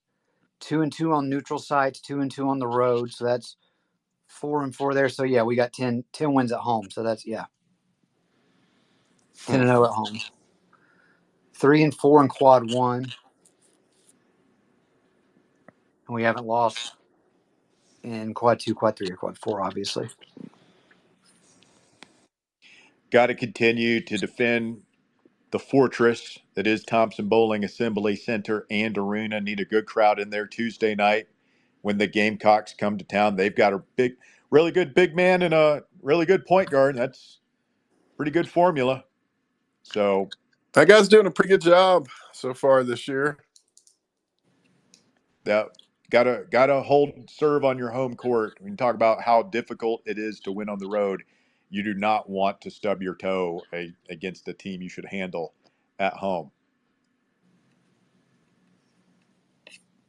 two 0.59 0.82
and 0.82 0.91
two 0.91 1.13
on 1.13 1.30
neutral 1.30 1.59
sites, 1.59 1.99
two 1.99 2.21
and 2.21 2.32
two 2.32 2.47
on 2.47 2.59
the 2.59 2.67
road. 2.67 3.11
So 3.11 3.26
that's 3.26 3.57
four 4.28 4.63
and 4.63 4.76
four 4.76 4.93
there. 4.93 5.09
So 5.09 5.23
yeah, 5.23 5.43
we 5.43 5.55
got 5.55 5.73
10, 5.73 6.03
10 6.13 6.34
wins 6.34 6.51
at 6.51 6.59
home. 6.59 6.89
So 6.91 7.03
that's 7.03 7.26
yeah, 7.26 7.45
ten 9.45 9.61
and 9.61 9.69
zero 9.69 9.86
at 9.86 9.91
home. 9.91 10.19
Three 11.53 11.84
and 11.84 11.93
four 11.93 12.21
in 12.21 12.28
quad 12.28 12.71
one, 12.71 13.03
and 16.07 16.15
we 16.15 16.23
haven't 16.23 16.45
lost 16.45 16.95
in 18.06 18.34
quad 18.36 18.60
two, 18.62 18.76
quad 18.76 18.97
three, 18.97 19.10
or 19.12 19.18
quad 19.18 19.38
four, 19.39 19.62
obviously. 19.62 20.10
Got 23.12 23.28
to 23.28 23.36
continue 23.36 24.01
to 24.01 24.18
defend 24.18 24.84
the 25.51 25.60
fortress 25.60 26.39
that 26.56 26.68
is 26.68 26.84
Thompson 26.84 27.30
Boling 27.30 27.64
Assembly 27.64 28.16
Center 28.16 28.66
and 28.72 28.97
Arena. 28.97 29.41
Need 29.41 29.60
a 29.62 29.66
good 29.66 29.86
crowd 29.86 30.20
in 30.20 30.30
there 30.30 30.47
Tuesday 30.47 30.95
night 30.95 31.28
when 31.82 31.97
the 31.97 32.08
Gamecocks 32.08 32.74
come 32.78 32.97
to 32.97 33.06
town. 33.06 33.36
They've 33.38 33.56
got 33.56 33.74
a 33.74 33.84
big, 33.95 34.14
really 34.51 34.72
good 34.72 34.93
big 34.95 35.16
man 35.16 35.41
and 35.43 35.53
a 35.53 35.84
really 36.01 36.26
good 36.26 36.45
point 36.45 36.70
guard. 36.70 36.97
That's 36.97 37.39
pretty 38.18 38.32
good 38.32 38.49
formula. 38.49 39.06
So 39.84 40.30
That 40.74 40.88
guy's 40.88 41.10
doing 41.10 41.28
a 41.28 41.32
pretty 41.32 41.49
good 41.49 41.62
job 41.62 42.08
so 42.34 42.53
far 42.53 42.84
this 42.84 43.08
year. 43.08 43.38
that 45.45 45.68
gotta 46.10 46.45
gotta 46.49 46.82
hold 46.82 47.30
serve 47.30 47.66
on 47.66 47.78
your 47.78 47.89
home 47.89 48.16
court. 48.16 48.58
We 48.62 48.72
talk 48.76 48.95
about 48.95 49.22
how 49.22 49.43
difficult 49.43 50.01
it 50.06 50.18
is 50.18 50.39
to 50.41 50.51
win 50.51 50.70
on 50.70 50.80
the 50.80 50.88
road. 50.88 51.24
You 51.70 51.84
do 51.84 51.93
not 51.93 52.30
want 52.30 52.62
to 52.62 52.72
stub 52.72 53.01
your 53.01 53.16
toe 53.16 53.62
a, 53.74 53.91
against 54.10 54.47
a 54.47 54.53
team 54.53 54.82
you 54.82 54.89
should 54.89 55.06
handle 55.06 55.53
at 55.99 56.14
home. 56.14 56.51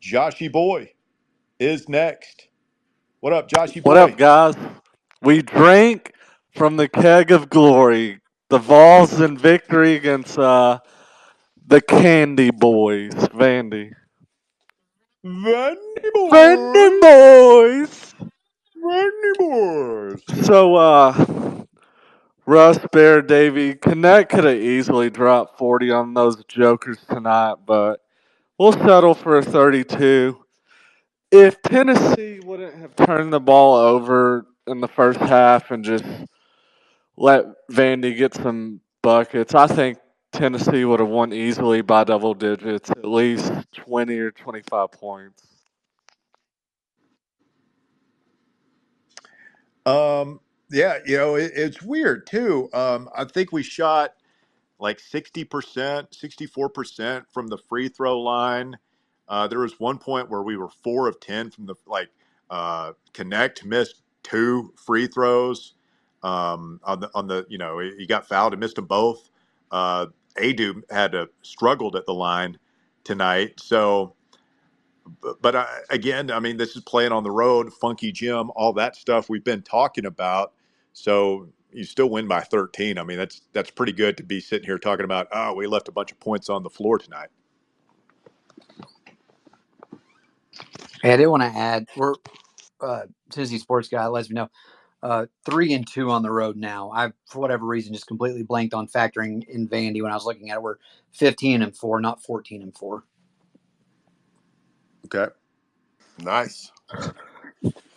Joshy 0.00 0.50
Boy 0.50 0.92
is 1.58 1.88
next. 1.88 2.48
What 3.20 3.32
up, 3.32 3.48
Joshy 3.48 3.82
Boy? 3.82 3.90
What 3.90 3.96
up, 3.96 4.16
guys? 4.16 4.54
We 5.22 5.42
drank 5.42 6.12
from 6.54 6.76
the 6.76 6.88
keg 6.88 7.32
of 7.32 7.50
glory. 7.50 8.20
The 8.48 8.58
Vols 8.58 9.20
in 9.20 9.36
victory 9.36 9.96
against 9.96 10.38
uh, 10.38 10.78
the 11.66 11.80
Candy 11.80 12.50
Boys. 12.50 13.12
Vandy. 13.14 13.92
Vandy 15.26 16.12
Boy. 16.14 16.30
Vandy 16.30 17.00
Boys! 17.00 18.14
Vandy 18.84 19.32
Boys. 19.38 20.46
So, 20.46 20.76
uh, 20.76 21.64
Russ, 22.46 22.78
Bear, 22.92 23.22
Davy, 23.22 23.74
Knecht 23.74 24.28
could 24.28 24.44
have 24.44 24.56
easily 24.56 25.10
dropped 25.10 25.58
40 25.58 25.90
on 25.90 26.14
those 26.14 26.44
jokers 26.44 26.98
tonight, 27.10 27.56
but 27.66 28.02
we'll 28.56 28.72
settle 28.72 29.14
for 29.14 29.38
a 29.38 29.42
32. 29.42 30.38
If 31.32 31.60
Tennessee 31.60 32.38
wouldn't 32.44 32.76
have 32.76 32.94
turned 32.94 33.32
the 33.32 33.40
ball 33.40 33.74
over 33.74 34.46
in 34.68 34.80
the 34.80 34.86
first 34.86 35.18
half 35.18 35.72
and 35.72 35.84
just 35.84 36.04
let 37.16 37.46
Vandy 37.72 38.16
get 38.16 38.32
some 38.34 38.80
buckets, 39.02 39.56
I 39.56 39.66
think 39.66 39.98
Tennessee 40.36 40.84
would 40.86 41.00
have 41.00 41.10
won 41.10 41.32
easily 41.32 41.82
by 41.82 42.04
double 42.04 42.34
digits, 42.34 42.90
at 42.90 43.04
least 43.06 43.52
20 43.74 44.18
or 44.20 44.32
25 44.32 44.92
points. 44.92 45.44
Um, 49.86 50.40
yeah, 50.70 50.98
you 51.06 51.16
know, 51.16 51.36
it, 51.36 51.52
it's 51.54 51.82
weird 51.82 52.26
too. 52.26 52.68
Um, 52.74 53.08
I 53.16 53.24
think 53.24 53.52
we 53.52 53.62
shot 53.62 54.12
like 54.80 54.98
60%, 55.00 55.48
64% 55.48 57.24
from 57.32 57.48
the 57.48 57.58
free 57.58 57.88
throw 57.88 58.20
line. 58.20 58.76
Uh, 59.28 59.48
there 59.48 59.60
was 59.60 59.80
one 59.80 59.98
point 59.98 60.30
where 60.30 60.42
we 60.42 60.56
were 60.58 60.68
four 60.70 61.08
of 61.08 61.20
10 61.20 61.50
from 61.50 61.66
the 61.66 61.76
like, 61.86 62.10
uh, 62.50 62.92
Knecht 63.14 63.64
missed 63.64 64.02
two 64.24 64.74
free 64.76 65.08
throws. 65.08 65.74
Um, 66.24 66.80
on 66.84 67.00
the, 67.00 67.10
on 67.14 67.28
the, 67.28 67.46
you 67.48 67.58
know, 67.58 67.78
he 67.80 68.06
got 68.06 68.28
fouled 68.28 68.54
and 68.54 68.60
missed 68.60 68.76
them 68.76 68.86
both. 68.86 69.30
Uh, 69.70 70.06
Aidoo 70.38 70.82
had 70.90 71.14
uh, 71.14 71.26
struggled 71.42 71.96
at 71.96 72.06
the 72.06 72.14
line 72.14 72.58
tonight. 73.04 73.60
So, 73.60 74.14
but, 75.22 75.42
but 75.42 75.56
I, 75.56 75.68
again, 75.90 76.30
I 76.30 76.40
mean, 76.40 76.56
this 76.56 76.76
is 76.76 76.82
playing 76.84 77.12
on 77.12 77.24
the 77.24 77.30
road, 77.30 77.72
funky 77.72 78.12
gym, 78.12 78.50
all 78.56 78.72
that 78.74 78.96
stuff 78.96 79.28
we've 79.28 79.44
been 79.44 79.62
talking 79.62 80.06
about. 80.06 80.52
So 80.92 81.48
you 81.72 81.84
still 81.84 82.10
win 82.10 82.28
by 82.28 82.40
13. 82.40 82.98
I 82.98 83.04
mean, 83.04 83.18
that's 83.18 83.42
that's 83.52 83.70
pretty 83.70 83.92
good 83.92 84.16
to 84.18 84.22
be 84.24 84.40
sitting 84.40 84.66
here 84.66 84.78
talking 84.78 85.04
about. 85.04 85.28
Oh, 85.32 85.54
we 85.54 85.66
left 85.66 85.88
a 85.88 85.92
bunch 85.92 86.12
of 86.12 86.20
points 86.20 86.48
on 86.50 86.62
the 86.62 86.70
floor 86.70 86.98
tonight. 86.98 87.28
Hey, 91.02 91.14
I 91.14 91.16
did 91.16 91.28
want 91.28 91.42
to 91.42 91.48
add, 91.48 91.86
we're 91.96 92.14
uh, 92.80 93.02
Tennessee 93.30 93.58
sports 93.58 93.88
guy 93.88 94.06
lets 94.08 94.30
me 94.30 94.34
know 94.34 94.48
uh, 95.02 95.26
three 95.44 95.72
and 95.72 95.86
two 95.86 96.10
on 96.10 96.22
the 96.22 96.30
road 96.30 96.56
now. 96.56 96.90
I, 96.94 97.12
for 97.26 97.40
whatever 97.40 97.66
reason, 97.66 97.92
just 97.92 98.06
completely 98.06 98.42
blanked 98.42 98.74
on 98.74 98.88
factoring 98.88 99.46
in 99.48 99.68
Vandy 99.68 100.02
when 100.02 100.12
I 100.12 100.14
was 100.14 100.24
looking 100.24 100.50
at 100.50 100.56
it. 100.56 100.62
We're 100.62 100.76
15 101.12 101.62
and 101.62 101.76
four, 101.76 102.00
not 102.00 102.22
14 102.22 102.62
and 102.62 102.76
four. 102.76 103.04
Okay. 105.06 105.32
Nice. 106.22 106.72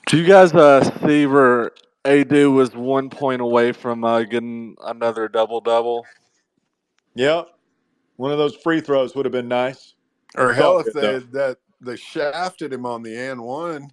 Do 0.07 0.17
you 0.17 0.25
guys 0.25 0.53
uh, 0.53 0.83
see 1.05 1.25
where 1.25 1.71
Aidoo 2.05 2.51
was 2.51 2.75
one 2.75 3.09
point 3.09 3.41
away 3.41 3.71
from 3.71 4.03
uh, 4.03 4.23
getting 4.23 4.75
another 4.83 5.27
double 5.27 5.61
double? 5.61 6.05
Yep. 7.15 7.47
One 8.17 8.31
of 8.31 8.37
those 8.37 8.55
free 8.57 8.81
throws 8.81 9.15
would 9.15 9.25
have 9.25 9.31
been 9.31 9.47
nice. 9.47 9.93
Or 10.35 10.53
hell, 10.53 10.79
if 10.79 10.93
they 10.93 11.01
though. 11.01 11.19
that 11.19 11.57
they 11.81 11.95
shafted 11.95 12.73
him 12.73 12.85
on 12.85 13.01
the 13.01 13.15
and 13.15 13.41
one. 13.41 13.89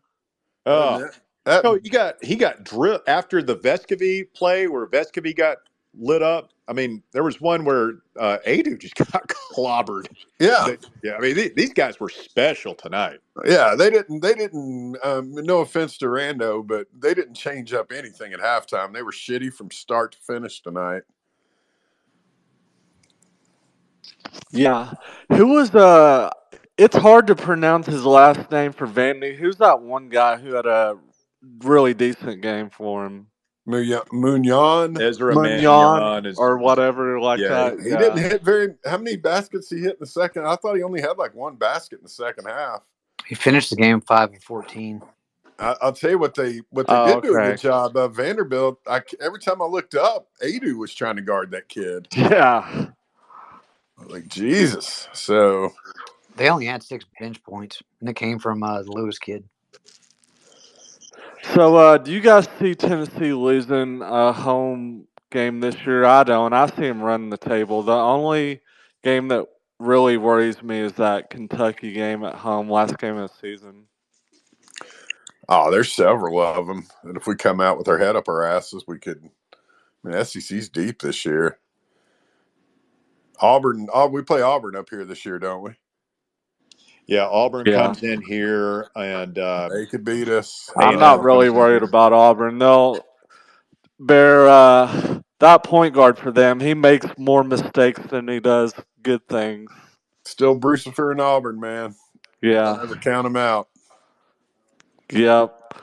Oh, 0.67 1.09
That, 1.47 1.63
that 1.63 1.81
you 1.85 1.91
got 1.91 2.23
he 2.23 2.37
got 2.37 2.65
drilled 2.65 3.03
after 3.07 3.43
the 3.43 3.57
Vescovi 3.57 4.25
play 4.35 4.67
where 4.67 4.87
Vescovi 4.87 5.35
got 5.35 5.59
lit 5.99 6.23
up. 6.23 6.51
I 6.69 6.73
mean, 6.73 7.01
there 7.13 7.23
was 7.23 7.41
one 7.41 7.65
where 7.65 7.93
uh, 8.19 8.39
Aidoo 8.47 8.77
just 8.79 8.97
got 9.13 9.29
clobbered. 9.55 10.07
yeah, 10.41 10.65
They- 10.67 10.79
yeah, 11.09 11.15
I 11.17 11.21
mean, 11.21 11.37
the- 11.37 11.53
these 11.57 11.73
guys 11.73 12.01
were 12.01 12.09
special 12.09 12.75
tonight. 12.75 13.21
yeah. 13.45 13.77
They 13.79 13.91
didn't. 13.91 14.21
They 14.21 14.35
didn't. 14.35 14.97
Um, 15.05 15.33
no 15.37 15.61
offense 15.61 15.97
to 15.99 16.07
Rando, 16.07 16.67
but 16.67 16.89
they 16.99 17.15
didn't 17.15 17.35
change 17.35 17.73
up 17.73 17.93
anything 17.93 18.33
at 18.33 18.41
halftime. 18.41 18.93
They 18.93 19.03
were 19.03 19.13
shitty 19.13 19.53
from 19.53 19.71
start 19.71 20.13
to 20.13 20.19
finish 20.19 20.61
tonight. 20.61 21.03
Yeah. 24.51 24.93
Who 25.33 25.47
was 25.49 25.75
uh? 25.75 26.31
It's 26.77 26.97
hard 26.97 27.27
to 27.29 27.35
pronounce 27.35 27.87
his 27.87 28.05
last 28.05 28.51
name 28.51 28.73
for 28.73 28.87
Vandy. 28.87 29.35
Who's 29.37 29.57
that 29.57 29.81
one 29.81 30.09
guy 30.11 30.37
who 30.37 30.53
had 30.55 30.67
a 30.67 30.99
really 31.61 31.95
decent 31.95 32.43
game 32.43 32.71
for 32.71 33.07
him? 33.07 33.29
Munya- 33.69 34.07
Manjon. 34.09 35.01
Ezra 35.01 35.35
Manjon 35.35 36.25
is 36.27 36.39
or 36.39 36.59
whatever 36.59 37.19
like 37.21 37.41
Yeah, 37.41 37.49
that. 37.49 37.81
He 37.81 37.89
yeah. 37.91 37.99
didn't 37.99 38.19
hit 38.19 38.43
very. 38.43 38.75
How 38.85 38.99
many 38.99 39.17
baskets 39.17 39.69
he 39.69 39.79
hit 39.81 39.93
in 39.93 39.97
the 40.01 40.07
second? 40.07 40.47
I 40.47 40.55
thought 40.57 40.77
he 40.77 40.83
only 40.85 41.01
had 41.01 41.19
like 41.19 41.35
one 41.35 41.57
basket 41.57 41.99
in 41.99 42.05
the 42.05 42.09
second 42.09 42.47
half. 42.47 42.83
He 43.27 43.35
finished 43.35 43.71
the 43.71 43.77
game 43.77 44.01
five 44.01 44.31
and 44.31 44.43
14. 44.43 45.03
I, 45.59 45.75
I'll 45.81 45.93
tell 45.93 46.11
you 46.11 46.19
what 46.19 46.35
they 46.35 46.61
what 46.71 46.87
they 46.87 46.95
Oh, 46.95 47.21
did 47.21 47.23
do 47.31 47.37
a 47.37 47.43
good 47.43 47.59
job 47.59 47.97
of. 47.97 48.15
Vanderbilt. 48.15 48.79
I 48.87 49.01
c- 49.01 49.17
every 49.21 49.41
time 49.41 49.61
I 49.61 49.65
looked 49.65 49.95
up, 49.97 50.29
Aidoo 50.45 50.77
was 50.77 50.95
trying 50.95 51.17
to 51.17 51.23
guard 51.23 51.51
that 51.53 51.69
kid. 51.69 52.09
Yeah. 52.17 52.87
Like 54.07 54.29
Jesus. 54.29 55.09
So 55.15 55.73
They 56.37 56.51
only 56.51 56.67
had 56.67 56.83
six 56.83 57.05
bench 57.19 57.43
points, 57.43 57.83
and 58.01 58.09
it 58.11 58.15
came 58.15 58.39
from 58.39 58.63
uh, 58.63 58.83
the 58.83 58.93
Lewis 58.93 59.19
kid. 59.19 59.43
So, 61.55 61.77
uh, 61.77 61.99
do 61.99 62.13
you 62.13 62.21
guys 62.21 62.49
see 62.59 62.75
Tennessee 62.75 63.33
losing 63.33 64.03
a 64.03 64.33
home 64.33 65.07
game 65.31 65.61
this 65.61 65.77
year? 65.87 66.05
I 66.05 66.23
don't. 66.25 66.53
I 66.53 66.67
see 66.67 66.83
them 66.83 67.01
running 67.01 67.31
the 67.31 67.39
table. 67.39 67.83
The 67.83 67.93
only 67.93 68.61
game 69.03 69.29
that 69.29 69.47
really 69.79 70.17
worries 70.17 70.63
me 70.63 70.81
is 70.81 70.95
that 70.95 71.31
Kentucky 71.31 71.93
game 71.93 72.25
at 72.25 72.35
home, 72.35 72.71
last 72.71 72.99
game 72.99 73.17
of 73.17 73.31
the 73.31 73.37
season. 73.41 73.85
oh, 75.49 75.71
there's 75.71 75.93
several 75.93 76.41
of 76.41 76.67
them. 76.67 76.87
And 77.05 77.17
if 77.17 77.27
we 77.27 77.37
come 77.37 77.61
out 77.61 77.79
with 77.79 77.89
our 77.89 77.99
head 77.99 78.17
up 78.17 78.29
our 78.29 78.45
asses, 78.45 78.85
we 78.87 78.99
could. 78.99 79.23
I 80.05 80.09
mean, 80.09 80.25
SEC's 80.25 80.69
deep 80.69 81.01
this 81.01 81.25
year. 81.25 81.59
Auburn. 83.41 83.89
Oh, 83.93 84.09
we 84.09 84.23
play 84.23 84.43
Auburn 84.43 84.77
up 84.77 84.91
here 84.91 85.05
this 85.05 85.25
year, 85.25 85.39
don't 85.39 85.63
we? 85.63 85.73
Yeah. 87.07 87.27
Auburn 87.27 87.67
Yeah. 87.67 87.71
comes 87.71 88.03
in 88.03 88.23
here 88.23 88.91
and 88.97 89.39
uh, 89.39 89.71
They 89.71 89.87
could 89.87 90.05
beat 90.05 90.29
us. 90.29 90.71
I'm 90.77 90.99
A&M 90.99 90.99
not 90.99 91.23
really 91.23 91.51
comes 91.51 91.55
in 91.55 91.57
worried 91.57 91.83
here. 91.83 91.85
about 91.85 92.13
Auburn. 92.13 92.59
They'll 92.59 93.07
bear 94.01 94.49
uh, 94.49 95.21
that 95.41 95.65
point 95.65 95.95
guard 95.95 96.19
for 96.19 96.33
them. 96.33 96.61
He 96.61 96.75
makes 96.75 97.07
more 97.19 97.45
mistakes 97.45 98.01
than 98.11 98.29
he 98.29 98.41
does 98.41 98.75
good 99.03 99.27
things. 99.29 99.71
Still 100.25 100.59
Brucifer 100.59 101.13
and 101.13 101.21
Auburn, 101.21 101.61
man. 101.61 101.95
I'll 102.65 102.73
Yeah. 102.73 102.73
never 102.73 102.97
count 102.97 103.25
them 103.25 103.37
out. 103.37 103.69
Yep. 105.13 105.75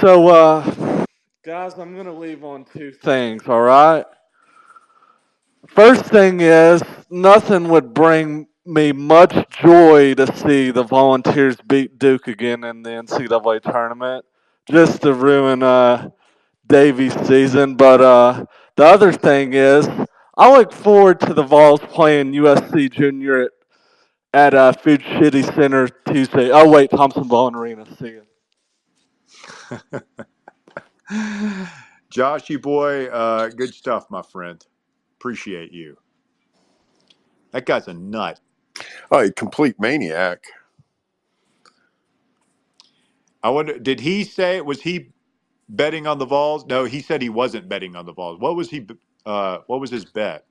So, 0.00 0.28
uh, 0.28 1.04
guys, 1.44 1.74
I'm 1.78 1.94
going 1.94 2.06
to 2.06 2.12
leave 2.12 2.44
on 2.44 2.66
two 2.66 2.92
things, 2.92 3.48
all 3.48 3.62
right? 3.62 4.06
First 5.68 6.04
thing 6.06 6.40
is, 6.40 6.82
nothing 7.10 7.68
would 7.68 7.94
bring 7.94 8.48
me 8.66 8.92
much 8.92 9.34
joy 9.50 10.14
to 10.14 10.36
see 10.36 10.70
the 10.70 10.82
Volunteers 10.82 11.56
beat 11.66 11.98
Duke 11.98 12.28
again 12.28 12.64
in 12.64 12.82
the 12.82 12.90
NCAA 12.90 13.62
tournament, 13.62 14.24
just 14.70 15.02
to 15.02 15.12
ruin 15.12 15.62
uh, 15.62 16.10
Davies' 16.66 17.14
season. 17.26 17.74
But 17.76 18.00
uh, 18.00 18.46
the 18.76 18.84
other 18.84 19.12
thing 19.12 19.52
is, 19.52 19.88
I 20.36 20.50
look 20.50 20.72
forward 20.72 21.20
to 21.20 21.34
the 21.34 21.42
Vols 21.42 21.80
playing 21.80 22.32
USC 22.32 22.90
Junior 22.90 23.42
at, 23.42 23.50
at 24.32 24.54
uh, 24.54 24.72
Food 24.72 25.02
City 25.20 25.42
Center 25.42 25.88
Tuesday. 25.88 26.50
Oh, 26.50 26.68
wait, 26.68 26.90
Thompson 26.90 27.28
Boling 27.28 27.54
Arena. 27.54 27.86
See 27.96 28.18
you. 31.10 31.66
Joshy 32.10 32.60
boy, 32.60 33.06
uh, 33.06 33.48
good 33.48 33.74
stuff, 33.74 34.10
my 34.10 34.22
friend. 34.22 34.64
Appreciate 35.18 35.72
you. 35.72 35.96
That 37.52 37.66
guy's 37.66 37.88
a 37.88 37.94
nut. 37.94 38.40
Oh, 39.10 39.20
a 39.20 39.32
complete 39.32 39.80
maniac. 39.80 40.44
I 43.42 43.50
wonder, 43.50 43.78
did 43.78 44.00
he 44.00 44.24
say 44.24 44.60
was 44.62 44.82
he 44.82 45.10
betting 45.68 46.06
on 46.06 46.18
the 46.18 46.26
Vols? 46.26 46.66
No, 46.66 46.84
he 46.84 47.00
said 47.02 47.22
he 47.22 47.30
wasn't 47.30 47.68
betting 47.68 47.96
on 47.96 48.06
the 48.06 48.14
Vols. 48.14 48.40
What 48.40 48.56
was 48.56 48.70
he? 48.70 48.86
Uh, 49.26 49.58
what 49.68 49.80
was 49.80 49.90
his 49.90 50.04
bet? 50.06 50.46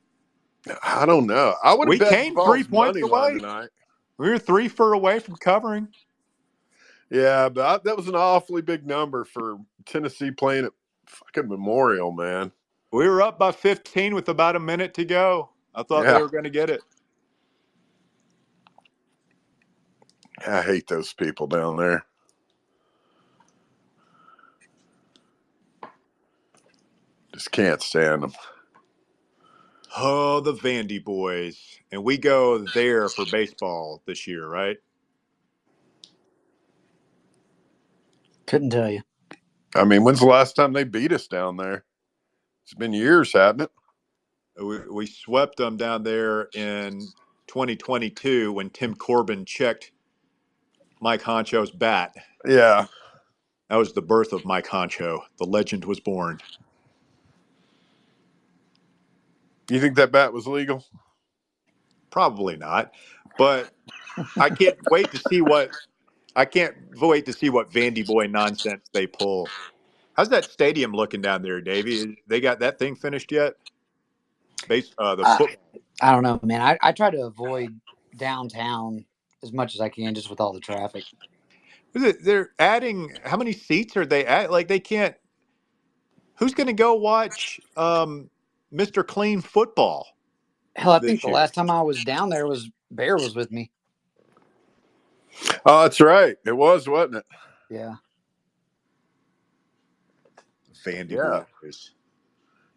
I 0.84 1.06
don't 1.06 1.28
know. 1.28 1.56
I 1.64 1.76
would 1.76 1.90
We 1.90 2.00
bet 2.00 2.10
came 2.10 2.36
Vols 2.36 2.42
three 2.42 2.66
points 2.66 3.02
money 3.02 3.04
line 3.04 3.34
away. 3.34 3.34
tonight. 3.34 3.70
We 4.18 4.30
were 4.30 4.40
three 4.40 4.70
for 4.70 4.94
away 4.94 5.20
from 5.20 5.36
covering. 5.38 5.90
Yeah, 7.12 7.50
but 7.50 7.66
I, 7.66 7.80
that 7.86 7.98
was 7.98 8.08
an 8.10 8.16
awfully 8.16 8.62
big 8.62 8.86
number 8.86 9.26
for 9.26 9.58
Tennessee 9.86 10.32
playing 10.32 10.66
at 10.66 10.74
fucking 11.08 11.50
Memorial, 11.50 12.12
man. 12.12 12.52
We 12.92 13.08
were 13.08 13.22
up 13.22 13.40
by 13.40 13.54
15 13.54 14.16
with 14.16 14.30
about 14.30 14.56
a 14.58 14.62
minute 14.62 14.96
to 14.96 15.06
go. 15.06 15.52
I 15.76 15.84
thought 15.84 16.10
Yeah. 16.10 16.12
they 16.12 16.22
were 16.22 16.30
going 16.30 16.46
to 16.46 16.52
get 16.52 16.70
it. 16.72 16.84
I 20.48 20.62
hate 20.64 20.88
those 20.88 21.14
people 21.14 21.48
down 21.48 21.78
there. 21.78 22.06
Just 27.34 27.52
can't 27.52 27.82
stand 27.82 28.24
them. 28.24 28.34
Oh, 29.98 30.42
the 30.42 30.54
Vandy 30.54 31.04
boys. 31.04 31.80
And 31.92 32.04
we 32.04 32.18
go 32.18 32.60
there 32.60 33.10
for 33.10 33.26
baseball 33.32 34.04
this 34.08 34.28
year, 34.28 34.48
right? 34.48 34.78
Couldn't 38.48 38.72
tell 38.72 38.90
you. 38.92 39.02
I 39.76 39.86
mean, 39.86 40.04
when's 40.04 40.22
the 40.22 40.28
last 40.28 40.56
time 40.56 40.74
they 40.74 40.86
beat 40.86 41.14
us 41.14 41.28
down 41.28 41.58
there? 41.58 41.86
It's 42.66 42.76
been 42.76 42.94
years, 42.94 43.34
hasn't 43.34 43.64
it? 43.64 43.72
Uh, 44.62 44.66
we, 44.68 44.80
we 44.92 45.08
swept 45.08 45.58
them 45.58 45.78
down 45.78 46.04
there 46.04 46.50
in 46.56 47.02
2022 47.48 48.54
when 48.54 48.72
Tim 48.72 48.96
Corbin 48.96 49.46
checked 49.46 49.93
Mike 51.04 51.24
Honcho's 51.24 51.72
bat. 51.72 52.16
Yeah. 52.48 52.88
That 53.70 53.78
was 53.78 53.94
the 53.94 54.04
birth 54.04 54.34
of 54.34 54.46
Mike 54.46 54.68
Honcho. 54.68 55.22
The 55.40 55.46
legend 55.46 55.86
was 55.86 56.00
born. 56.02 56.42
You 59.70 59.80
think 59.82 59.98
that 59.98 60.12
bat 60.12 60.34
was 60.34 60.48
legal? 60.48 60.86
Probably 62.12 62.58
not, 62.58 62.94
but 63.38 63.72
I 64.40 64.50
can't 64.52 64.78
wait 64.90 65.12
to 65.12 65.20
see 65.20 65.42
what 65.42 65.76
I 66.36 66.46
can't 66.46 66.76
wait 67.02 67.26
to 67.28 67.34
see 67.34 67.50
what 67.50 67.72
Vandy 67.72 68.06
boy 68.06 68.28
nonsense 68.28 68.90
they 68.94 69.08
pull. 69.08 69.56
How's 70.16 70.30
that 70.30 70.52
stadium 70.52 70.94
looking 70.94 71.22
down 71.22 71.42
there, 71.44 71.62
Davey? 71.62 72.18
They 72.28 72.42
got 72.42 72.60
that 72.62 72.80
thing 72.80 72.96
finished 72.96 73.32
yet? 73.32 73.56
Base 74.68 74.94
uh, 74.98 75.16
the 75.16 75.26
Uh, 75.26 75.38
football. 75.38 75.58
I 76.02 76.12
don't 76.14 76.24
know, 76.24 76.40
man. 76.44 76.62
I, 76.62 76.78
I 76.82 76.92
try 76.94 77.12
to 77.12 77.26
avoid 77.26 77.80
downtown 78.18 79.06
as 79.44 79.54
much 79.54 79.76
as 79.76 79.82
I 79.82 79.90
can 79.90 80.16
just 80.16 80.30
with 80.30 80.40
all 80.42 80.54
the 80.54 80.60
traffic. 80.60 81.06
Is 81.94 82.04
it- 82.04 82.24
They're 82.24 82.52
adding 82.60 83.16
how 83.24 83.38
many 83.38 83.54
seats 83.54 83.98
are 83.98 84.06
they 84.06 84.26
at? 84.26 84.52
Like 84.52 84.68
they 84.68 84.80
can't. 84.80 85.16
Who's 86.38 86.54
going 86.54 86.68
to 86.68 86.74
go 86.74 86.96
watch 86.96 87.60
um, 87.78 88.30
Mr. 88.74 89.06
Clean 89.06 89.42
football? 89.42 90.08
Hell, 90.76 90.94
I 90.94 91.00
This 91.00 91.08
think 91.08 91.22
the 91.22 91.28
year. 91.28 91.36
last 91.36 91.54
time 91.54 91.70
I 91.70 91.82
was 91.82 92.04
down 92.04 92.30
there 92.30 92.48
was 92.48 92.70
Bear 92.92 93.18
was 93.20 93.36
with 93.36 93.52
me. 93.52 93.72
Oh, 95.66 95.84
that's 95.84 96.02
right. 96.02 96.38
It 96.46 96.56
was, 96.58 96.88
wasn't 96.88 97.18
it? 97.18 97.26
Yeah. 97.70 97.96
Vandy 100.86 101.10
Yeah. 101.16 101.44
boys. 101.62 101.92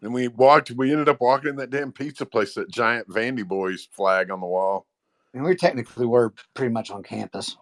And 0.01 0.13
we 0.13 0.27
walked. 0.27 0.71
We 0.71 0.91
ended 0.91 1.09
up 1.09 1.21
walking 1.21 1.51
in 1.51 1.55
that 1.57 1.71
damn 1.71 1.91
pizza 1.91 2.25
place. 2.25 2.53
That 2.55 2.69
giant 2.69 3.09
Vandy 3.09 3.47
Boys 3.47 3.87
flag 3.91 4.31
on 4.31 4.39
the 4.39 4.45
wall. 4.47 4.85
And 5.33 5.43
we 5.43 5.55
technically 5.55 6.05
were 6.05 6.33
pretty 6.53 6.71
much 6.73 6.89
on 6.89 7.03
campus. 7.03 7.57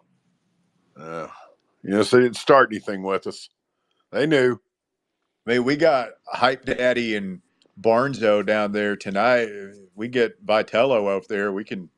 Uh, 0.98 1.28
you 1.84 1.92
know, 1.92 2.04
so 2.04 2.18
they 2.18 2.24
didn't 2.24 2.38
start 2.38 2.70
anything 2.72 3.04
with 3.04 3.28
us. 3.28 3.50
They 4.12 4.26
knew. 4.28 4.60
I 5.46 5.52
mean, 5.52 5.64
we 5.64 5.76
got 5.76 6.10
Hype 6.28 6.66
Daddy 6.66 7.16
and 7.16 7.42
Barnzo 7.80 8.46
down 8.46 8.72
there 8.72 8.96
tonight. 8.96 9.50
We 9.94 10.08
get 10.08 10.44
Vitello 10.46 11.14
out 11.14 11.28
there. 11.28 11.52
We 11.52 11.64
can, 11.64 11.90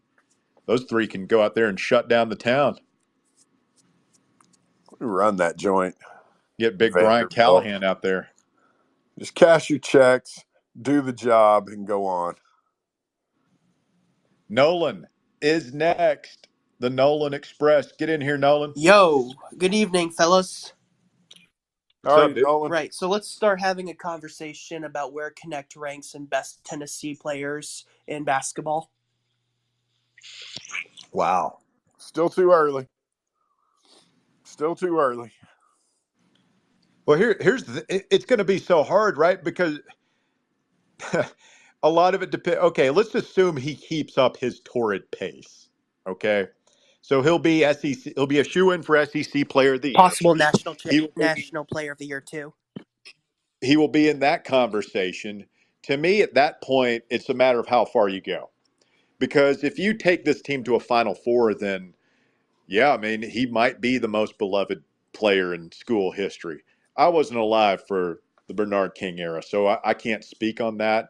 those 0.65 0.83
three 0.83 1.07
can 1.07 1.27
go 1.27 1.41
out 1.41 1.55
there 1.55 1.67
and 1.67 1.79
shut 1.79 2.09
down 2.09 2.29
the 2.29 2.35
town. 2.35 2.77
We 4.99 5.05
run 5.05 5.37
that 5.37 5.57
joint. 5.57 5.95
Get 6.59 6.77
Big 6.77 6.93
Brian 6.93 7.27
Callahan 7.27 7.83
out 7.83 8.01
there. 8.01 8.29
Just 9.19 9.35
cash 9.35 9.69
your 9.69 9.79
checks, 9.79 10.43
do 10.79 11.01
the 11.01 11.13
job, 11.13 11.69
and 11.69 11.87
go 11.87 12.05
on. 12.05 12.35
Nolan 14.49 15.07
is 15.41 15.73
next. 15.73 16.47
The 16.79 16.89
Nolan 16.89 17.33
Express. 17.33 17.91
Get 17.93 18.09
in 18.09 18.21
here, 18.21 18.37
Nolan. 18.37 18.73
Yo, 18.75 19.31
good 19.57 19.73
evening, 19.73 20.11
fellas. 20.11 20.73
All 22.05 22.15
What's 22.15 22.27
right, 22.27 22.35
dude? 22.35 22.43
Nolan. 22.43 22.71
Right, 22.71 22.93
so 22.93 23.09
let's 23.09 23.27
start 23.27 23.59
having 23.59 23.89
a 23.89 23.93
conversation 23.95 24.83
about 24.83 25.11
where 25.11 25.31
Knecht 25.31 25.75
ranks 25.75 26.13
in 26.13 26.25
best 26.25 26.63
Tennessee 26.63 27.15
players 27.15 27.85
in 28.07 28.23
basketball. 28.23 28.91
Wow. 31.11 31.59
Still 31.97 32.29
too 32.29 32.51
early. 32.51 32.87
Still 34.43 34.75
too 34.75 34.99
early. 34.99 35.31
Well, 37.05 37.17
here, 37.17 37.35
here's 37.41 37.63
the, 37.63 37.85
it- 37.93 38.07
it's 38.11 38.25
going 38.25 38.39
to 38.39 38.45
be 38.45 38.59
so 38.59 38.83
hard, 38.83 39.17
right? 39.17 39.43
Because 39.43 39.79
a 41.83 41.89
lot 41.89 42.15
of 42.15 42.21
it 42.23 42.31
depends. 42.31 42.59
Okay, 42.59 42.89
let's 42.89 43.15
assume 43.15 43.57
he 43.57 43.75
keeps 43.75 44.17
up 44.17 44.37
his 44.37 44.61
torrid 44.61 45.09
pace. 45.11 45.69
Okay, 46.07 46.47
so 47.01 47.21
he'll 47.21 47.39
be 47.39 47.61
SEC. 47.73 48.13
He'll 48.15 48.27
be 48.27 48.39
a 48.39 48.43
shoe 48.43 48.71
in 48.71 48.83
for 48.83 49.03
SEC 49.05 49.49
Player 49.49 49.75
of 49.75 49.81
the 49.83 49.91
Year. 49.91 49.97
Possible 49.97 50.35
national 50.35 50.75
cha- 50.75 50.91
He 50.91 51.01
will 51.01 51.13
be, 51.33 51.33
national 51.33 51.65
player 51.65 51.93
of 51.93 51.97
the 51.99 52.07
year 52.07 52.21
too. 52.21 52.53
he 53.61 53.77
will 53.77 53.89
be 53.89 54.09
in 54.09 54.19
that 54.21 54.45
conversation. 54.45 55.47
To 55.83 55.97
me, 55.97 56.21
at 56.21 56.35
that 56.35 56.61
point, 56.63 57.03
it's 57.09 57.29
a 57.29 57.33
matter 57.35 57.59
of 57.59 57.67
how 57.67 57.85
far 57.85 58.09
you 58.09 58.21
go. 58.21 58.51
Because 59.19 59.63
if 59.63 59.79
you 59.79 59.93
take 59.95 60.25
this 60.25 60.41
team 60.41 60.63
to 60.65 60.75
a 60.75 60.79
Final 60.79 61.15
Four, 61.15 61.53
then 61.55 61.93
yeah, 62.67 62.93
I 62.93 62.97
mean, 62.97 63.21
he 63.23 63.45
might 63.45 63.81
be 63.81 63.97
the 63.97 64.07
most 64.07 64.37
beloved 64.37 64.83
player 65.13 65.53
in 65.53 65.71
school 65.71 66.11
history. 66.11 66.63
I 66.97 67.07
wasn't 67.09 67.39
alive 67.39 67.83
for 67.87 68.21
the 68.47 68.53
Bernard 68.53 68.95
King 68.95 69.19
era, 69.19 69.43
so 69.43 69.67
I, 69.67 69.79
I 69.83 69.93
can't 69.93 70.23
speak 70.23 70.61
on 70.61 70.77
that. 70.77 71.09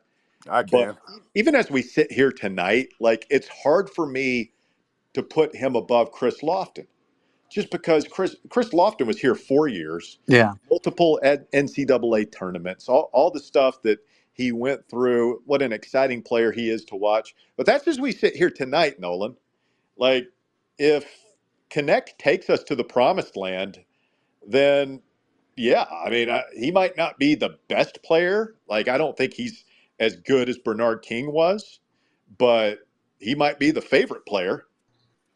I 0.49 0.63
But 0.71 0.89
can. 0.89 0.97
even 1.35 1.55
as 1.55 1.71
we 1.71 1.81
sit 1.83 2.11
here 2.11 2.31
tonight, 2.31 2.89
like 2.99 3.27
it's 3.29 3.49
hard 3.49 3.89
for 3.89 4.07
me 4.07 4.53
to 5.13 5.23
put 5.23 5.55
him 5.55 5.75
above 5.75 6.11
Chris 6.11 6.41
Lofton, 6.41 6.87
just 7.51 7.71
because 7.71 8.07
Chris 8.07 8.35
Chris 8.49 8.69
Lofton 8.69 9.07
was 9.07 9.19
here 9.19 9.35
four 9.35 9.67
years, 9.67 10.19
Yeah. 10.27 10.53
multiple 10.69 11.19
ed- 11.23 11.47
NCAA 11.53 12.31
tournaments, 12.31 12.89
all, 12.89 13.09
all 13.13 13.31
the 13.31 13.39
stuff 13.41 13.81
that 13.83 13.99
he 14.33 14.51
went 14.51 14.89
through. 14.89 15.41
What 15.45 15.61
an 15.63 15.73
exciting 15.73 16.23
player 16.23 16.51
he 16.51 16.69
is 16.69 16.85
to 16.85 16.95
watch. 16.95 17.35
But 17.57 17.65
that's 17.67 17.87
as 17.87 17.99
we 17.99 18.11
sit 18.13 18.35
here 18.35 18.51
tonight, 18.51 18.99
Nolan. 18.99 19.37
Like, 19.97 20.29
if 20.79 21.05
Knecht 21.71 22.17
takes 22.19 22.49
us 22.49 22.63
to 22.65 22.75
the 22.75 22.83
promised 22.85 23.37
land, 23.37 23.79
then 24.47 25.01
yeah, 25.57 25.85
I 26.05 26.09
mean, 26.09 26.29
I, 26.31 26.43
he 26.57 26.71
might 26.71 26.97
not 26.97 27.19
be 27.19 27.35
the 27.35 27.59
best 27.69 28.03
player. 28.03 28.55
Like, 28.69 28.87
I 28.87 28.97
don't 28.97 29.17
think 29.17 29.33
he's 29.33 29.65
as 29.99 30.15
good 30.15 30.49
as 30.49 30.57
Bernard 30.57 31.01
King 31.01 31.31
was, 31.31 31.79
but 32.37 32.79
he 33.19 33.35
might 33.35 33.59
be 33.59 33.71
the 33.71 33.81
favorite 33.81 34.25
player. 34.25 34.65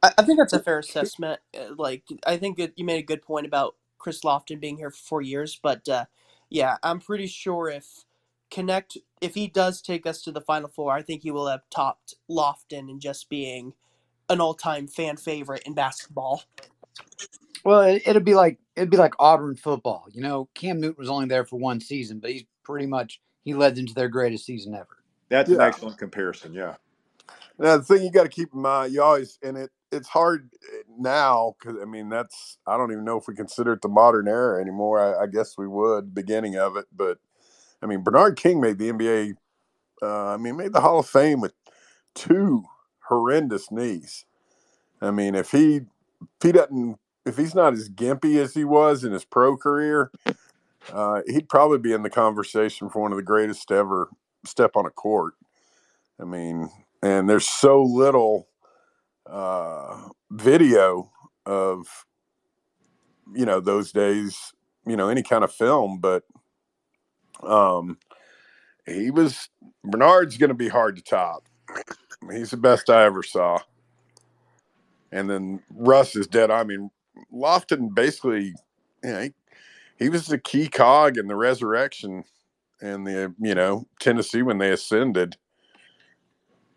I, 0.04 0.12
I 0.18 0.24
think 0.24 0.40
that's 0.40 0.54
a 0.54 0.60
fair 0.60 0.80
assessment. 0.80 1.40
Uh, 1.58 1.74
Like, 1.78 2.04
I 2.26 2.38
think 2.38 2.58
that 2.58 2.74
you 2.78 2.86
made 2.86 3.00
a 3.00 3.06
good 3.06 3.22
point 3.22 3.46
about 3.46 3.76
Chris 3.98 4.22
Lofton 4.22 4.60
being 4.60 4.78
here 4.78 4.92
for 4.92 4.98
four 5.04 5.22
years, 5.22 5.60
but 5.62 5.88
uh, 5.88 6.06
yeah, 6.50 6.78
I'm 6.84 7.00
pretty 7.00 7.28
sure 7.28 7.70
if 7.70 8.06
Knecht, 8.52 8.98
if 9.22 9.36
he 9.36 9.48
does 9.48 9.82
take 9.82 10.06
us 10.06 10.22
to 10.24 10.32
the 10.32 10.42
Final 10.42 10.70
Four, 10.70 10.94
I 10.94 11.02
think 11.02 11.24
he 11.24 11.32
will 11.32 11.48
have 11.48 11.62
topped 11.70 12.16
Lofton 12.30 12.90
in 12.90 13.00
just 13.00 13.30
being 13.30 13.74
an 14.30 14.42
all-time 14.42 14.88
fan 14.88 15.18
favorite 15.18 15.64
in 15.66 15.74
basketball. 15.74 16.44
Well, 17.64 17.82
it, 17.82 18.04
it'd 18.06 18.26
be 18.26 18.34
like 18.34 18.60
it'd 18.76 18.90
be 18.90 18.98
like 18.98 19.14
Auburn 19.20 19.56
football. 19.56 20.08
You 20.12 20.22
know, 20.22 20.50
Cam 20.56 20.80
Newton 20.80 20.96
was 20.98 21.10
only 21.10 21.28
there 21.28 21.46
for 21.46 21.60
one 21.60 21.80
season, 21.80 22.20
but 22.20 22.32
he's 22.32 22.46
pretty 22.64 22.88
much 22.88 23.22
he 23.44 23.54
led 23.54 23.76
them 23.76 23.86
to 23.88 23.94
their 23.94 24.10
greatest 24.10 24.46
season 24.46 24.76
ever. 24.76 24.98
That's 25.30 25.50
an 25.50 25.62
excellent 25.62 25.98
comparison. 25.98 26.54
Yeah. 26.54 26.76
Now 27.58 27.78
the 27.78 27.84
thing 27.84 28.04
you 28.04 28.12
got 28.12 28.24
to 28.24 28.30
keep 28.30 28.54
in 28.54 28.62
mind, 28.62 28.94
you 28.94 29.02
always 29.02 29.38
and 29.44 29.58
it 29.58 29.72
it's 29.92 30.08
hard 30.08 30.50
eh, 30.74 30.84
now 30.98 31.56
because 31.60 31.78
I 31.82 31.86
mean 31.86 32.10
that's 32.10 32.58
I 32.66 32.78
don't 32.78 32.92
even 32.92 33.06
know 33.06 33.18
if 33.18 33.28
we 33.28 33.36
consider 33.36 33.74
it 33.74 33.82
the 33.82 33.88
modern 33.88 34.28
era 34.28 34.60
anymore. 34.62 35.00
I, 35.00 35.24
I 35.24 35.28
guess 35.28 35.58
we 35.58 35.68
would 35.68 36.16
beginning 36.16 36.58
of 36.58 36.78
it, 36.78 36.86
but 36.96 37.20
I 37.82 37.86
mean 37.86 38.04
Bernard 38.04 38.38
King 38.38 38.62
made 38.62 38.78
the 38.78 38.92
NBA. 38.92 39.36
Uh, 40.02 40.34
I 40.34 40.38
mean 40.38 40.58
made 40.58 40.74
the 40.74 40.82
Hall 40.82 41.00
of 41.00 41.08
Fame 41.08 41.42
with 41.42 41.54
two 42.16 42.64
horrendous 43.08 43.72
knees. 43.72 44.26
I 45.02 45.12
mean 45.12 45.36
if 45.36 45.52
he 45.52 45.82
if 46.22 46.44
he 46.44 46.52
doesn't 46.52 46.98
if 47.26 47.38
he's 47.38 47.54
not 47.54 47.74
as 47.74 47.90
gimpy 47.90 48.38
as 48.38 48.54
he 48.54 48.64
was 48.64 49.04
in 49.04 49.12
his 49.12 49.26
pro 49.26 49.56
career, 49.56 50.12
uh, 50.92 51.22
he'd 51.28 51.50
probably 51.50 51.78
be 51.78 51.94
in 51.94 52.04
the 52.04 52.10
conversation 52.10 52.90
for 52.90 53.02
one 53.02 53.12
of 53.12 53.18
the 53.18 53.24
greatest 53.24 53.68
to 53.68 53.76
ever 53.76 54.10
step 54.46 54.72
on 54.76 54.86
a 54.86 54.90
court. 54.90 55.34
I 56.20 56.26
mean, 56.26 56.70
and 57.02 57.30
there's 57.30 57.48
so 57.48 57.82
little 57.82 58.48
uh, 59.26 60.10
video 60.32 61.12
of 61.46 62.06
you 63.34 63.46
know 63.46 63.60
those 63.60 63.92
days, 63.92 64.54
you 64.86 64.96
know, 64.96 65.10
any 65.10 65.24
kind 65.24 65.44
of 65.44 65.54
film, 65.54 66.00
but 66.00 66.24
um, 67.44 67.98
he 68.86 69.12
was 69.12 69.50
Bernard's 69.84 70.38
going 70.38 70.50
to 70.50 70.56
be 70.56 70.68
hard 70.68 70.96
to 70.98 71.02
top. 71.02 71.48
He's 72.32 72.52
the 72.52 72.58
best 72.58 72.90
I 72.90 73.06
ever 73.06 73.24
saw. 73.24 73.60
And 75.12 75.30
then 75.30 75.62
Russ 75.74 76.16
is 76.16 76.28
dead. 76.28 76.52
I 76.52 76.64
mean, 76.64 76.90
Lofton 77.34 77.94
basically, 77.94 78.54
you 79.04 79.12
know, 79.12 79.22
he, 79.22 79.34
he 80.02 80.10
was 80.10 80.28
the 80.28 80.40
key 80.40 80.70
cog 80.70 81.18
in 81.18 81.30
the 81.30 81.38
resurrection 81.38 82.26
and 82.82 83.08
the 83.08 83.34
you 83.40 83.56
know 83.56 83.88
Tennessee 84.02 84.44
when 84.44 84.60
they 84.60 84.72
ascended. 84.72 85.38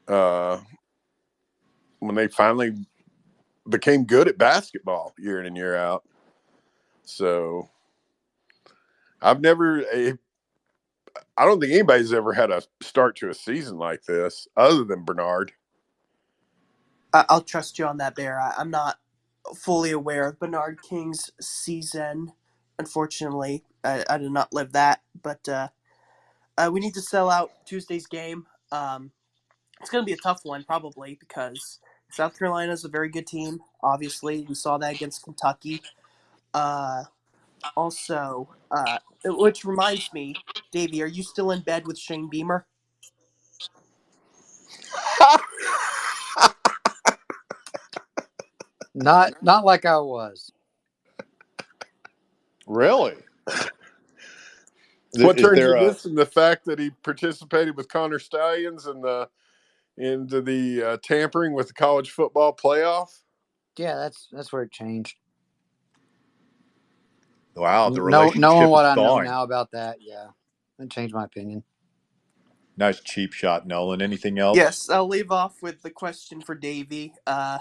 Uh, 0.09 0.61
when 2.01 2.15
they 2.17 2.29
finally 2.29 2.75
became 3.69 4.05
good 4.05 4.29
at 4.29 4.39
basketball 4.39 5.15
year 5.19 5.41
in 5.41 5.47
and 5.47 5.57
year 5.57 5.77
out. 5.77 6.05
So 7.05 7.69
I've 9.23 9.41
never 9.41 9.85
I 11.37 11.47
don't 11.47 11.61
think 11.61 11.75
anybody's 11.75 12.15
ever 12.15 12.35
had 12.35 12.53
a 12.53 12.63
start 12.83 13.17
to 13.19 13.31
a 13.31 13.35
season 13.35 13.79
like 13.79 14.05
this 14.05 14.49
other 14.57 14.85
than 14.85 15.05
Bernard. 15.05 15.53
I'll 17.29 17.43
trust 17.43 17.79
you 17.79 17.87
on 17.87 17.99
that, 17.99 18.15
Bear. 18.17 18.41
I'm 18.59 18.71
not 18.71 18.99
fully 19.57 19.91
aware 19.93 20.29
of 20.29 20.39
Bernard 20.39 20.81
King's 20.83 21.31
season. 21.41 22.33
Unfortunately, 22.79 23.65
I, 23.83 24.05
I 24.09 24.19
did 24.19 24.31
not 24.31 24.53
live 24.53 24.73
that. 24.73 25.03
But 25.23 25.49
uh, 25.49 25.69
uh, 26.59 26.71
we 26.73 26.81
need 26.81 26.95
to 26.95 27.03
sell 27.03 27.31
out 27.31 27.51
Tuesday's 27.67 28.07
game. 28.07 28.47
Um, 28.73 29.11
it's 29.81 29.91
going 29.91 30.03
to 30.03 30.07
be 30.07 30.13
a 30.13 30.17
tough 30.17 30.41
one, 30.45 30.65
probably, 30.65 31.17
because 31.21 31.81
South 32.11 32.39
Carolina 32.39 32.73
is 32.73 32.85
a 32.85 32.89
very 32.89 33.09
good 33.09 33.27
team. 33.27 33.61
Obviously, 33.83 34.45
we 34.49 34.55
saw 34.55 34.79
that 34.79 34.95
against 34.95 35.23
Kentucky. 35.25 35.83
Uh, 36.53 37.05
also, 37.77 38.49
uh, 38.71 38.99
which 39.25 39.65
reminds 39.65 40.13
me, 40.13 40.35
Davey, 40.73 41.03
are 41.03 41.07
you 41.07 41.23
still 41.23 41.51
in 41.51 41.61
bed 41.63 41.87
with 41.87 41.99
Shane 41.99 42.29
Beamer? 42.29 42.67
Not 48.95 49.43
not 49.43 49.65
like 49.65 49.85
I 49.85 49.99
was. 49.99 50.53
Really? 52.67 53.17
what 55.21 55.39
Is 55.39 55.53
turns 55.53 55.53
there 55.53 55.75
you 55.75 55.77
a 55.77 55.79
this 55.79 56.05
and 56.07 56.19
the 56.19 56.27
fact 56.27 56.67
that 56.67 56.79
he 56.79 56.91
participated 57.03 57.77
with 57.77 57.89
Connor 57.89 58.19
Stalions 58.21 58.87
and 58.87 59.05
the 59.05 59.29
into 59.99 60.43
the 60.43 60.83
uh, 60.83 60.97
tampering 61.03 61.55
with 61.55 61.69
the 61.69 61.75
college 61.75 62.11
football 62.11 62.55
playoff? 62.57 63.11
Yeah, 63.79 63.97
that's 63.97 64.29
that's 64.33 64.53
where 64.53 64.63
it 64.63 64.73
changed. 64.73 65.17
wow? 67.57 67.91
The 67.91 68.03
No, 68.05 68.33
relationship 68.33 68.35
knowing 68.37 68.71
is 68.75 68.83
what 68.83 68.87
I 68.87 68.97
know 68.97 69.19
thawing. 69.19 69.21
now 69.21 69.45
about 69.45 69.73
that, 69.73 69.99
yeah, 70.01 70.29
it 70.79 70.91
changed 70.91 71.15
my 71.15 71.25
opinion. 71.25 71.65
Nice 72.77 73.01
cheap 73.01 73.33
shot, 73.35 73.67
Nolan. 73.67 74.03
Anything 74.03 74.39
else? 74.39 74.65
Yes, 74.65 74.89
I'll 74.91 75.09
leave 75.09 75.31
off 75.33 75.63
with 75.63 75.83
the 75.83 75.91
question 75.91 76.43
for 76.43 76.55
Davey. 76.55 77.15
Uh, 77.27 77.61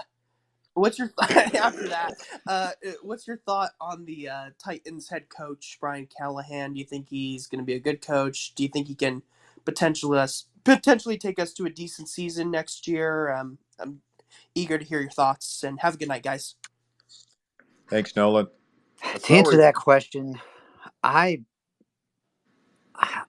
what's 0.74 0.98
your 0.98 1.12
after 1.20 1.88
that? 1.88 2.14
Uh, 2.46 2.70
what's 3.02 3.26
your 3.26 3.38
thought 3.38 3.70
on 3.80 4.04
the 4.04 4.28
uh, 4.28 4.50
Titans 4.62 5.08
head 5.08 5.30
coach 5.30 5.78
Brian 5.80 6.06
Callahan? 6.06 6.74
Do 6.74 6.78
you 6.78 6.84
think 6.84 7.08
he's 7.08 7.46
going 7.46 7.58
to 7.58 7.64
be 7.64 7.72
a 7.72 7.80
good 7.80 8.02
coach? 8.02 8.54
Do 8.54 8.62
you 8.62 8.68
think 8.68 8.86
he 8.86 8.94
can 8.94 9.22
potentially 9.64 10.18
us 10.18 10.44
potentially 10.62 11.16
take 11.16 11.38
us 11.38 11.54
to 11.54 11.64
a 11.64 11.70
decent 11.70 12.08
season 12.10 12.50
next 12.50 12.86
year? 12.86 13.32
Um, 13.32 13.58
I'm 13.78 14.02
eager 14.54 14.76
to 14.76 14.84
hear 14.84 15.00
your 15.00 15.10
thoughts 15.10 15.62
and 15.62 15.80
have 15.80 15.94
a 15.94 15.96
good 15.96 16.08
night, 16.08 16.22
guys. 16.22 16.56
Thanks, 17.88 18.14
Nolan. 18.14 18.48
That's 19.02 19.24
To 19.24 19.34
answer 19.34 19.46
always 19.46 19.58
that 19.58 19.74
question, 19.74 20.38
I, 21.02 21.42
I 22.94 23.22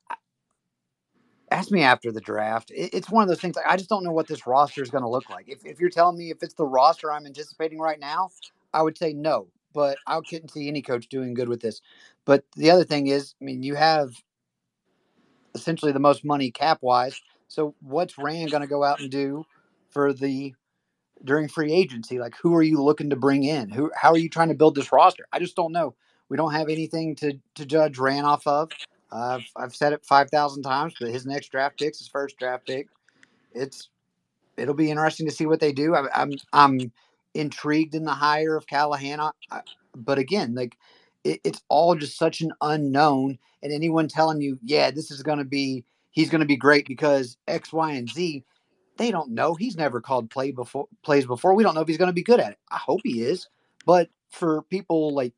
ask 1.51 1.71
me 1.71 1.81
after 1.83 2.11
the 2.11 2.21
draft. 2.21 2.71
It's 2.73 3.09
one 3.09 3.23
of 3.23 3.29
those 3.29 3.39
things. 3.41 3.57
I 3.67 3.77
just 3.77 3.89
don't 3.89 4.03
know 4.03 4.11
what 4.11 4.27
this 4.27 4.47
roster 4.47 4.81
is 4.81 4.89
going 4.89 5.03
to 5.03 5.09
look 5.09 5.29
like. 5.29 5.47
If 5.47 5.65
if 5.65 5.79
you're 5.79 5.89
telling 5.89 6.17
me 6.17 6.31
if 6.31 6.41
it's 6.41 6.53
the 6.55 6.65
roster 6.65 7.11
I'm 7.11 7.25
anticipating 7.25 7.79
right 7.79 7.99
now, 7.99 8.29
I 8.73 8.81
would 8.81 8.97
say 8.97 9.13
no. 9.13 9.47
But 9.73 9.97
I 10.07 10.19
couldn't 10.21 10.51
see 10.51 10.67
any 10.67 10.81
coach 10.81 11.07
doing 11.07 11.33
good 11.33 11.49
with 11.49 11.61
this. 11.61 11.81
But 12.23 12.45
the 12.55 12.71
other 12.71 12.85
thing 12.85 13.07
is, 13.07 13.35
I 13.41 13.45
mean, 13.45 13.61
you 13.61 13.75
have 13.75 14.11
essentially 15.53 15.91
the 15.91 15.99
most 15.99 16.23
money 16.23 16.49
cap 16.51 16.79
wise. 16.81 17.19
So 17.47 17.75
what's 17.81 18.17
Ran 18.17 18.47
going 18.47 18.61
to 18.61 18.67
go 18.67 18.83
out 18.83 18.99
and 18.99 19.11
do 19.11 19.45
for 19.89 20.13
the 20.13 20.53
during 21.23 21.47
free 21.47 21.73
agency? 21.73 22.19
Like, 22.19 22.35
who 22.41 22.55
are 22.55 22.63
you 22.63 22.81
looking 22.81 23.09
to 23.09 23.15
bring 23.15 23.43
in? 23.43 23.69
Who? 23.69 23.91
How 23.95 24.11
are 24.11 24.17
you 24.17 24.29
trying 24.29 24.49
to 24.49 24.55
build 24.55 24.75
this 24.75 24.91
roster? 24.91 25.25
I 25.31 25.39
just 25.39 25.55
don't 25.55 25.71
know. 25.71 25.95
We 26.29 26.37
don't 26.37 26.53
have 26.53 26.69
anything 26.69 27.15
to 27.17 27.33
to 27.55 27.65
judge 27.65 27.97
Ran 27.97 28.25
off 28.25 28.47
of. 28.47 28.71
I've 29.15 29.45
I've 29.55 29.75
said 29.75 29.93
it 29.93 30.05
five 30.05 30.29
thousand 30.29 30.63
times, 30.63 30.93
but 30.99 31.09
his 31.09 31.25
next 31.25 31.49
draft 31.49 31.79
pick's 31.79 31.99
his 31.99 32.07
first 32.07 32.37
draft 32.37 32.67
pick. 32.67 32.87
It's 33.53 33.89
it'll 34.57 34.73
be 34.73 34.89
interesting 34.91 35.27
to 35.27 35.33
see 35.35 35.45
what 35.45 35.59
they 35.59 35.71
do. 35.71 35.95
I, 35.95 36.07
I'm 36.13 36.33
I'm 36.53 36.91
intrigued 37.33 37.95
in 37.95 38.05
the 38.05 38.13
hire 38.13 38.55
of 38.55 38.67
Callahan, 38.67 39.19
I, 39.19 39.61
but 39.95 40.17
again, 40.17 40.55
like 40.55 40.77
it, 41.23 41.41
it's 41.43 41.61
all 41.69 41.95
just 41.95 42.17
such 42.17 42.41
an 42.41 42.51
unknown. 42.61 43.37
And 43.63 43.73
anyone 43.73 44.07
telling 44.07 44.41
you, 44.41 44.59
yeah, 44.61 44.91
this 44.91 45.11
is 45.11 45.23
going 45.23 45.39
to 45.39 45.45
be 45.45 45.85
he's 46.11 46.29
going 46.29 46.41
to 46.41 46.47
be 46.47 46.57
great 46.57 46.87
because 46.87 47.37
X, 47.47 47.73
Y, 47.73 47.91
and 47.93 48.09
Z, 48.09 48.43
they 48.97 49.11
don't 49.11 49.31
know. 49.31 49.55
He's 49.55 49.77
never 49.77 50.01
called 50.01 50.29
play 50.29 50.51
before 50.51 50.87
plays 51.03 51.25
before. 51.25 51.55
We 51.55 51.63
don't 51.63 51.75
know 51.75 51.81
if 51.81 51.87
he's 51.87 51.97
going 51.97 52.09
to 52.09 52.13
be 52.13 52.23
good 52.23 52.39
at 52.39 52.51
it. 52.51 52.59
I 52.71 52.77
hope 52.77 53.01
he 53.03 53.21
is, 53.21 53.47
but 53.85 54.09
for 54.29 54.63
people 54.63 55.13
like 55.13 55.33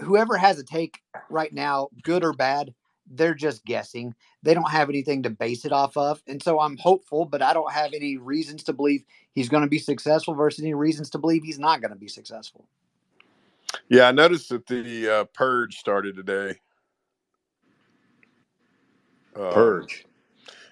whoever 0.00 0.36
has 0.36 0.58
a 0.58 0.64
take 0.64 0.98
right 1.30 1.52
now, 1.52 1.88
good 2.02 2.24
or 2.24 2.32
bad, 2.32 2.74
they're 3.10 3.34
just 3.34 3.64
guessing. 3.64 4.14
They 4.42 4.54
don't 4.54 4.70
have 4.70 4.88
anything 4.88 5.22
to 5.24 5.30
base 5.30 5.64
it 5.64 5.72
off 5.72 5.96
of. 5.96 6.22
And 6.26 6.42
so 6.42 6.60
I'm 6.60 6.76
hopeful, 6.76 7.24
but 7.24 7.42
I 7.42 7.52
don't 7.52 7.72
have 7.72 7.92
any 7.94 8.16
reasons 8.16 8.62
to 8.64 8.72
believe 8.72 9.04
he's 9.34 9.48
going 9.48 9.62
to 9.62 9.68
be 9.68 9.78
successful 9.78 10.34
versus 10.34 10.62
any 10.62 10.74
reasons 10.74 11.10
to 11.10 11.18
believe 11.18 11.42
he's 11.44 11.58
not 11.58 11.80
going 11.80 11.92
to 11.92 11.98
be 11.98 12.08
successful. 12.08 12.66
Yeah, 13.88 14.08
I 14.08 14.12
noticed 14.12 14.48
that 14.50 14.66
the 14.66 15.08
uh, 15.08 15.24
purge 15.34 15.76
started 15.76 16.16
today. 16.16 16.58
Um, 19.36 19.52
Purge. 19.52 20.06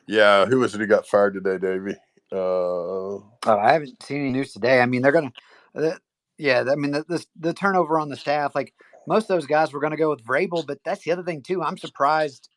Yeah, 0.07 0.47
who 0.47 0.61
was 0.61 0.74
it 0.74 0.78
who 0.78 0.87
got 0.87 1.07
fired 1.07 1.35
today, 1.35 1.59
Davey? 1.59 1.97
Uh, 2.32 3.18
Oh, 3.47 3.59
I 3.59 3.72
haven't 3.74 4.03
seen 4.03 4.20
any 4.20 4.30
news 4.30 4.53
today. 4.53 4.80
I 4.80 4.87
mean, 4.87 5.03
they're 5.03 5.12
going 5.12 5.32
to, 5.76 6.01
yeah, 6.39 6.64
I 6.70 6.76
mean, 6.76 6.93
the, 6.93 7.05
the, 7.09 7.24
the 7.39 7.55
turnover 7.55 7.99
on 7.99 8.09
the 8.09 8.16
staff, 8.16 8.55
like 8.55 8.72
most 9.07 9.24
of 9.24 9.36
those 9.36 9.46
guys 9.46 9.72
were 9.72 9.80
going 9.80 9.92
to 9.92 9.96
go 9.96 10.11
with 10.11 10.24
Vrabel, 10.24 10.66
but 10.66 10.78
that's 10.84 11.05
the 11.05 11.12
other 11.12 11.22
thing 11.22 11.42
too. 11.42 11.62
I'm 11.62 11.78
surprised 11.78 12.48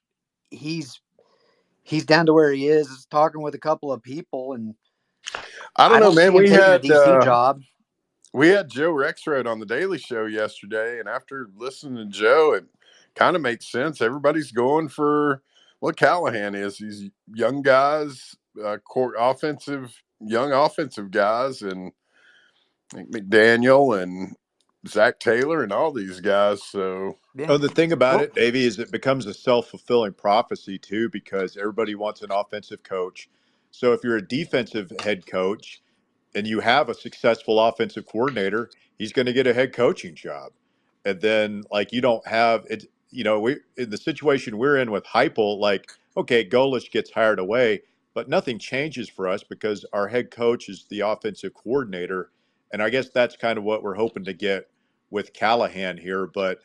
he's 0.49 0.99
he's 1.83 2.05
down 2.05 2.25
to 2.27 2.33
where 2.33 2.51
he 2.51 2.67
is, 2.67 3.07
talking 3.09 3.41
with 3.41 3.55
a 3.55 3.59
couple 3.59 3.91
of 3.91 4.01
people, 4.01 4.53
and 4.53 4.75
I 5.75 5.89
don't 5.89 5.99
know, 5.99 6.11
man. 6.11 6.33
We 6.33 6.49
had 6.49 6.83
DC 6.83 6.91
uh, 6.91 7.23
job. 7.23 7.61
we 8.33 8.49
had 8.49 8.69
Joe 8.69 8.91
Rexrode 8.93 9.47
on 9.47 9.59
the 9.59 9.65
Daily 9.65 9.97
Show 9.97 10.25
yesterday, 10.25 10.99
and 10.99 11.07
after 11.07 11.49
listening 11.55 11.97
to 11.97 12.05
Joe, 12.05 12.53
it 12.53 12.65
kind 13.15 13.35
of 13.35 13.41
makes 13.41 13.71
sense. 13.71 14.01
Everybody's 14.01 14.51
going 14.51 14.89
for 14.89 15.41
what 15.79 15.97
Callahan 15.97 16.55
is. 16.55 16.77
These 16.77 17.09
young 17.33 17.61
guys, 17.61 18.35
uh, 18.63 18.77
core 18.77 19.15
offensive, 19.17 19.93
young 20.19 20.51
offensive 20.51 21.11
guys, 21.11 21.61
and 21.61 21.91
I 22.95 23.03
McDaniel 23.03 24.01
and 24.01 24.35
Zac 24.87 25.19
Taylor 25.19 25.63
and 25.63 25.71
all 25.71 25.91
these 25.91 26.19
guys. 26.19 26.63
So 26.63 27.17
Yeah. 27.35 27.47
Oh, 27.49 27.57
the 27.57 27.69
thing 27.69 27.91
about 27.91 28.15
Well- 28.17 28.23
it, 28.25 28.33
Davey, 28.33 28.65
is 28.65 28.79
it 28.79 28.91
becomes 28.91 29.25
a 29.25 29.33
self 29.33 29.69
fulfilling 29.69 30.13
prophecy 30.13 30.77
too, 30.77 31.09
because 31.09 31.55
everybody 31.57 31.95
wants 31.95 32.21
an 32.21 32.31
offensive 32.31 32.83
coach. 32.83 33.29
So 33.71 33.93
if 33.93 34.03
you're 34.03 34.17
a 34.17 34.27
defensive 34.27 34.91
head 35.03 35.25
coach 35.25 35.81
and 36.35 36.47
you 36.47 36.59
have 36.61 36.89
a 36.89 36.93
successful 36.93 37.59
offensive 37.59 38.05
coordinator, 38.05 38.69
he's 38.97 39.13
going 39.13 39.25
to 39.27 39.33
get 39.33 39.47
a 39.47 39.53
head 39.53 39.73
coaching 39.73 40.15
job. 40.15 40.53
And 41.05 41.21
then, 41.21 41.63
like, 41.71 41.91
you 41.93 42.01
don't 42.01 42.27
have 42.27 42.65
it, 42.69 42.85
you 43.11 43.23
know, 43.23 43.39
we 43.39 43.57
in 43.77 43.89
the 43.91 43.97
situation 43.97 44.57
we're 44.57 44.77
in 44.77 44.91
with 44.91 45.05
Heupel, 45.05 45.59
like, 45.59 45.91
okay, 46.17 46.45
Golesh 46.47 46.91
gets 46.91 47.11
hired 47.11 47.39
away, 47.39 47.81
but 48.13 48.29
nothing 48.29 48.59
changes 48.59 49.09
for 49.09 49.27
us 49.27 49.43
because 49.43 49.85
our 49.93 50.07
head 50.09 50.31
coach 50.31 50.69
is 50.69 50.85
the 50.89 51.01
offensive 51.01 51.53
coordinator. 51.53 52.31
And 52.71 52.81
I 52.81 52.89
guess 52.89 53.09
that's 53.09 53.35
kind 53.35 53.57
of 53.57 53.63
what 53.63 53.83
we're 53.83 53.95
hoping 53.95 54.25
to 54.25 54.33
get 54.33 54.69
with 55.09 55.33
Callahan 55.33 55.97
here. 55.97 56.27
But 56.27 56.59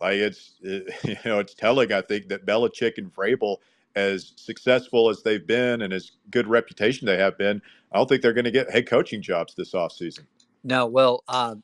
like 0.00 0.14
it's 0.16 0.54
it, 0.62 0.92
you 1.04 1.16
know 1.24 1.38
it's 1.38 1.54
telling 1.54 1.92
I 1.92 2.02
think 2.02 2.28
that 2.28 2.46
Belichick 2.46 2.98
and 2.98 3.14
Vrabel, 3.14 3.58
as 3.96 4.32
successful 4.36 5.08
as 5.10 5.22
they've 5.22 5.46
been 5.46 5.82
and 5.82 5.92
as 5.92 6.12
good 6.30 6.46
reputation 6.46 7.06
they 7.06 7.18
have 7.18 7.36
been, 7.38 7.60
I 7.92 7.98
don't 7.98 8.08
think 8.08 8.22
they're 8.22 8.32
going 8.32 8.44
to 8.44 8.50
get 8.50 8.70
head 8.70 8.86
coaching 8.88 9.22
jobs 9.22 9.54
this 9.54 9.72
offseason. 9.72 10.20
No, 10.64 10.86
well, 10.86 11.24
uh, 11.28 11.56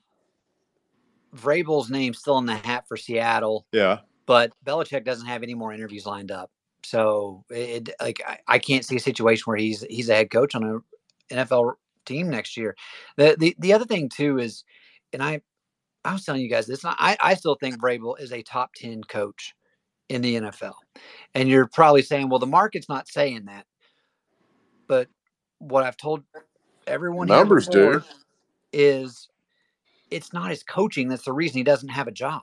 Vrabel's 1.36 1.90
name 1.90 2.14
still 2.14 2.38
in 2.38 2.46
the 2.46 2.56
hat 2.56 2.86
for 2.88 2.96
Seattle, 2.96 3.66
Yeah. 3.72 4.00
but 4.26 4.52
Belichick 4.64 5.04
doesn't 5.04 5.26
have 5.26 5.42
any 5.42 5.54
more 5.54 5.72
interviews 5.72 6.06
lined 6.06 6.30
up. 6.30 6.50
So 6.84 7.44
it 7.50 7.90
like 8.00 8.22
I, 8.26 8.38
I 8.46 8.58
can't 8.58 8.84
see 8.84 8.96
a 8.96 9.00
situation 9.00 9.42
where 9.46 9.56
he's 9.56 9.82
he's 9.90 10.08
a 10.08 10.14
head 10.14 10.30
coach 10.30 10.54
on 10.54 10.64
a 10.64 11.34
NFL 11.34 11.74
team 12.08 12.28
next 12.28 12.56
year. 12.56 12.74
The 13.16 13.36
the 13.38 13.54
the 13.58 13.72
other 13.72 13.84
thing 13.84 14.08
too 14.08 14.38
is, 14.38 14.64
and 15.12 15.22
I 15.22 15.40
I 16.04 16.12
was 16.12 16.24
telling 16.24 16.42
you 16.42 16.50
guys 16.50 16.66
this. 16.66 16.84
I 16.84 17.16
I 17.20 17.34
still 17.34 17.56
think 17.56 17.80
Vrabel 17.80 18.18
is 18.20 18.32
a 18.32 18.42
top 18.42 18.70
ten 18.74 19.02
coach 19.04 19.54
in 20.08 20.22
the 20.22 20.36
NFL, 20.36 20.74
and 21.34 21.48
you're 21.48 21.68
probably 21.68 22.02
saying, 22.02 22.28
well, 22.28 22.38
the 22.38 22.46
market's 22.46 22.88
not 22.88 23.08
saying 23.08 23.44
that, 23.46 23.66
but 24.88 25.08
what 25.58 25.84
I've 25.84 25.96
told 25.96 26.22
everyone 26.86 27.28
here 27.28 27.36
Numbers 27.36 27.68
do. 27.68 28.02
is 28.72 29.28
it's 30.10 30.32
not 30.32 30.50
his 30.50 30.62
coaching 30.62 31.08
that's 31.08 31.24
the 31.24 31.32
reason 31.32 31.58
he 31.58 31.64
doesn't 31.64 31.88
have 31.88 32.08
a 32.08 32.12
job. 32.12 32.42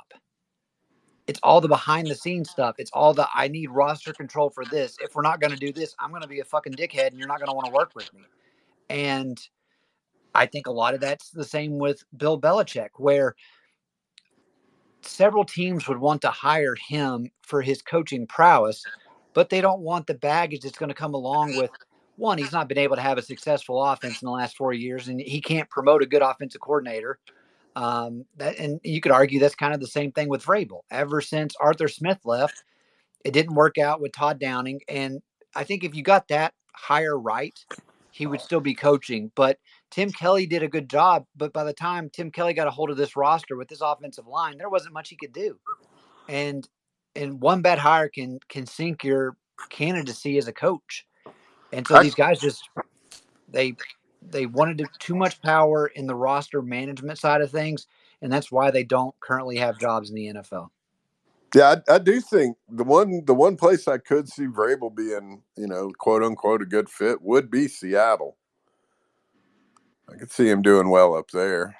It's 1.28 1.39
all 1.41 1.59
the 1.59 1.68
behind 1.68 2.07
the 2.07 2.16
scenes 2.16 2.51
stuff. 2.51 2.76
It's 2.78 2.91
all 2.91 3.13
the 3.13 3.28
I 3.34 3.47
need 3.47 3.72
roster 3.72 4.13
control 4.13 4.51
for 4.51 4.63
this. 4.66 4.95
If 5.01 5.16
we're 5.16 5.24
not 5.24 5.41
going 5.41 5.51
to 5.51 5.57
do 5.57 5.74
this, 5.74 5.95
I'm 5.99 6.11
going 6.11 6.22
to 6.22 6.28
be 6.28 6.39
a 6.39 6.45
fucking 6.45 6.74
dickhead 6.74 7.07
and 7.07 7.18
you're 7.18 7.28
not 7.28 7.39
going 7.39 7.49
to 7.49 7.55
want 7.55 7.66
to 7.66 7.72
work 7.72 7.91
with 7.95 8.13
me. 8.13 8.22
And 8.89 9.39
I 10.33 10.45
think 10.45 10.67
a 10.67 10.71
lot 10.71 10.93
of 10.93 11.01
that's 11.01 11.29
the 11.31 11.45
same 11.45 11.79
with 11.79 12.03
Bill 12.15 12.39
Belichick, 12.39 12.89
where 12.97 13.36
several 15.01 15.45
teams 15.45 15.88
would 15.88 15.99
want 15.99 16.21
to 16.21 16.29
hire 16.29 16.75
him 16.88 17.29
for 17.41 17.61
his 17.61 17.81
coaching 17.81 18.27
prowess, 18.27 18.86
but 19.33 19.49
they 19.49 19.61
don't 19.61 19.81
want 19.81 20.07
the 20.07 20.13
baggage 20.13 20.61
that's 20.61 20.77
going 20.77 20.89
to 20.89 20.95
come 20.95 21.13
along 21.13 21.55
with 21.57 21.71
one, 22.17 22.38
he's 22.38 22.51
not 22.51 22.69
been 22.69 22.77
able 22.77 22.95
to 22.95 23.01
have 23.01 23.17
a 23.17 23.21
successful 23.21 23.83
offense 23.83 24.21
in 24.21 24.25
the 24.25 24.31
last 24.31 24.55
four 24.55 24.73
years, 24.73 25.07
and 25.07 25.19
he 25.19 25.41
can't 25.41 25.69
promote 25.69 26.01
a 26.01 26.05
good 26.05 26.21
offensive 26.21 26.61
coordinator. 26.61 27.19
Um, 27.75 28.25
that, 28.38 28.57
and 28.57 28.79
you 28.83 29.01
could 29.01 29.11
argue 29.11 29.39
that's 29.39 29.55
kind 29.55 29.73
of 29.73 29.81
the 29.81 29.88
same 29.88 30.11
thing 30.13 30.29
with 30.29 30.45
Vrabel. 30.45 30.81
Ever 30.89 31.19
since 31.19 31.55
Arthur 31.59 31.89
Smith 31.89 32.19
left, 32.23 32.63
it 33.25 33.31
didn't 33.31 33.55
work 33.55 33.77
out 33.77 33.99
with 33.99 34.13
Todd 34.13 34.39
Downing, 34.39 34.79
and 34.88 35.21
I 35.55 35.63
think 35.65 35.83
if 35.83 35.93
you 35.93 36.03
got 36.03 36.29
that 36.29 36.53
hire 36.73 37.19
right, 37.19 37.57
he 38.16 38.26
would 38.26 38.39
oh. 38.39 38.43
still 38.43 38.61
be 38.61 38.74
coaching. 38.74 39.30
But 39.36 39.59
Tim 39.91 40.09
Kelly 40.09 40.45
did 40.45 40.63
a 40.63 40.70
good 40.70 40.89
job. 40.89 41.26
But 41.36 41.51
by 41.51 41.66
the 41.66 41.74
time 41.74 42.09
Tim 42.09 42.32
Kelly 42.32 42.53
got 42.53 42.68
a 42.68 42.72
hold 42.72 42.89
of 42.89 42.95
this 42.95 43.18
roster 43.18 43.57
with 43.57 43.68
this 43.68 43.82
offensive 43.82 44.26
line, 44.26 44.57
there 44.57 44.70
wasn't 44.70 44.93
much 44.93 45.09
he 45.09 45.18
could 45.18 45.34
do. 45.34 45.59
And 46.30 46.68
and 47.13 47.41
one 47.41 47.61
bad 47.61 47.78
hire 47.78 48.07
can 48.07 48.39
can 48.47 48.66
sink 48.66 49.03
your 49.03 49.36
candidacy 49.70 50.38
as 50.38 50.47
a 50.47 50.53
coach. 50.53 51.05
And 51.74 51.86
so 51.86 51.95
I- 51.95 52.03
these 52.03 52.16
guys 52.16 52.39
just 52.39 52.70
they 53.49 53.76
they 54.22 54.45
wanted 54.45 54.78
to, 54.78 54.88
too 54.97 55.16
much 55.16 55.41
power 55.41 55.88
in 55.88 56.07
the 56.07 56.16
roster 56.16 56.61
management 56.61 57.20
side 57.20 57.41
of 57.41 57.51
things, 57.51 57.86
and 58.22 58.32
that's 58.32 58.49
why 58.49 58.72
they 58.72 58.86
don't 58.86 59.13
currently 59.20 59.57
have 59.57 59.78
jobs 59.78 60.09
in 60.09 60.16
the 60.16 60.28
NFL. 60.28 60.70
Yeah, 61.56 61.76
I, 61.88 61.95
I 61.95 61.97
do 61.99 62.20
think 62.20 62.58
the 62.70 62.84
one 62.84 63.24
the 63.24 63.34
one 63.34 63.56
place 63.56 63.88
I 63.88 63.97
could 63.97 64.28
see 64.28 64.45
Vrabel 64.45 64.93
being, 64.93 65.41
you 65.56 65.68
know, 65.68 65.89
quote 65.97 66.22
unquote, 66.22 66.62
a 66.62 66.66
good 66.66 66.89
fit 66.89 67.22
would 67.22 67.49
be 67.49 67.70
Seattle. 67.70 68.36
I 70.12 70.18
could 70.18 70.34
see 70.34 70.49
him 70.49 70.62
doing 70.62 70.89
well 70.89 71.16
up 71.16 71.32
there. 71.32 71.78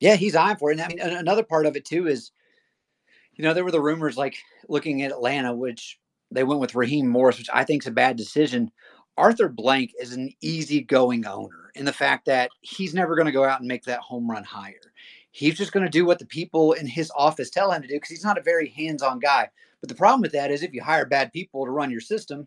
Yeah, 0.00 0.16
he's 0.16 0.34
eyeing 0.34 0.56
for 0.56 0.70
it. 0.70 0.80
And 0.80 0.82
I 0.82 0.88
mean, 0.88 1.00
another 1.00 1.42
part 1.42 1.66
of 1.66 1.76
it 1.76 1.84
too 1.84 2.08
is, 2.08 2.30
you 3.34 3.44
know, 3.44 3.52
there 3.52 3.64
were 3.64 3.70
the 3.70 3.82
rumors 3.82 4.16
like 4.16 4.38
looking 4.70 5.02
at 5.02 5.12
Atlanta, 5.12 5.54
which 5.54 6.00
they 6.30 6.42
went 6.42 6.62
with 6.62 6.74
Raheem 6.74 7.06
Morris, 7.06 7.36
which 7.36 7.50
I 7.52 7.64
think 7.64 7.82
is 7.82 7.88
a 7.88 7.92
bad 7.92 8.16
decision. 8.16 8.70
Arthur 9.18 9.50
Blank 9.50 9.92
is 10.00 10.14
an 10.14 10.30
easygoing 10.40 11.26
owner 11.26 11.70
in 11.74 11.84
the 11.84 11.92
fact 11.92 12.24
that 12.26 12.50
he's 12.62 12.94
never 12.94 13.14
going 13.14 13.26
to 13.26 13.32
go 13.32 13.44
out 13.44 13.60
and 13.60 13.68
make 13.68 13.84
that 13.84 14.00
home 14.00 14.30
run 14.30 14.42
higher. 14.42 14.80
He's 15.32 15.56
just 15.56 15.72
going 15.72 15.84
to 15.84 15.90
do 15.90 16.04
what 16.04 16.18
the 16.18 16.26
people 16.26 16.72
in 16.72 16.86
his 16.86 17.10
office 17.16 17.50
tell 17.50 17.72
him 17.72 17.82
to 17.82 17.88
do 17.88 17.94
because 17.94 18.10
he's 18.10 18.24
not 18.24 18.38
a 18.38 18.42
very 18.42 18.68
hands-on 18.68 19.18
guy. 19.18 19.48
But 19.80 19.88
the 19.88 19.94
problem 19.94 20.20
with 20.20 20.32
that 20.32 20.50
is 20.50 20.62
if 20.62 20.72
you 20.72 20.82
hire 20.82 21.06
bad 21.06 21.32
people 21.32 21.64
to 21.64 21.70
run 21.70 21.90
your 21.90 22.00
system, 22.00 22.46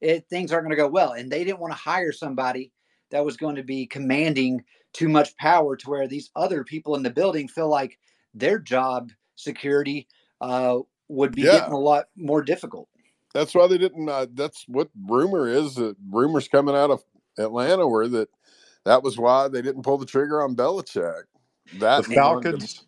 it, 0.00 0.28
things 0.28 0.52
aren't 0.52 0.64
going 0.64 0.76
to 0.76 0.82
go 0.82 0.88
well. 0.88 1.12
And 1.12 1.30
they 1.30 1.44
didn't 1.44 1.60
want 1.60 1.72
to 1.72 1.78
hire 1.78 2.12
somebody 2.12 2.70
that 3.10 3.24
was 3.24 3.36
going 3.36 3.56
to 3.56 3.62
be 3.62 3.86
commanding 3.86 4.62
too 4.92 5.08
much 5.08 5.36
power 5.36 5.76
to 5.76 5.90
where 5.90 6.06
these 6.06 6.30
other 6.36 6.62
people 6.62 6.94
in 6.94 7.02
the 7.02 7.10
building 7.10 7.48
feel 7.48 7.68
like 7.68 7.98
their 8.34 8.58
job 8.58 9.10
security 9.36 10.06
uh, 10.40 10.78
would 11.08 11.34
be 11.34 11.42
Yeah. 11.42 11.52
getting 11.52 11.72
a 11.72 11.78
lot 11.78 12.06
more 12.16 12.42
difficult. 12.42 12.88
That's 13.32 13.54
why 13.54 13.66
they 13.66 13.78
didn't. 13.78 14.08
Uh, 14.08 14.26
that's 14.34 14.64
what 14.68 14.88
rumor 15.08 15.48
is. 15.48 15.74
That 15.74 15.96
rumors 16.10 16.48
coming 16.48 16.74
out 16.74 16.90
of 16.90 17.02
Atlanta 17.38 17.86
were 17.86 18.08
that 18.08 18.28
that 18.84 19.02
was 19.02 19.18
why 19.18 19.48
they 19.48 19.62
didn't 19.62 19.82
pull 19.82 19.98
the 19.98 20.06
trigger 20.06 20.42
on 20.42 20.54
Belichick. 20.56 21.24
That 21.74 22.06
The 22.06 22.14
and 22.14 22.24
wanted 22.26 22.60
to- 22.60 22.68
Falcons. 22.68 22.84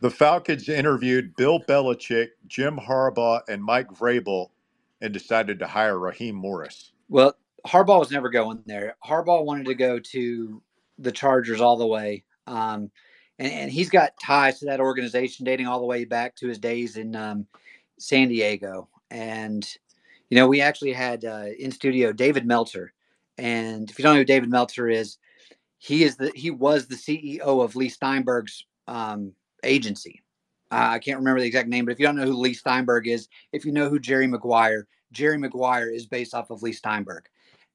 The 0.00 0.10
Falcons 0.10 0.68
interviewed 0.68 1.36
Bill 1.36 1.60
Belichick, 1.60 2.30
Jim 2.48 2.76
Harbaugh, 2.76 3.40
and 3.48 3.62
Mike 3.62 3.88
Vrabel, 3.88 4.48
and 5.00 5.12
decided 5.12 5.60
to 5.60 5.66
hire 5.68 5.98
Raheem 5.98 6.34
Morris. 6.34 6.92
Well, 7.08 7.36
Harbaugh 7.66 8.00
was 8.00 8.10
never 8.10 8.28
going 8.28 8.62
there. 8.66 8.96
Harbaugh 9.04 9.44
wanted 9.44 9.66
to 9.66 9.74
go 9.74 10.00
to 10.00 10.62
the 10.98 11.12
Chargers 11.12 11.60
all 11.60 11.76
the 11.76 11.86
way. 11.86 12.24
Um, 12.48 12.90
and, 13.38 13.52
and 13.52 13.70
he's 13.70 13.90
got 13.90 14.12
ties 14.20 14.58
to 14.58 14.66
that 14.66 14.80
organization 14.80 15.44
dating 15.44 15.68
all 15.68 15.78
the 15.78 15.86
way 15.86 16.04
back 16.04 16.34
to 16.36 16.48
his 16.48 16.58
days 16.58 16.96
in 16.96 17.14
um, 17.14 17.46
San 17.98 18.28
Diego. 18.28 18.88
And, 19.10 19.64
you 20.30 20.36
know, 20.36 20.48
we 20.48 20.60
actually 20.60 20.92
had 20.92 21.24
uh, 21.24 21.46
in 21.58 21.70
studio 21.70 22.12
David 22.12 22.44
Meltzer. 22.44 22.92
And 23.38 23.88
if 23.88 23.98
you 23.98 24.02
don't 24.02 24.14
know 24.14 24.20
who 24.20 24.24
David 24.24 24.50
Meltzer 24.50 24.88
is, 24.88 25.18
he 25.82 26.04
is 26.04 26.14
the 26.14 26.30
he 26.36 26.52
was 26.52 26.86
the 26.86 26.94
CEO 26.94 27.40
of 27.40 27.74
Leigh 27.74 27.88
Steinberg's 27.88 28.64
um, 28.86 29.32
agency. 29.64 30.22
Uh, 30.70 30.90
I 30.90 31.00
can't 31.00 31.18
remember 31.18 31.40
the 31.40 31.46
exact 31.46 31.68
name, 31.68 31.84
but 31.84 31.90
if 31.90 31.98
you 31.98 32.06
don't 32.06 32.14
know 32.14 32.24
who 32.24 32.38
Leigh 32.38 32.54
Steinberg 32.54 33.08
is, 33.08 33.26
if 33.52 33.64
you 33.64 33.72
know 33.72 33.88
who 33.88 33.98
Jerry 33.98 34.28
Maguire, 34.28 34.86
Jerry 35.10 35.36
Maguire 35.38 35.90
is 35.90 36.06
based 36.06 36.34
off 36.34 36.50
of 36.50 36.62
Leigh 36.62 36.72
Steinberg. 36.72 37.24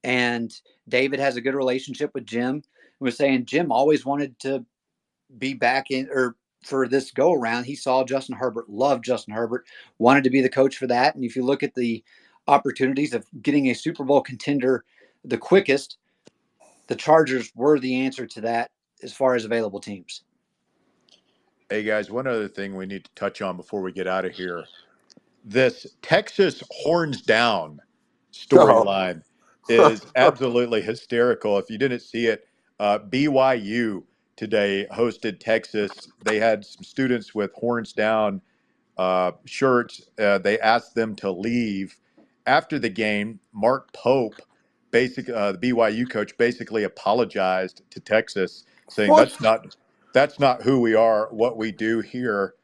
And 0.04 0.50
David 0.88 1.20
has 1.20 1.36
a 1.36 1.42
good 1.42 1.54
relationship 1.54 2.10
with 2.14 2.24
Jim. 2.24 2.62
Was 2.98 3.18
saying 3.18 3.44
Jim 3.44 3.70
always 3.70 4.06
wanted 4.06 4.38
to 4.40 4.64
be 5.36 5.52
back 5.52 5.90
in 5.90 6.08
or 6.10 6.36
for 6.64 6.88
this 6.88 7.10
go 7.10 7.34
around. 7.34 7.64
He 7.64 7.76
saw 7.76 8.04
Justin 8.04 8.36
Herbert, 8.36 8.70
loved 8.70 9.04
Justin 9.04 9.34
Herbert, 9.34 9.66
wanted 9.98 10.24
to 10.24 10.30
be 10.30 10.40
the 10.40 10.48
coach 10.48 10.78
for 10.78 10.86
that. 10.86 11.14
And 11.14 11.24
if 11.24 11.36
you 11.36 11.44
look 11.44 11.62
at 11.62 11.74
the 11.74 12.02
opportunities 12.46 13.12
of 13.12 13.26
getting 13.42 13.68
a 13.68 13.74
Super 13.74 14.02
Bowl 14.02 14.22
contender 14.22 14.86
the 15.26 15.36
quickest, 15.36 15.98
the 16.88 16.96
Chargers 16.96 17.52
were 17.54 17.78
the 17.78 18.00
answer 18.00 18.26
to 18.26 18.40
that 18.42 18.70
as 19.02 19.12
far 19.12 19.34
as 19.34 19.44
available 19.44 19.80
teams. 19.80 20.22
Hey 21.70 21.82
guys, 21.82 22.10
one 22.10 22.26
other 22.26 22.48
thing 22.48 22.74
we 22.74 22.86
need 22.86 23.04
to 23.04 23.10
touch 23.14 23.42
on 23.42 23.56
before 23.56 23.82
we 23.82 23.92
get 23.92 24.06
out 24.06 24.24
of 24.24 24.32
here. 24.32 24.64
This 25.44 25.86
Texas 26.02 26.62
horns 26.70 27.22
down 27.22 27.80
storyline 28.32 29.22
is 29.68 30.06
absolutely 30.16 30.80
hysterical. 30.80 31.58
If 31.58 31.70
you 31.70 31.78
didn't 31.78 32.00
see 32.00 32.26
it, 32.26 32.48
uh, 32.80 32.98
BYU 32.98 34.02
today 34.36 34.86
hosted 34.90 35.40
Texas. 35.40 35.90
They 36.24 36.38
had 36.38 36.64
some 36.64 36.84
students 36.84 37.34
with 37.34 37.52
horns 37.54 37.92
down 37.92 38.40
uh, 38.96 39.32
shirts. 39.44 40.08
Uh, 40.18 40.38
they 40.38 40.58
asked 40.60 40.94
them 40.94 41.14
to 41.16 41.30
leave 41.30 41.96
after 42.46 42.78
the 42.78 42.88
game. 42.88 43.40
Mark 43.52 43.92
Pope, 43.92 44.36
basic 44.90 45.30
uh, 45.30 45.52
the 45.52 45.58
BYU 45.58 46.10
coach, 46.10 46.36
basically 46.38 46.84
apologized 46.84 47.82
to 47.90 48.00
Texas, 48.00 48.64
saying 48.88 49.14
What? 49.14 49.16
that's 49.16 49.40
not 49.40 49.76
that's 50.14 50.40
not 50.40 50.62
who 50.62 50.80
we 50.80 50.94
are, 50.94 51.28
what 51.32 51.56
we 51.58 51.72
do 51.72 52.00
here. 52.00 52.54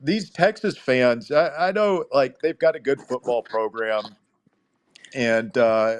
These 0.00 0.30
Texas 0.30 0.78
fans, 0.78 1.30
I, 1.32 1.68
I 1.68 1.72
know, 1.72 2.04
like 2.12 2.40
they've 2.40 2.58
got 2.58 2.76
a 2.76 2.80
good 2.80 3.02
football 3.02 3.42
program, 3.42 4.16
and 5.14 5.56
uh, 5.58 5.96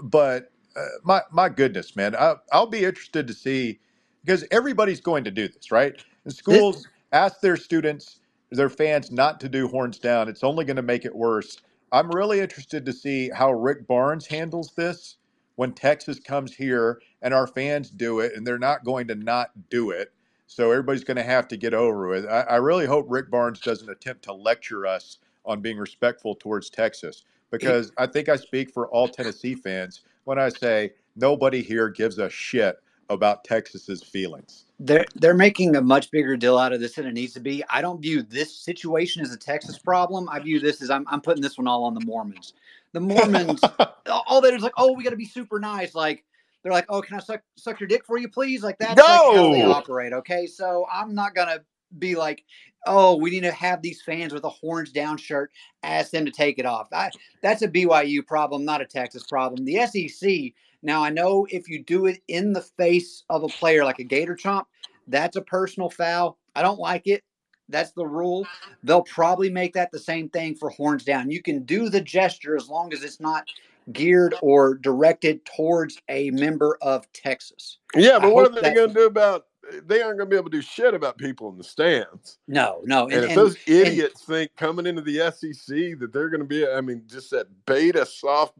but 0.00 0.52
uh, 0.76 0.80
my 1.04 1.22
my 1.32 1.48
goodness, 1.48 1.96
man, 1.96 2.16
I, 2.16 2.36
I'll 2.52 2.66
be 2.66 2.84
interested 2.84 3.26
to 3.28 3.34
see 3.34 3.80
because 4.24 4.44
everybody's 4.50 5.00
going 5.00 5.24
to 5.24 5.30
do 5.32 5.48
this, 5.48 5.72
right? 5.72 5.94
And 6.24 6.34
schools 6.34 6.88
ask 7.12 7.40
their 7.40 7.56
students, 7.56 8.20
their 8.50 8.70
fans, 8.70 9.10
not 9.12 9.40
to 9.40 9.48
do 9.48 9.68
horns 9.68 9.98
down. 9.98 10.28
It's 10.28 10.44
only 10.44 10.64
going 10.66 10.76
to 10.76 10.82
make 10.82 11.04
it 11.06 11.14
worse. 11.14 11.58
I'm 11.92 12.10
really 12.10 12.40
interested 12.40 12.86
to 12.86 12.92
see 12.92 13.30
how 13.30 13.52
Rick 13.52 13.86
Barnes 13.86 14.26
handles 14.26 14.72
this 14.76 15.16
when 15.56 15.72
Texas 15.74 16.20
comes 16.20 16.54
here 16.56 17.00
and 17.22 17.34
our 17.34 17.46
fans 17.46 17.90
do 17.90 18.20
it, 18.20 18.34
and 18.36 18.46
they're 18.46 18.58
not 18.58 18.84
going 18.84 19.08
to 19.08 19.16
not 19.16 19.70
do 19.70 19.90
it. 19.90 20.12
So 20.46 20.70
everybody's 20.72 21.04
going 21.04 21.18
to 21.18 21.24
have 21.24 21.48
to 21.48 21.58
get 21.58 21.74
over 21.74 22.14
it. 22.14 22.26
I, 22.26 22.42
I 22.42 22.56
really 22.56 22.86
hope 22.86 23.06
Rick 23.08 23.30
Barnes 23.30 23.60
doesn't 23.60 23.90
attempt 23.90 24.24
to 24.24 24.34
lecture 24.34 24.86
us 24.86 25.18
on 25.46 25.62
being 25.62 25.78
respectful 25.78 26.34
towards 26.36 26.70
Texas 26.70 27.24
because 27.50 27.92
I 27.98 28.06
think 28.06 28.28
I 28.28 28.36
speak 28.36 28.72
for 28.72 28.88
all 28.88 29.08
Tennessee 29.08 29.54
fans 29.56 30.02
when 30.24 30.38
I 30.38 30.50
say 30.50 30.92
nobody 31.16 31.62
here 31.62 31.90
gives 31.90 32.18
a 32.18 32.30
shit 32.30 32.76
about 33.10 33.44
Texas's 33.44 34.02
feelings. 34.04 34.65
They're 34.78 35.06
they're 35.14 35.34
making 35.34 35.74
a 35.74 35.80
much 35.80 36.10
bigger 36.10 36.36
deal 36.36 36.58
out 36.58 36.72
of 36.72 36.80
this 36.80 36.94
than 36.96 37.06
it 37.06 37.14
needs 37.14 37.32
to 37.34 37.40
be. 37.40 37.64
I 37.70 37.80
don't 37.80 38.00
view 38.00 38.22
this 38.22 38.54
situation 38.54 39.22
as 39.22 39.32
a 39.32 39.38
Texas 39.38 39.78
problem. 39.78 40.28
I 40.28 40.38
view 40.40 40.60
this 40.60 40.82
as 40.82 40.90
I'm 40.90 41.06
I'm 41.08 41.20
putting 41.20 41.42
this 41.42 41.56
one 41.56 41.66
all 41.66 41.84
on 41.84 41.94
the 41.94 42.04
Mormons. 42.04 42.52
The 42.92 43.00
Mormons, 43.00 43.60
all 44.26 44.40
that 44.40 44.54
is 44.54 44.62
like, 44.62 44.74
oh, 44.76 44.92
we 44.92 45.02
got 45.02 45.10
to 45.10 45.16
be 45.16 45.24
super 45.24 45.58
nice. 45.58 45.94
Like 45.94 46.24
they're 46.62 46.72
like, 46.72 46.86
oh, 46.88 47.00
can 47.00 47.16
I 47.16 47.20
suck 47.20 47.42
suck 47.56 47.80
your 47.80 47.88
dick 47.88 48.04
for 48.04 48.18
you, 48.18 48.28
please? 48.28 48.62
Like 48.62 48.76
that's 48.78 48.98
like 48.98 49.06
how 49.06 49.52
they 49.52 49.62
operate. 49.62 50.12
Okay, 50.12 50.46
so 50.46 50.86
I'm 50.92 51.14
not 51.14 51.34
gonna 51.34 51.60
be 51.98 52.14
like, 52.14 52.44
oh, 52.86 53.16
we 53.16 53.30
need 53.30 53.42
to 53.42 53.52
have 53.52 53.82
these 53.82 54.02
fans 54.02 54.32
with 54.32 54.44
a 54.44 54.48
horns 54.48 54.92
down 54.92 55.16
shirt, 55.16 55.50
ask 55.82 56.10
them 56.10 56.24
to 56.24 56.30
take 56.30 56.58
it 56.58 56.66
off. 56.66 56.88
I, 56.92 57.10
that's 57.42 57.62
a 57.62 57.68
BYU 57.68 58.26
problem, 58.26 58.64
not 58.64 58.80
a 58.80 58.86
Texas 58.86 59.24
problem. 59.24 59.64
The 59.64 59.86
SEC, 59.86 60.52
now 60.82 61.02
I 61.02 61.10
know 61.10 61.46
if 61.50 61.68
you 61.68 61.82
do 61.82 62.06
it 62.06 62.22
in 62.28 62.52
the 62.52 62.62
face 62.62 63.24
of 63.28 63.42
a 63.42 63.48
player 63.48 63.84
like 63.84 63.98
a 63.98 64.04
Gator 64.04 64.36
Chomp, 64.36 64.64
that's 65.08 65.36
a 65.36 65.42
personal 65.42 65.90
foul. 65.90 66.38
I 66.54 66.62
don't 66.62 66.78
like 66.78 67.06
it. 67.06 67.22
That's 67.68 67.92
the 67.92 68.06
rule. 68.06 68.46
They'll 68.84 69.02
probably 69.02 69.50
make 69.50 69.74
that 69.74 69.90
the 69.90 69.98
same 69.98 70.28
thing 70.28 70.54
for 70.54 70.70
horns 70.70 71.04
down. 71.04 71.30
You 71.30 71.42
can 71.42 71.64
do 71.64 71.88
the 71.88 72.00
gesture 72.00 72.56
as 72.56 72.68
long 72.68 72.92
as 72.92 73.02
it's 73.02 73.20
not 73.20 73.48
geared 73.92 74.34
or 74.40 74.74
directed 74.74 75.44
towards 75.44 76.00
a 76.08 76.30
member 76.30 76.78
of 76.82 77.10
Texas. 77.12 77.78
Yeah, 77.94 78.18
but 78.18 78.28
I 78.28 78.32
what 78.32 78.50
are 78.50 78.60
they 78.60 78.74
going 78.74 78.88
to 78.88 78.94
do 78.94 79.06
about? 79.06 79.46
They 79.84 80.00
aren't 80.00 80.18
going 80.18 80.30
to 80.30 80.34
be 80.34 80.36
able 80.36 80.50
to 80.50 80.58
do 80.58 80.62
shit 80.62 80.94
about 80.94 81.18
people 81.18 81.50
in 81.50 81.58
the 81.58 81.64
stands. 81.64 82.38
No, 82.46 82.82
no. 82.84 83.08
And, 83.08 83.24
if 83.24 83.34
those 83.34 83.56
idiots 83.66 84.22
think 84.22 84.54
coming 84.56 84.86
into 84.86 85.02
the 85.02 85.32
SEC 85.32 85.98
that 85.98 86.12
they're 86.12 86.28
going 86.28 86.40
to 86.40 86.46
be, 86.46 86.68
I 86.68 86.80
mean, 86.80 87.02
just 87.08 87.32
that 87.32 87.48
beta 87.66 88.06
soft 88.06 88.54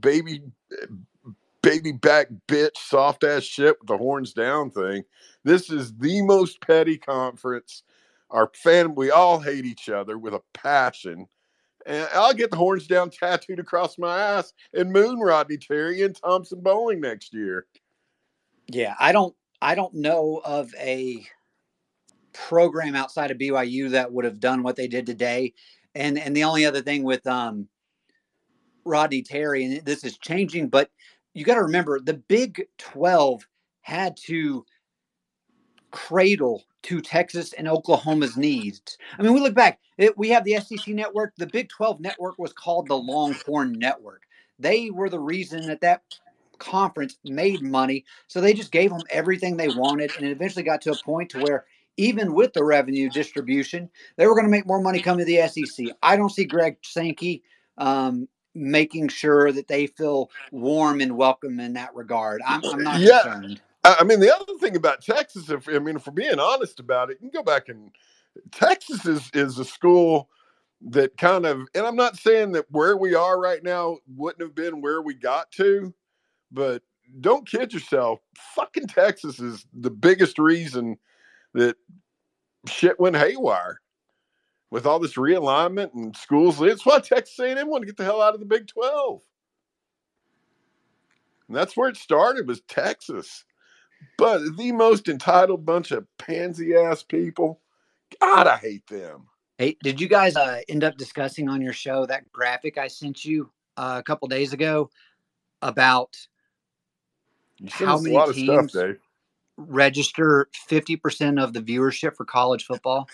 baby, 0.00 0.42
baby 1.62 1.92
back 1.92 2.28
bitch 2.48 2.76
soft 2.76 3.24
ass 3.24 3.44
shit 3.44 3.76
with 3.80 3.88
the 3.88 3.96
horns 3.96 4.32
down 4.32 4.70
thing. 4.70 5.04
This 5.44 5.70
is 5.70 5.96
the 5.96 6.22
most 6.22 6.60
petty 6.60 6.98
conference. 6.98 7.84
Our 8.30 8.50
fan, 8.54 8.94
we 8.94 9.10
all 9.10 9.38
hate 9.40 9.64
each 9.64 9.88
other 9.88 10.18
with 10.18 10.34
a 10.34 10.42
passion. 10.54 11.26
And 11.84 12.08
I'll 12.14 12.34
get 12.34 12.50
the 12.50 12.56
horns 12.56 12.86
down 12.86 13.10
tattooed 13.10 13.58
across 13.58 13.98
my 13.98 14.18
ass 14.18 14.52
and 14.72 14.92
moon 14.92 15.18
Rodney 15.18 15.56
Terry 15.56 16.02
and 16.02 16.14
Thompson 16.14 16.60
Boling 16.60 17.00
next 17.00 17.34
year. 17.34 17.66
Yeah, 18.68 18.94
I 18.98 19.12
don't 19.12 19.34
I 19.60 19.74
don't 19.74 19.94
know 19.94 20.40
of 20.44 20.72
a 20.78 21.26
program 22.32 22.94
outside 22.94 23.30
of 23.30 23.38
BYU 23.38 23.90
that 23.90 24.12
would 24.12 24.24
have 24.24 24.40
done 24.40 24.62
what 24.62 24.76
they 24.76 24.88
did 24.88 25.06
today. 25.06 25.52
And 25.94 26.18
and 26.18 26.34
the 26.36 26.44
only 26.44 26.64
other 26.64 26.82
thing 26.82 27.02
with 27.02 27.26
um 27.26 27.68
Rodney 28.84 29.22
Terry, 29.22 29.64
and 29.64 29.84
this 29.84 30.04
is 30.04 30.18
changing, 30.18 30.68
but 30.68 30.90
you 31.34 31.44
got 31.44 31.54
to 31.54 31.62
remember 31.62 32.00
the 32.00 32.14
Big 32.14 32.66
12 32.78 33.46
had 33.82 34.16
to 34.16 34.64
cradle 35.90 36.64
to 36.82 37.00
Texas 37.00 37.52
and 37.52 37.68
Oklahoma's 37.68 38.36
needs. 38.36 38.98
I 39.18 39.22
mean, 39.22 39.32
we 39.32 39.40
look 39.40 39.54
back, 39.54 39.78
it, 39.98 40.16
we 40.18 40.28
have 40.30 40.44
the 40.44 40.56
SEC 40.56 40.88
network. 40.88 41.32
The 41.36 41.46
Big 41.46 41.68
12 41.68 42.00
network 42.00 42.38
was 42.38 42.52
called 42.52 42.88
the 42.88 42.96
Longhorn 42.96 43.78
Network. 43.78 44.22
They 44.58 44.90
were 44.90 45.08
the 45.08 45.20
reason 45.20 45.66
that 45.66 45.80
that 45.80 46.02
conference 46.58 47.18
made 47.24 47.62
money. 47.62 48.04
So 48.28 48.40
they 48.40 48.52
just 48.52 48.72
gave 48.72 48.90
them 48.90 49.02
everything 49.10 49.56
they 49.56 49.68
wanted. 49.68 50.12
And 50.16 50.26
it 50.26 50.32
eventually 50.32 50.64
got 50.64 50.80
to 50.82 50.92
a 50.92 50.96
point 51.04 51.30
to 51.30 51.40
where 51.40 51.66
even 51.96 52.34
with 52.34 52.52
the 52.52 52.64
revenue 52.64 53.10
distribution, 53.10 53.90
they 54.16 54.26
were 54.26 54.34
going 54.34 54.46
to 54.46 54.50
make 54.50 54.66
more 54.66 54.80
money 54.80 55.00
coming 55.00 55.24
to 55.24 55.30
the 55.30 55.46
SEC. 55.48 55.86
I 56.02 56.16
don't 56.16 56.30
see 56.30 56.44
Greg 56.44 56.76
Sankey 56.82 57.42
um, 57.78 58.28
making 58.54 59.08
sure 59.08 59.52
that 59.52 59.68
they 59.68 59.86
feel 59.88 60.30
warm 60.50 61.00
and 61.00 61.16
welcome 61.16 61.60
in 61.60 61.74
that 61.74 61.94
regard. 61.94 62.42
I'm, 62.46 62.64
I'm 62.72 62.82
not 62.82 63.04
Yeah. 63.04 63.22
concerned. 63.22 63.62
I 63.84 63.98
I 64.00 64.04
mean, 64.04 64.20
the 64.20 64.34
other 64.34 64.54
thing 64.60 64.76
about 64.76 65.02
Texas, 65.02 65.50
if 65.50 65.68
I 65.68 65.78
mean, 65.80 65.96
if 65.96 66.06
we're 66.06 66.12
being 66.14 66.40
honest 66.40 66.80
about 66.80 67.10
it, 67.10 67.18
you 67.22 67.30
can 67.30 67.40
go 67.40 67.44
back 67.44 67.68
and 67.68 67.90
Texas 68.52 69.06
is 69.06 69.30
is 69.34 69.58
a 69.58 69.64
school 69.64 70.30
that 70.82 71.16
kind 71.16 71.46
of, 71.46 71.62
and 71.74 71.86
I'm 71.86 71.96
not 71.96 72.16
saying 72.18 72.52
that 72.52 72.66
where 72.70 72.96
we 72.96 73.14
are 73.14 73.40
right 73.40 73.62
now 73.62 73.98
wouldn't 74.16 74.42
have 74.42 74.54
been 74.54 74.82
where 74.82 75.02
we 75.02 75.14
got 75.14 75.50
to, 75.52 75.94
but 76.52 76.82
don't 77.20 77.48
kid 77.48 77.72
yourself. 77.72 78.20
Fucking 78.56 78.88
Texas 78.88 79.40
is 79.40 79.66
the 79.74 79.90
biggest 79.90 80.38
reason 80.38 80.98
that 81.54 81.76
shit 82.68 83.00
went 83.00 83.16
haywire 83.16 83.80
with 84.72 84.86
all 84.86 84.98
this 84.98 85.16
realignment 85.16 85.92
and 85.92 86.16
schools. 86.16 86.60
It's 86.62 86.86
why 86.86 86.98
Texas 86.98 87.38
A&M 87.38 87.68
wanted 87.68 87.82
to 87.82 87.86
get 87.92 87.98
the 87.98 88.04
hell 88.04 88.22
out 88.22 88.32
of 88.32 88.40
the 88.40 88.46
Big 88.46 88.66
12. 88.66 89.20
And 91.46 91.56
that's 91.56 91.76
where 91.76 91.90
it 91.90 91.96
started 91.98 92.48
was 92.48 92.62
Texas. 92.62 93.44
But 94.16 94.56
the 94.56 94.72
most 94.72 95.08
entitled 95.08 95.66
bunch 95.66 95.90
of 95.90 96.06
pansy 96.16 96.74
ass 96.74 97.02
people. 97.02 97.60
God, 98.18 98.46
I 98.46 98.56
hate 98.56 98.86
them. 98.86 99.26
Hey, 99.58 99.76
did 99.82 100.00
you 100.00 100.08
guys 100.08 100.36
uh, 100.36 100.62
end 100.70 100.84
up 100.84 100.96
discussing 100.96 101.50
on 101.50 101.60
your 101.60 101.74
show 101.74 102.06
that 102.06 102.32
graphic 102.32 102.78
I 102.78 102.88
sent 102.88 103.26
you 103.26 103.50
uh, 103.76 103.96
a 103.98 104.02
couple 104.02 104.26
days 104.26 104.54
ago 104.54 104.88
about 105.60 106.16
How 107.68 107.98
many 107.98 108.14
a 108.14 108.18
lot 108.18 108.30
of 108.30 108.36
teams? 108.36 108.72
stuff, 108.72 108.96
register 109.58 110.48
50% 110.66 111.42
of 111.42 111.52
the 111.52 111.60
viewership 111.60 112.16
for 112.16 112.24
college 112.24 112.64
football? 112.64 113.06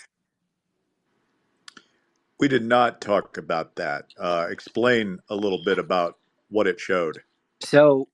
We 2.39 2.47
did 2.47 2.63
not 2.63 3.01
talk 3.01 3.37
about 3.37 3.75
that. 3.75 4.05
Uh, 4.17 4.47
explain 4.49 5.19
a 5.29 5.35
little 5.35 5.61
bit 5.63 5.77
about 5.77 6.17
what 6.49 6.67
it 6.67 6.79
showed. 6.79 7.21
So 7.61 8.07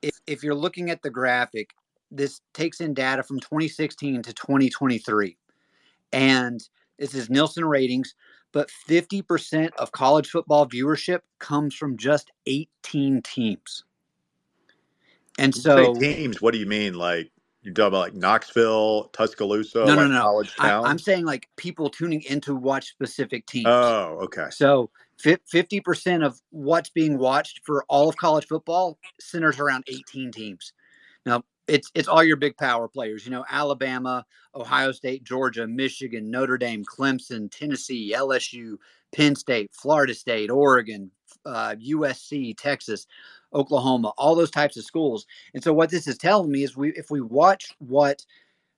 if, 0.00 0.20
if 0.26 0.44
you're 0.44 0.54
looking 0.54 0.90
at 0.90 1.02
the 1.02 1.10
graphic, 1.10 1.70
this 2.10 2.40
takes 2.52 2.80
in 2.80 2.94
data 2.94 3.22
from 3.22 3.40
2016 3.40 4.22
to 4.22 4.32
2023. 4.32 5.36
And 6.12 6.60
this 6.98 7.14
is 7.14 7.28
Nielsen 7.28 7.64
ratings, 7.64 8.14
but 8.52 8.70
50% 8.88 9.74
of 9.78 9.90
college 9.90 10.28
football 10.30 10.68
viewership 10.68 11.20
comes 11.40 11.74
from 11.74 11.96
just 11.96 12.30
18 12.46 13.22
teams. 13.22 13.84
And 15.38 15.52
so 15.52 15.94
teams, 15.94 16.40
what 16.40 16.52
do 16.52 16.58
you 16.58 16.66
mean? 16.66 16.94
Like 16.94 17.32
you're 17.64 17.72
talking 17.72 17.88
about 17.88 18.00
like 18.00 18.14
Knoxville, 18.14 19.04
Tuscaloosa, 19.14 19.84
No, 19.86 19.94
no, 19.94 20.02
like 20.02 20.10
no. 20.10 20.20
college 20.20 20.52
I? 20.58 20.80
I'm 20.80 20.98
saying 20.98 21.24
like 21.24 21.48
people 21.56 21.88
tuning 21.88 22.22
in 22.22 22.40
to 22.42 22.54
watch 22.54 22.90
specific 22.90 23.46
teams. 23.46 23.66
oh, 23.66 24.18
okay. 24.24 24.46
So 24.50 24.90
50% 25.22 26.26
of 26.26 26.40
what's 26.50 26.90
being 26.90 27.18
watched 27.18 27.60
for 27.64 27.84
all 27.88 28.08
of 28.08 28.16
college 28.16 28.46
football 28.46 28.98
centers 29.18 29.58
around 29.58 29.84
18 29.88 30.32
teams. 30.32 30.72
Now, 31.24 31.42
it's 31.66 31.90
it's 31.94 32.08
all 32.08 32.22
your 32.22 32.36
big 32.36 32.58
power 32.58 32.88
players, 32.88 33.24
you 33.24 33.30
know, 33.30 33.44
Alabama, 33.50 34.26
Ohio 34.54 34.92
State, 34.92 35.24
Georgia, 35.24 35.66
Michigan, 35.66 36.30
Notre 36.30 36.58
Dame, 36.58 36.84
Clemson, 36.84 37.50
Tennessee, 37.50 38.12
LSU, 38.14 38.76
Penn 39.16 39.34
State, 39.34 39.70
Florida 39.72 40.12
State, 40.12 40.50
Oregon, 40.50 41.10
uh, 41.46 41.74
USC, 41.76 42.54
Texas, 42.58 43.06
Oklahoma, 43.54 44.12
all 44.18 44.34
those 44.34 44.50
types 44.50 44.76
of 44.76 44.84
schools. 44.84 45.26
And 45.54 45.62
so 45.62 45.72
what 45.72 45.90
this 45.90 46.06
is 46.06 46.18
telling 46.18 46.50
me 46.50 46.64
is 46.64 46.76
we 46.76 46.92
if 46.92 47.10
we 47.10 47.20
watch 47.20 47.74
what 47.78 48.24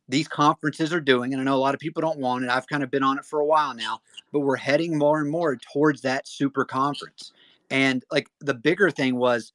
these 0.08 0.28
conferences 0.28 0.92
are 0.92 1.00
doing, 1.00 1.32
and 1.32 1.40
I 1.40 1.44
know 1.44 1.56
a 1.56 1.58
lot 1.58 1.74
of 1.74 1.80
people 1.80 2.00
don't 2.00 2.18
want 2.18 2.44
it. 2.44 2.50
I've 2.50 2.68
kind 2.68 2.84
of 2.84 2.90
been 2.90 3.02
on 3.02 3.18
it 3.18 3.24
for 3.24 3.40
a 3.40 3.46
while 3.46 3.74
now, 3.74 4.00
but 4.32 4.40
we're 4.40 4.56
heading 4.56 4.96
more 4.96 5.20
and 5.20 5.28
more 5.28 5.56
towards 5.56 6.02
that 6.02 6.28
super 6.28 6.64
conference. 6.64 7.32
And 7.70 8.04
like 8.12 8.28
the 8.40 8.54
bigger 8.54 8.90
thing 8.90 9.16
was 9.16 9.52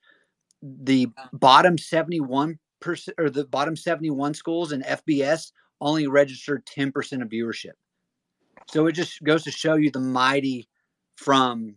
the 0.61 1.07
bottom 1.34 1.78
71 1.78 2.59
percent 2.82 3.15
or 3.17 3.30
the 3.30 3.45
bottom 3.45 3.76
71 3.76 4.34
schools 4.34 4.72
in 4.72 4.82
FBS 4.82 5.51
only 5.80 6.07
registered 6.07 6.65
10% 6.65 7.22
of 7.22 7.30
viewership. 7.30 7.72
So 8.67 8.88
it 8.88 8.93
just 8.93 9.24
goes 9.24 9.43
to 9.43 9.51
show 9.51 9.76
you 9.76 9.91
the 9.91 9.99
mighty 9.99 10.67
from 11.15 11.76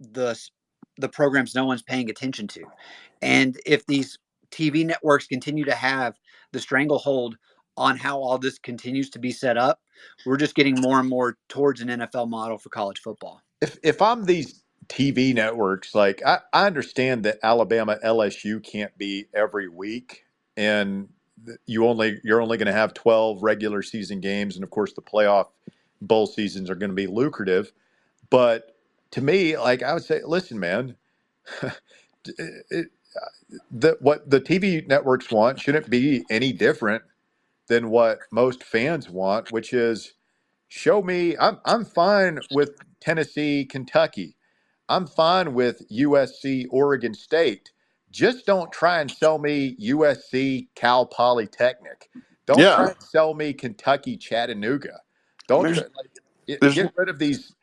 the 0.00 0.38
the 0.98 1.08
programs 1.08 1.54
no 1.54 1.64
one's 1.64 1.82
paying 1.82 2.10
attention 2.10 2.48
to. 2.48 2.64
And 3.22 3.58
if 3.66 3.86
these 3.86 4.18
TV 4.50 4.84
networks 4.86 5.26
continue 5.26 5.64
to 5.64 5.74
have 5.74 6.18
the 6.52 6.60
stranglehold 6.60 7.36
on 7.76 7.96
how 7.96 8.18
all 8.18 8.38
this 8.38 8.58
continues 8.58 9.10
to 9.10 9.18
be 9.18 9.30
set 9.30 9.56
up, 9.56 9.80
we're 10.24 10.36
just 10.36 10.54
getting 10.54 10.80
more 10.80 10.98
and 10.98 11.08
more 11.08 11.36
towards 11.48 11.80
an 11.80 11.88
NFL 11.88 12.28
model 12.28 12.58
for 12.58 12.68
college 12.70 13.00
football. 13.00 13.42
If 13.60 13.78
if 13.82 14.02
I'm 14.02 14.24
these 14.24 14.62
TV 14.88 15.34
networks, 15.34 15.94
like 15.94 16.22
I, 16.24 16.40
I 16.52 16.66
understand 16.66 17.24
that 17.24 17.38
Alabama 17.42 17.98
LSU 18.04 18.62
can't 18.62 18.96
be 18.98 19.26
every 19.34 19.68
week, 19.68 20.24
and 20.56 21.08
you 21.66 21.86
only 21.86 22.20
you're 22.24 22.40
only 22.40 22.56
going 22.58 22.66
to 22.66 22.72
have 22.72 22.94
12 22.94 23.42
regular 23.42 23.82
season 23.82 24.20
games, 24.20 24.56
and 24.56 24.64
of 24.64 24.70
course 24.70 24.92
the 24.92 25.02
playoff 25.02 25.46
bowl 26.00 26.26
seasons 26.26 26.70
are 26.70 26.74
going 26.74 26.90
to 26.90 26.96
be 26.96 27.06
lucrative. 27.06 27.72
But 28.30 28.75
to 29.12 29.20
me, 29.22 29.58
like 29.58 29.82
I 29.82 29.94
would 29.94 30.04
say, 30.04 30.22
listen, 30.24 30.60
man, 30.60 30.96
it, 32.24 32.88
the, 33.70 33.96
what 34.00 34.30
the 34.30 34.40
TV 34.40 34.86
networks 34.88 35.30
want 35.30 35.60
shouldn't 35.60 35.90
be 35.90 36.24
any 36.30 36.52
different 36.52 37.04
than 37.68 37.90
what 37.90 38.20
most 38.32 38.64
fans 38.64 39.10
want, 39.10 39.52
which 39.52 39.72
is 39.72 40.14
show 40.68 41.02
me. 41.02 41.36
I'm 41.38 41.58
I'm 41.66 41.84
fine 41.84 42.40
with 42.52 42.78
Tennessee, 43.00 43.64
Kentucky. 43.66 44.36
I'm 44.88 45.08
fine 45.08 45.54
with 45.54 45.88
USC, 45.90 46.66
Oregon 46.70 47.14
State. 47.14 47.72
Just 48.12 48.46
don't 48.46 48.72
try 48.72 49.00
and 49.02 49.10
sell 49.10 49.38
me 49.38 49.76
USC, 49.82 50.68
Cal 50.76 51.06
Polytechnic. 51.06 52.10
Don't 52.46 52.60
Yeah. 52.60 52.76
try 52.76 52.88
and 52.90 53.02
sell 53.02 53.34
me 53.34 53.54
Kentucky, 53.54 54.16
Chattanooga. 54.18 55.02
Don't 55.48 55.64
There's- 55.64 55.78
try, 55.80 55.88
like, 55.96 56.10
get, 56.46 56.60
there's- 56.60 56.74
get 56.76 56.92
rid 56.96 57.10
of 57.10 57.18
these, 57.20 57.55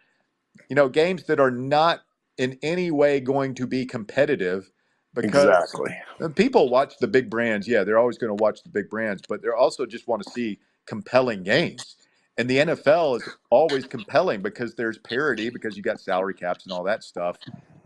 you 0.70 0.76
know, 0.76 0.89
games 0.89 1.24
that 1.26 1.39
are 1.39 1.51
not 1.51 2.01
in 2.38 2.57
any 2.64 2.91
way 2.91 3.20
going 3.20 3.55
to 3.55 3.68
be 3.68 3.86
competitive 3.86 4.72
because 5.14 5.45
Exactly. 5.45 5.95
people 6.36 6.70
watch 6.70 6.97
the 6.99 7.07
big 7.07 7.30
brands. 7.30 7.68
Yeah, 7.68 7.84
they're 7.84 7.99
always 7.99 8.18
going 8.18 8.36
to 8.36 8.41
watch 8.41 8.64
the 8.64 8.70
big 8.70 8.89
brands, 8.89 9.22
but 9.28 9.41
they're 9.41 9.55
also 9.55 9.86
just 9.86 10.07
want 10.07 10.24
to 10.24 10.30
see 10.30 10.59
compelling 10.86 11.43
games. 11.43 11.97
And 12.38 12.49
the 12.49 12.57
NFL 12.57 13.18
is 13.18 13.30
always 13.51 13.86
compelling 13.86 14.41
because 14.41 14.74
there's 14.74 14.97
parity, 14.99 15.49
because 15.49 15.78
you 15.78 15.84
got 15.84 15.99
salary 15.99 16.34
caps 16.34 16.64
and 16.66 16.74
all 16.74 16.84
that 16.84 17.03
stuff. 17.03 17.38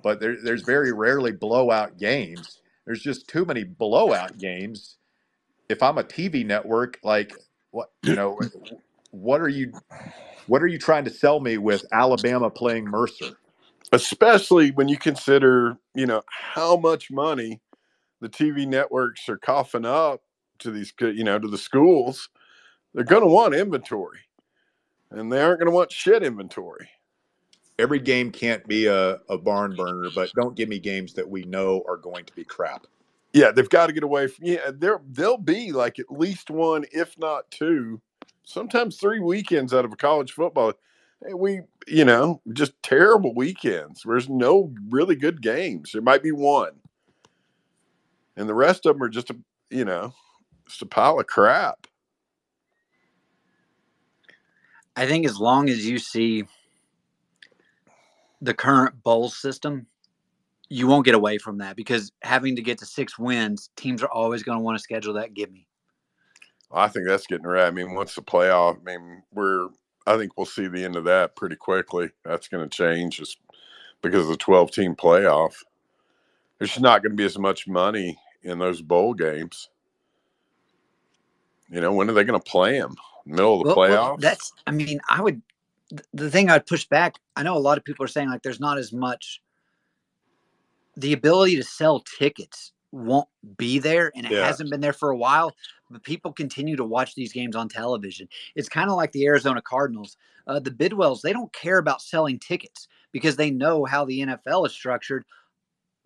But 0.01 0.21
there, 0.21 0.37
there's 0.41 0.61
very 0.61 0.93
rarely 0.93 1.33
blowout 1.33 1.97
games. 1.97 2.61
There's 2.85 3.01
just 3.01 3.27
too 3.27 3.43
many 3.43 3.65
blowout 3.65 4.37
games. 4.37 4.97
If 5.67 5.83
I'm 5.83 5.97
a 5.97 6.03
TV 6.03 6.45
network, 6.45 6.99
like 7.03 7.33
what 7.71 7.91
you 8.01 8.15
know, 8.15 8.39
what 9.11 9.41
are 9.41 9.49
you, 9.49 9.71
what 10.47 10.61
are 10.61 10.67
you 10.67 10.77
trying 10.77 11.05
to 11.05 11.11
sell 11.11 11.39
me 11.39 11.57
with 11.57 11.85
Alabama 11.91 12.49
playing 12.49 12.85
Mercer? 12.85 13.37
especially 13.91 14.71
when 14.71 14.87
you 14.87 14.97
consider, 14.97 15.77
you 15.95 16.05
know, 16.05 16.21
how 16.29 16.77
much 16.77 17.11
money 17.11 17.61
the 18.21 18.29
TV 18.29 18.67
networks 18.67 19.27
are 19.29 19.37
coughing 19.37 19.85
up 19.85 20.21
to 20.59 20.71
these, 20.71 20.93
you 20.99 21.23
know, 21.23 21.39
to 21.39 21.47
the 21.47 21.57
schools. 21.57 22.29
They're 22.93 23.03
going 23.03 23.21
to 23.21 23.27
want 23.27 23.53
inventory, 23.53 24.19
and 25.11 25.31
they 25.31 25.41
aren't 25.41 25.59
going 25.59 25.69
to 25.69 25.75
want 25.75 25.91
shit 25.91 26.23
inventory. 26.23 26.89
Every 27.79 27.99
game 27.99 28.31
can't 28.31 28.65
be 28.67 28.87
a, 28.87 29.19
a 29.29 29.37
barn 29.37 29.75
burner, 29.75 30.09
but 30.15 30.31
don't 30.35 30.55
give 30.55 30.67
me 30.67 30.79
games 30.79 31.13
that 31.13 31.29
we 31.29 31.43
know 31.43 31.83
are 31.87 31.97
going 31.97 32.25
to 32.25 32.33
be 32.33 32.43
crap. 32.43 32.87
Yeah, 33.33 33.51
they've 33.51 33.69
got 33.69 33.87
to 33.87 33.93
get 33.93 34.03
away 34.03 34.27
from. 34.27 34.45
Yeah, 34.45 34.71
there 34.73 34.99
there'll 35.07 35.37
be 35.37 35.71
like 35.71 35.99
at 35.99 36.09
least 36.09 36.49
one, 36.49 36.85
if 36.91 37.15
not 37.19 37.51
two, 37.51 38.01
sometimes 38.47 38.95
three 38.95 39.19
weekends 39.19 39.73
out 39.73 39.83
of 39.83 39.91
a 39.91 39.97
college 39.97 40.31
football 40.31 40.71
eh, 41.27 41.33
we 41.33 41.61
you 41.85 42.05
know 42.05 42.41
just 42.53 42.71
terrible 42.81 43.35
weekends 43.35 44.03
there's 44.05 44.29
no 44.29 44.73
really 44.89 45.15
good 45.15 45.41
games. 45.41 45.91
There 45.91 46.01
might 46.01 46.23
be 46.23 46.31
one. 46.31 46.73
And 48.37 48.47
the 48.47 48.53
rest 48.53 48.85
of 48.85 48.95
them 48.95 49.03
are 49.03 49.09
just 49.09 49.29
a 49.29 49.35
you 49.69 49.85
know 49.85 50.13
just 50.67 50.81
a 50.81 50.85
pile 50.85 51.19
of 51.19 51.27
crap. 51.27 51.87
I 54.95 55.05
think 55.05 55.25
as 55.25 55.39
long 55.39 55.69
as 55.69 55.85
you 55.85 55.99
see 55.99 56.45
the 58.41 58.53
current 58.53 59.03
bowl 59.03 59.29
system, 59.29 59.87
you 60.69 60.87
won't 60.87 61.05
get 61.05 61.15
away 61.15 61.37
from 61.37 61.59
that 61.59 61.75
because 61.75 62.11
having 62.23 62.55
to 62.55 62.61
get 62.61 62.79
to 62.79 62.85
six 62.85 63.17
wins, 63.19 63.69
teams 63.75 64.01
are 64.01 64.11
always 64.11 64.43
going 64.43 64.57
to 64.57 64.63
want 64.63 64.77
to 64.77 64.83
schedule 64.83 65.13
that 65.13 65.33
give 65.33 65.51
me. 65.51 65.66
I 66.71 66.87
think 66.87 67.07
that's 67.07 67.27
getting 67.27 67.47
right. 67.47 67.67
I 67.67 67.71
mean, 67.71 67.93
once 67.93 68.15
the 68.15 68.21
playoff, 68.21 68.77
I 68.77 68.83
mean, 68.83 69.23
we're 69.33 69.69
I 70.07 70.17
think 70.17 70.37
we'll 70.37 70.45
see 70.45 70.67
the 70.67 70.83
end 70.83 70.95
of 70.95 71.03
that 71.03 71.35
pretty 71.35 71.57
quickly. 71.57 72.09
That's 72.23 72.47
going 72.47 72.67
to 72.67 72.75
change 72.75 73.17
just 73.17 73.39
because 74.01 74.23
of 74.23 74.29
the 74.29 74.37
12 74.37 74.71
team 74.71 74.95
playoff. 74.95 75.53
There's 76.57 76.71
just 76.71 76.81
not 76.81 77.03
going 77.03 77.11
to 77.11 77.17
be 77.17 77.25
as 77.25 77.37
much 77.37 77.67
money 77.67 78.17
in 78.41 78.57
those 78.57 78.81
bowl 78.81 79.13
games. 79.13 79.69
You 81.69 81.81
know, 81.81 81.91
when 81.93 82.09
are 82.09 82.13
they 82.13 82.23
going 82.23 82.39
to 82.39 82.51
play 82.51 82.79
them? 82.79 82.95
Middle 83.25 83.55
of 83.55 83.67
the 83.67 83.75
well, 83.75 83.75
playoffs? 83.75 83.91
Well, 83.91 84.17
that's, 84.17 84.53
I 84.65 84.71
mean, 84.71 85.01
I 85.09 85.21
would, 85.21 85.41
the 86.13 86.31
thing 86.31 86.49
I'd 86.49 86.65
push 86.65 86.85
back, 86.85 87.15
I 87.35 87.43
know 87.43 87.57
a 87.57 87.59
lot 87.59 87.77
of 87.77 87.83
people 87.83 88.05
are 88.05 88.09
saying 88.09 88.29
like 88.29 88.43
there's 88.43 88.61
not 88.61 88.77
as 88.77 88.93
much, 88.93 89.41
the 90.95 91.11
ability 91.11 91.57
to 91.57 91.63
sell 91.63 91.99
tickets 91.99 92.71
won't 92.91 93.27
be 93.57 93.79
there 93.79 94.11
and 94.15 94.25
it 94.25 94.31
yeah. 94.31 94.45
hasn't 94.45 94.69
been 94.69 94.81
there 94.81 94.93
for 94.93 95.09
a 95.09 95.17
while 95.17 95.53
but 95.89 96.03
people 96.03 96.31
continue 96.31 96.75
to 96.75 96.85
watch 96.85 97.15
these 97.15 97.33
games 97.33 97.55
on 97.55 97.67
television 97.67 98.27
it's 98.55 98.69
kind 98.69 98.89
of 98.89 98.95
like 98.95 99.11
the 99.11 99.25
arizona 99.25 99.61
cardinals 99.61 100.15
uh, 100.47 100.59
the 100.59 100.71
bidwells 100.71 101.21
they 101.21 101.33
don't 101.33 101.51
care 101.53 101.79
about 101.79 102.01
selling 102.01 102.39
tickets 102.39 102.87
because 103.11 103.35
they 103.35 103.51
know 103.51 103.83
how 103.85 104.05
the 104.05 104.21
nfl 104.21 104.65
is 104.65 104.71
structured 104.71 105.25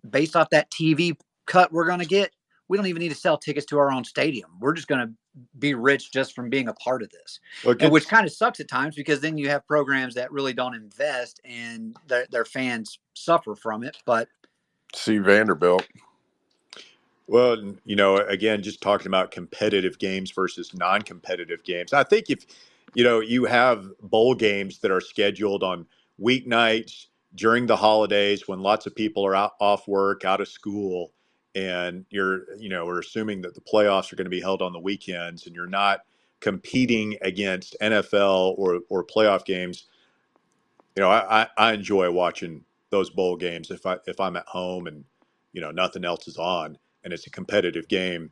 based 0.09 0.36
off 0.36 0.49
that 0.49 0.71
tv 0.71 1.15
cut 1.45 1.71
we're 1.71 1.86
going 1.86 1.99
to 1.99 2.05
get 2.05 2.32
we 2.67 2.77
don't 2.77 2.88
even 2.88 3.01
need 3.01 3.09
to 3.09 3.15
sell 3.15 3.38
tickets 3.38 3.65
to 3.65 3.77
our 3.77 3.91
own 3.91 4.03
stadium 4.03 4.49
we're 4.59 4.73
just 4.73 4.88
going 4.88 5.05
to 5.05 5.13
be 5.59 5.73
rich 5.73 6.11
just 6.11 6.34
from 6.34 6.49
being 6.49 6.67
a 6.67 6.73
part 6.73 7.03
of 7.03 7.09
this 7.09 7.39
okay. 7.65 7.86
and 7.86 7.93
which 7.93 8.07
kind 8.07 8.25
of 8.25 8.34
sucks 8.34 8.59
at 8.59 8.67
times 8.67 8.95
because 8.95 9.21
then 9.21 9.38
you 9.38 9.49
have 9.49 9.65
programs 9.67 10.15
that 10.15 10.32
really 10.32 10.53
don't 10.53 10.75
invest 10.75 11.39
and 11.45 11.95
their, 12.07 12.25
their 12.32 12.45
fans 12.45 12.99
suffer 13.13 13.55
from 13.55 13.84
it 13.84 13.97
but 14.05 14.27
see 14.95 15.19
vanderbilt 15.19 15.88
well, 17.32 17.55
you 17.86 17.95
know, 17.95 18.17
again, 18.17 18.61
just 18.61 18.82
talking 18.82 19.07
about 19.07 19.32
competitive 19.32 19.97
games 19.97 20.32
versus 20.32 20.73
non-competitive 20.73 21.63
games. 21.63 21.93
I 21.93 22.03
think 22.03 22.29
if 22.29 22.45
you 22.93 23.05
know 23.05 23.21
you 23.21 23.45
have 23.45 23.88
bowl 24.01 24.36
games 24.36 24.79
that 24.79 24.91
are 24.91 24.99
scheduled 24.99 25.63
on 25.63 25.86
weeknights 26.21 27.05
during 27.36 27.67
the 27.67 27.75
holidays 27.77 28.49
when 28.49 28.59
lots 28.59 28.86
of 28.86 28.93
people 28.93 29.25
are 29.25 29.34
out 29.34 29.53
off 29.61 29.88
work, 29.88 30.25
out 30.25 30.41
of 30.41 30.49
school, 30.49 31.13
and 31.55 32.05
you're 32.09 32.53
you 32.57 32.67
know 32.67 32.86
we're 32.86 32.99
assuming 32.99 33.41
that 33.43 33.55
the 33.55 33.61
playoffs 33.61 34.11
are 34.11 34.17
going 34.17 34.25
to 34.25 34.29
be 34.29 34.41
held 34.41 34.61
on 34.61 34.73
the 34.73 34.79
weekends, 34.79 35.47
and 35.47 35.55
you're 35.55 35.67
not 35.67 36.01
competing 36.41 37.15
against 37.21 37.77
NFL 37.82 38.55
or 38.57 38.82
or 38.89 39.05
playoff 39.05 39.45
games. 39.45 39.86
You 40.97 41.03
know, 41.03 41.09
I, 41.09 41.47
I 41.57 41.71
enjoy 41.71 42.11
watching 42.11 42.65
those 42.89 43.09
bowl 43.09 43.38
games 43.38 43.71
if 43.71 43.86
I 43.86 43.99
if 44.05 44.19
I'm 44.19 44.36
at 44.36 44.47
home 44.47 44.88
and 44.88 45.05
you 45.53 45.61
know 45.61 45.71
nothing 45.71 46.03
else 46.03 46.27
is 46.27 46.36
on 46.36 46.77
and 47.03 47.13
it's 47.13 47.27
a 47.27 47.31
competitive 47.31 47.87
game, 47.87 48.31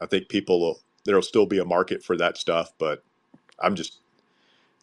I 0.00 0.06
think 0.06 0.28
people 0.28 0.60
will 0.60 0.80
there'll 1.06 1.22
still 1.22 1.46
be 1.46 1.58
a 1.58 1.64
market 1.66 2.04
for 2.04 2.16
that 2.18 2.38
stuff. 2.38 2.72
But 2.78 3.04
I'm 3.60 3.76
just 3.76 3.98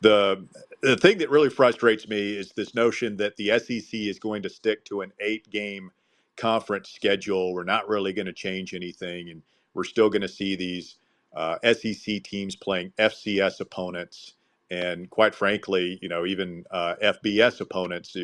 the 0.01 0.45
the 0.81 0.95
thing 0.97 1.17
that 1.19 1.29
really 1.29 1.49
frustrates 1.49 2.07
me 2.07 2.35
is 2.37 2.51
this 2.53 2.75
notion 2.75 3.17
that 3.17 3.35
the 3.37 3.57
SEC 3.59 3.93
is 3.93 4.19
going 4.19 4.43
to 4.43 4.49
stick 4.49 4.85
to 4.85 5.01
an 5.01 5.11
eight 5.19 5.49
game 5.51 5.91
conference 6.37 6.89
schedule. 6.89 7.53
We're 7.53 7.63
not 7.63 7.87
really 7.89 8.13
going 8.13 8.27
to 8.27 8.33
change 8.33 8.73
anything, 8.75 9.29
and 9.29 9.41
we're 9.73 9.83
still 9.85 10.09
going 10.09 10.21
to 10.21 10.27
see 10.29 10.55
these 10.55 10.97
uh, 11.35 11.57
SEC 11.73 12.23
teams 12.23 12.55
playing 12.55 12.93
FCS 12.99 13.59
opponents, 13.59 14.35
and 14.69 15.09
quite 15.09 15.33
frankly, 15.35 15.97
you 16.01 16.09
know, 16.09 16.25
even 16.27 16.63
uh, 16.71 16.95
FBS 17.03 17.59
opponents, 17.61 18.15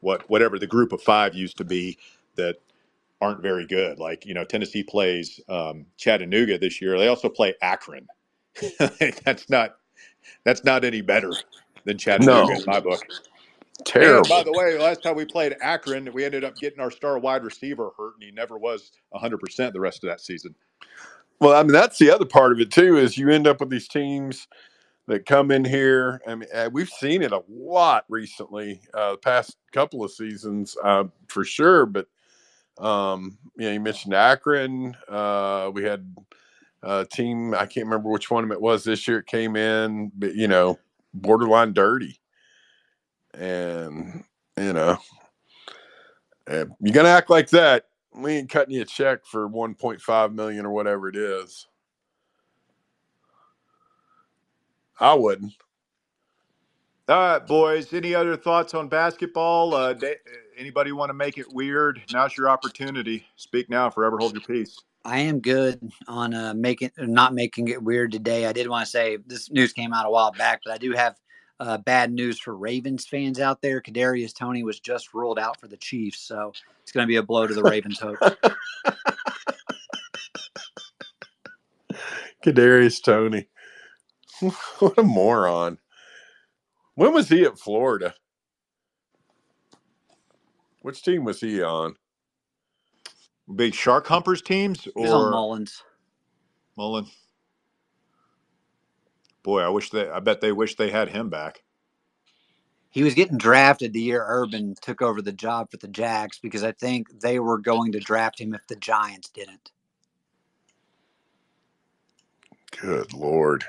what 0.00 0.30
whatever 0.30 0.58
the 0.58 0.66
group 0.66 0.92
of 0.92 1.02
five 1.02 1.34
used 1.34 1.56
to 1.58 1.64
be, 1.64 1.98
that 2.36 2.56
aren't 3.20 3.42
very 3.42 3.66
good. 3.66 3.98
Like 3.98 4.24
you 4.26 4.34
know, 4.34 4.44
Tennessee 4.44 4.82
plays 4.82 5.40
um, 5.48 5.86
Chattanooga 5.96 6.58
this 6.58 6.80
year. 6.80 6.98
They 6.98 7.08
also 7.08 7.28
play 7.28 7.54
Akron. 7.62 8.06
that's 9.24 9.48
not 9.48 9.76
that's 10.44 10.64
not 10.64 10.84
any 10.84 11.00
better 11.00 11.32
than 11.84 11.98
Chattanooga 11.98 12.52
no. 12.52 12.58
in 12.58 12.64
my 12.66 12.80
book. 12.80 13.02
Terrible. 13.84 14.18
And 14.18 14.28
by 14.28 14.42
the 14.42 14.52
way, 14.52 14.78
last 14.78 15.02
time 15.02 15.16
we 15.16 15.24
played 15.24 15.56
Akron, 15.60 16.12
we 16.12 16.24
ended 16.24 16.44
up 16.44 16.56
getting 16.56 16.80
our 16.80 16.90
star 16.90 17.18
wide 17.18 17.44
receiver 17.44 17.90
hurt, 17.96 18.14
and 18.14 18.22
he 18.22 18.30
never 18.30 18.58
was 18.58 18.92
100% 19.14 19.72
the 19.72 19.80
rest 19.80 20.04
of 20.04 20.10
that 20.10 20.20
season. 20.20 20.54
Well, 21.40 21.54
I 21.54 21.62
mean, 21.62 21.72
that's 21.72 21.98
the 21.98 22.10
other 22.10 22.26
part 22.26 22.52
of 22.52 22.60
it, 22.60 22.70
too, 22.70 22.98
is 22.98 23.16
you 23.16 23.30
end 23.30 23.46
up 23.46 23.60
with 23.60 23.70
these 23.70 23.88
teams 23.88 24.46
that 25.06 25.24
come 25.24 25.50
in 25.50 25.64
here. 25.64 26.20
I 26.26 26.34
mean, 26.34 26.48
uh, 26.54 26.68
we've 26.70 26.90
seen 26.90 27.22
it 27.22 27.32
a 27.32 27.42
lot 27.48 28.04
recently, 28.08 28.82
uh, 28.92 29.12
the 29.12 29.18
past 29.18 29.56
couple 29.72 30.04
of 30.04 30.10
seasons, 30.10 30.76
uh, 30.84 31.04
for 31.28 31.44
sure. 31.44 31.86
But 31.86 32.06
um, 32.80 33.38
you 33.56 33.66
know, 33.66 33.72
you 33.72 33.80
mentioned 33.80 34.14
Akron. 34.14 34.96
Uh, 35.08 35.70
we 35.72 35.84
had 35.84 36.14
a 36.82 37.04
team. 37.04 37.54
I 37.54 37.66
can't 37.66 37.86
remember 37.86 38.08
which 38.08 38.30
one 38.30 38.50
it 38.50 38.60
was 38.60 38.84
this 38.84 39.06
year. 39.06 39.18
It 39.18 39.26
came 39.26 39.56
in, 39.56 40.10
but 40.16 40.34
you 40.34 40.48
know, 40.48 40.78
borderline 41.12 41.72
dirty, 41.72 42.20
and 43.34 44.24
you 44.56 44.72
know, 44.72 44.98
you're 46.48 46.94
gonna 46.94 47.08
act 47.08 47.30
like 47.30 47.50
that. 47.50 47.86
We 48.14 48.32
ain't 48.32 48.50
cutting 48.50 48.74
you 48.74 48.82
a 48.82 48.86
check 48.86 49.24
for 49.24 49.48
1.5 49.48 50.34
million 50.34 50.66
or 50.66 50.72
whatever 50.72 51.08
it 51.08 51.16
is. 51.16 51.68
I 54.98 55.14
wouldn't. 55.14 55.52
All 57.08 57.16
right, 57.16 57.44
boys. 57.44 57.92
Any 57.92 58.14
other 58.14 58.36
thoughts 58.36 58.74
on 58.74 58.88
basketball? 58.88 59.74
Uh, 59.74 59.94
anybody 60.60 60.92
want 60.92 61.08
to 61.08 61.14
make 61.14 61.38
it 61.38 61.52
weird? 61.52 62.02
Now's 62.12 62.36
your 62.36 62.48
opportunity. 62.48 63.26
Speak 63.36 63.70
now, 63.70 63.88
forever 63.90 64.18
hold 64.18 64.34
your 64.34 64.42
peace. 64.42 64.78
I 65.04 65.20
am 65.20 65.40
good 65.40 65.90
on 66.06 66.34
uh, 66.34 66.52
making 66.54 66.90
not 66.98 67.32
making 67.32 67.68
it 67.68 67.82
weird 67.82 68.12
today. 68.12 68.46
I 68.46 68.52
did 68.52 68.68
want 68.68 68.84
to 68.84 68.90
say 68.90 69.16
this 69.26 69.50
news 69.50 69.72
came 69.72 69.94
out 69.94 70.06
a 70.06 70.10
while 70.10 70.30
back, 70.30 70.60
but 70.64 70.74
I 70.74 70.78
do 70.78 70.92
have 70.92 71.16
uh, 71.58 71.78
bad 71.78 72.12
news 72.12 72.38
for 72.38 72.54
Ravens 72.54 73.06
fans 73.06 73.40
out 73.40 73.62
there. 73.62 73.80
Kadarius 73.80 74.34
Toney 74.34 74.62
was 74.62 74.78
just 74.78 75.14
ruled 75.14 75.38
out 75.38 75.58
for 75.58 75.68
the 75.68 75.78
Chiefs, 75.78 76.20
so 76.20 76.52
it's 76.82 76.92
going 76.92 77.04
to 77.04 77.08
be 77.08 77.16
a 77.16 77.22
blow 77.22 77.46
to 77.46 77.54
the 77.54 77.62
Ravens' 77.62 77.98
hopes. 77.98 78.20
Kadarius 82.44 83.02
Toney, 83.02 83.48
what 84.78 84.98
a 84.98 85.02
moron! 85.02 85.78
When 86.94 87.14
was 87.14 87.30
he 87.30 87.44
at 87.44 87.58
Florida? 87.58 88.14
Which 90.80 91.02
team 91.02 91.24
was 91.24 91.40
he 91.40 91.62
on? 91.62 91.94
Big 93.54 93.74
Shark 93.74 94.06
Humpers 94.06 94.42
teams 94.42 94.86
or 94.94 95.02
He's 95.02 95.12
on 95.12 95.30
Mullins? 95.30 95.82
Mullen. 96.76 97.06
Boy, 99.42 99.60
I 99.62 99.68
wish 99.68 99.90
they. 99.90 100.08
I 100.08 100.20
bet 100.20 100.40
they 100.40 100.52
wish 100.52 100.76
they 100.76 100.90
had 100.90 101.08
him 101.10 101.30
back. 101.30 101.62
He 102.90 103.02
was 103.02 103.14
getting 103.14 103.38
drafted 103.38 103.92
the 103.92 104.00
year 104.00 104.24
Urban 104.26 104.74
took 104.80 105.00
over 105.00 105.22
the 105.22 105.32
job 105.32 105.70
for 105.70 105.76
the 105.76 105.88
Jags 105.88 106.38
because 106.40 106.64
I 106.64 106.72
think 106.72 107.20
they 107.20 107.38
were 107.38 107.58
going 107.58 107.92
to 107.92 108.00
draft 108.00 108.40
him 108.40 108.54
if 108.54 108.66
the 108.66 108.76
Giants 108.76 109.30
didn't. 109.30 109.70
Good 112.80 113.12
lord. 113.12 113.64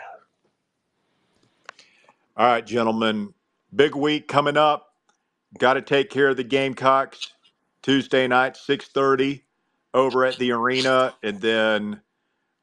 All 2.36 2.48
right, 2.48 2.66
gentlemen. 2.66 3.34
Big 3.76 3.96
week 3.96 4.28
coming 4.28 4.58
up. 4.58 4.91
Got 5.58 5.74
to 5.74 5.82
take 5.82 6.10
care 6.10 6.30
of 6.30 6.38
the 6.38 6.44
Gamecocks 6.44 7.34
Tuesday 7.82 8.28
night, 8.28 8.56
6:30 8.56 9.44
over 9.94 10.24
at 10.26 10.38
the 10.38 10.52
arena 10.52 11.14
and 11.22 11.42
then 11.42 12.02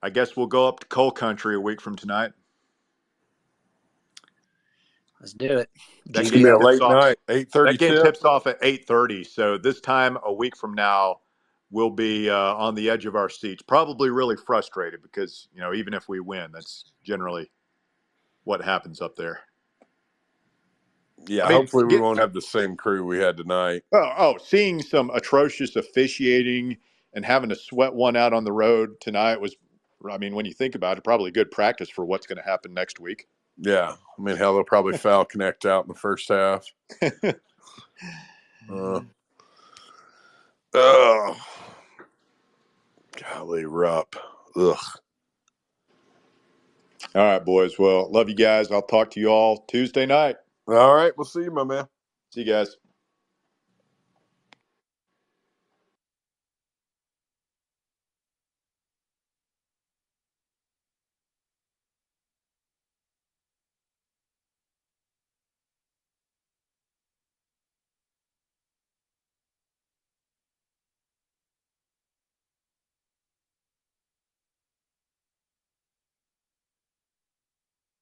I 0.03 0.11
guess 0.11 0.36
we'll 0.36 0.47
go 0.47 0.66
up 0.66 0.80
to 0.80 0.86
Coal 0.86 1.11
Country 1.11 1.57
a 1.57 1.61
week 1.61 1.80
from 1.80 1.97
tonight. 1.97 2.32
Let's 5.20 5.32
do 5.32 5.59
it. 5.59 5.68
That 6.07 6.20
It's 6.20 6.30
game 6.30 6.45
gonna 6.45 6.59
be 6.59 6.64
a 6.64 6.70
tips 6.70 6.80
late 6.80 6.82
off, 6.82 6.93
night, 6.93 7.16
eight 7.28 7.51
thirty. 7.51 7.72
that 7.72 7.78
game 7.78 8.03
tips 8.03 8.24
off 8.24 8.47
at 8.47 8.59
8:30. 8.62 9.24
So 9.24 9.59
this 9.59 9.80
time 9.80 10.16
a 10.24 10.32
week 10.32 10.57
from 10.57 10.74
now 10.74 11.20
we'll 11.70 11.91
be 11.91 12.30
uh, 12.30 12.55
on 12.55 12.74
the 12.74 12.89
edge 12.89 13.07
of 13.07 13.14
our 13.16 13.28
seats, 13.28 13.62
probably 13.62 14.11
really 14.11 14.36
frustrated 14.36 15.03
because, 15.03 15.49
you 15.53 15.61
know, 15.61 15.74
even 15.74 15.93
if 15.93 16.09
we 16.09 16.20
win, 16.20 16.51
that's 16.53 16.93
generally 17.03 17.51
what 18.45 18.62
happens 18.62 19.01
up 19.01 19.16
there. 19.16 19.41
Yeah, 21.27 21.45
I 21.45 21.49
mean, 21.49 21.59
hopefully 21.59 21.85
we 21.85 21.91
get- 21.91 22.01
won't 22.01 22.19
have 22.19 22.33
the 22.33 22.41
same 22.43 22.77
crew 22.77 23.05
we 23.05 23.19
had 23.19 23.37
tonight. 23.37 23.83
Oh, 23.93 24.12
oh, 24.16 24.39
seeing 24.39 24.83
some 24.83 25.11
atrocious 25.11 25.77
officiating 25.77 26.77
and 27.14 27.25
having 27.25 27.49
to 27.51 27.57
sweat 27.57 27.93
one 27.93 28.16
out 28.16 28.33
on 28.33 28.45
the 28.45 28.53
road 28.53 29.01
tonight 29.01 29.41
was, 29.41 29.57
I 30.11 30.19
mean, 30.19 30.35
when 30.35 30.47
you 30.47 30.53
think 30.55 30.75
about 30.75 30.97
it, 30.99 31.05
probably 31.05 31.31
good 31.31 31.51
practice 31.51 31.89
for 31.91 32.05
what's 32.05 32.27
going 32.27 32.39
to 32.39 32.45
happen 32.45 32.73
next 32.73 33.01
week. 33.01 33.27
Yeah, 33.59 33.95
I 34.19 34.23
mean, 34.23 34.37
hell, 34.37 34.55
they'll 34.55 34.64
probably 34.64 34.93
foul 34.99 35.27
Knecht 35.27 35.66
out 35.69 35.85
in 35.85 35.89
the 35.89 35.95
first 35.95 36.29
half. 36.29 36.64
Uh, 38.71 39.01
oh, 40.75 41.37
golly, 43.16 43.64
Rupp. 43.64 44.14
Ugh. 44.57 44.77
All 47.14 47.23
right, 47.23 47.43
boys. 47.45 47.79
Well, 47.79 48.11
love 48.12 48.29
you 48.29 48.35
guys. 48.35 48.71
I'll 48.71 48.83
talk 48.83 49.11
to 49.12 49.21
you 49.21 49.29
all 49.29 49.64
Tuesday 49.69 50.05
night. 50.05 50.37
All 50.69 50.95
right, 50.97 51.12
we'll 51.16 51.27
see 51.27 51.43
you, 51.43 51.53
my 51.53 51.64
man. 51.64 51.89
See 52.33 52.43
you 52.43 52.47
guys. 52.53 52.77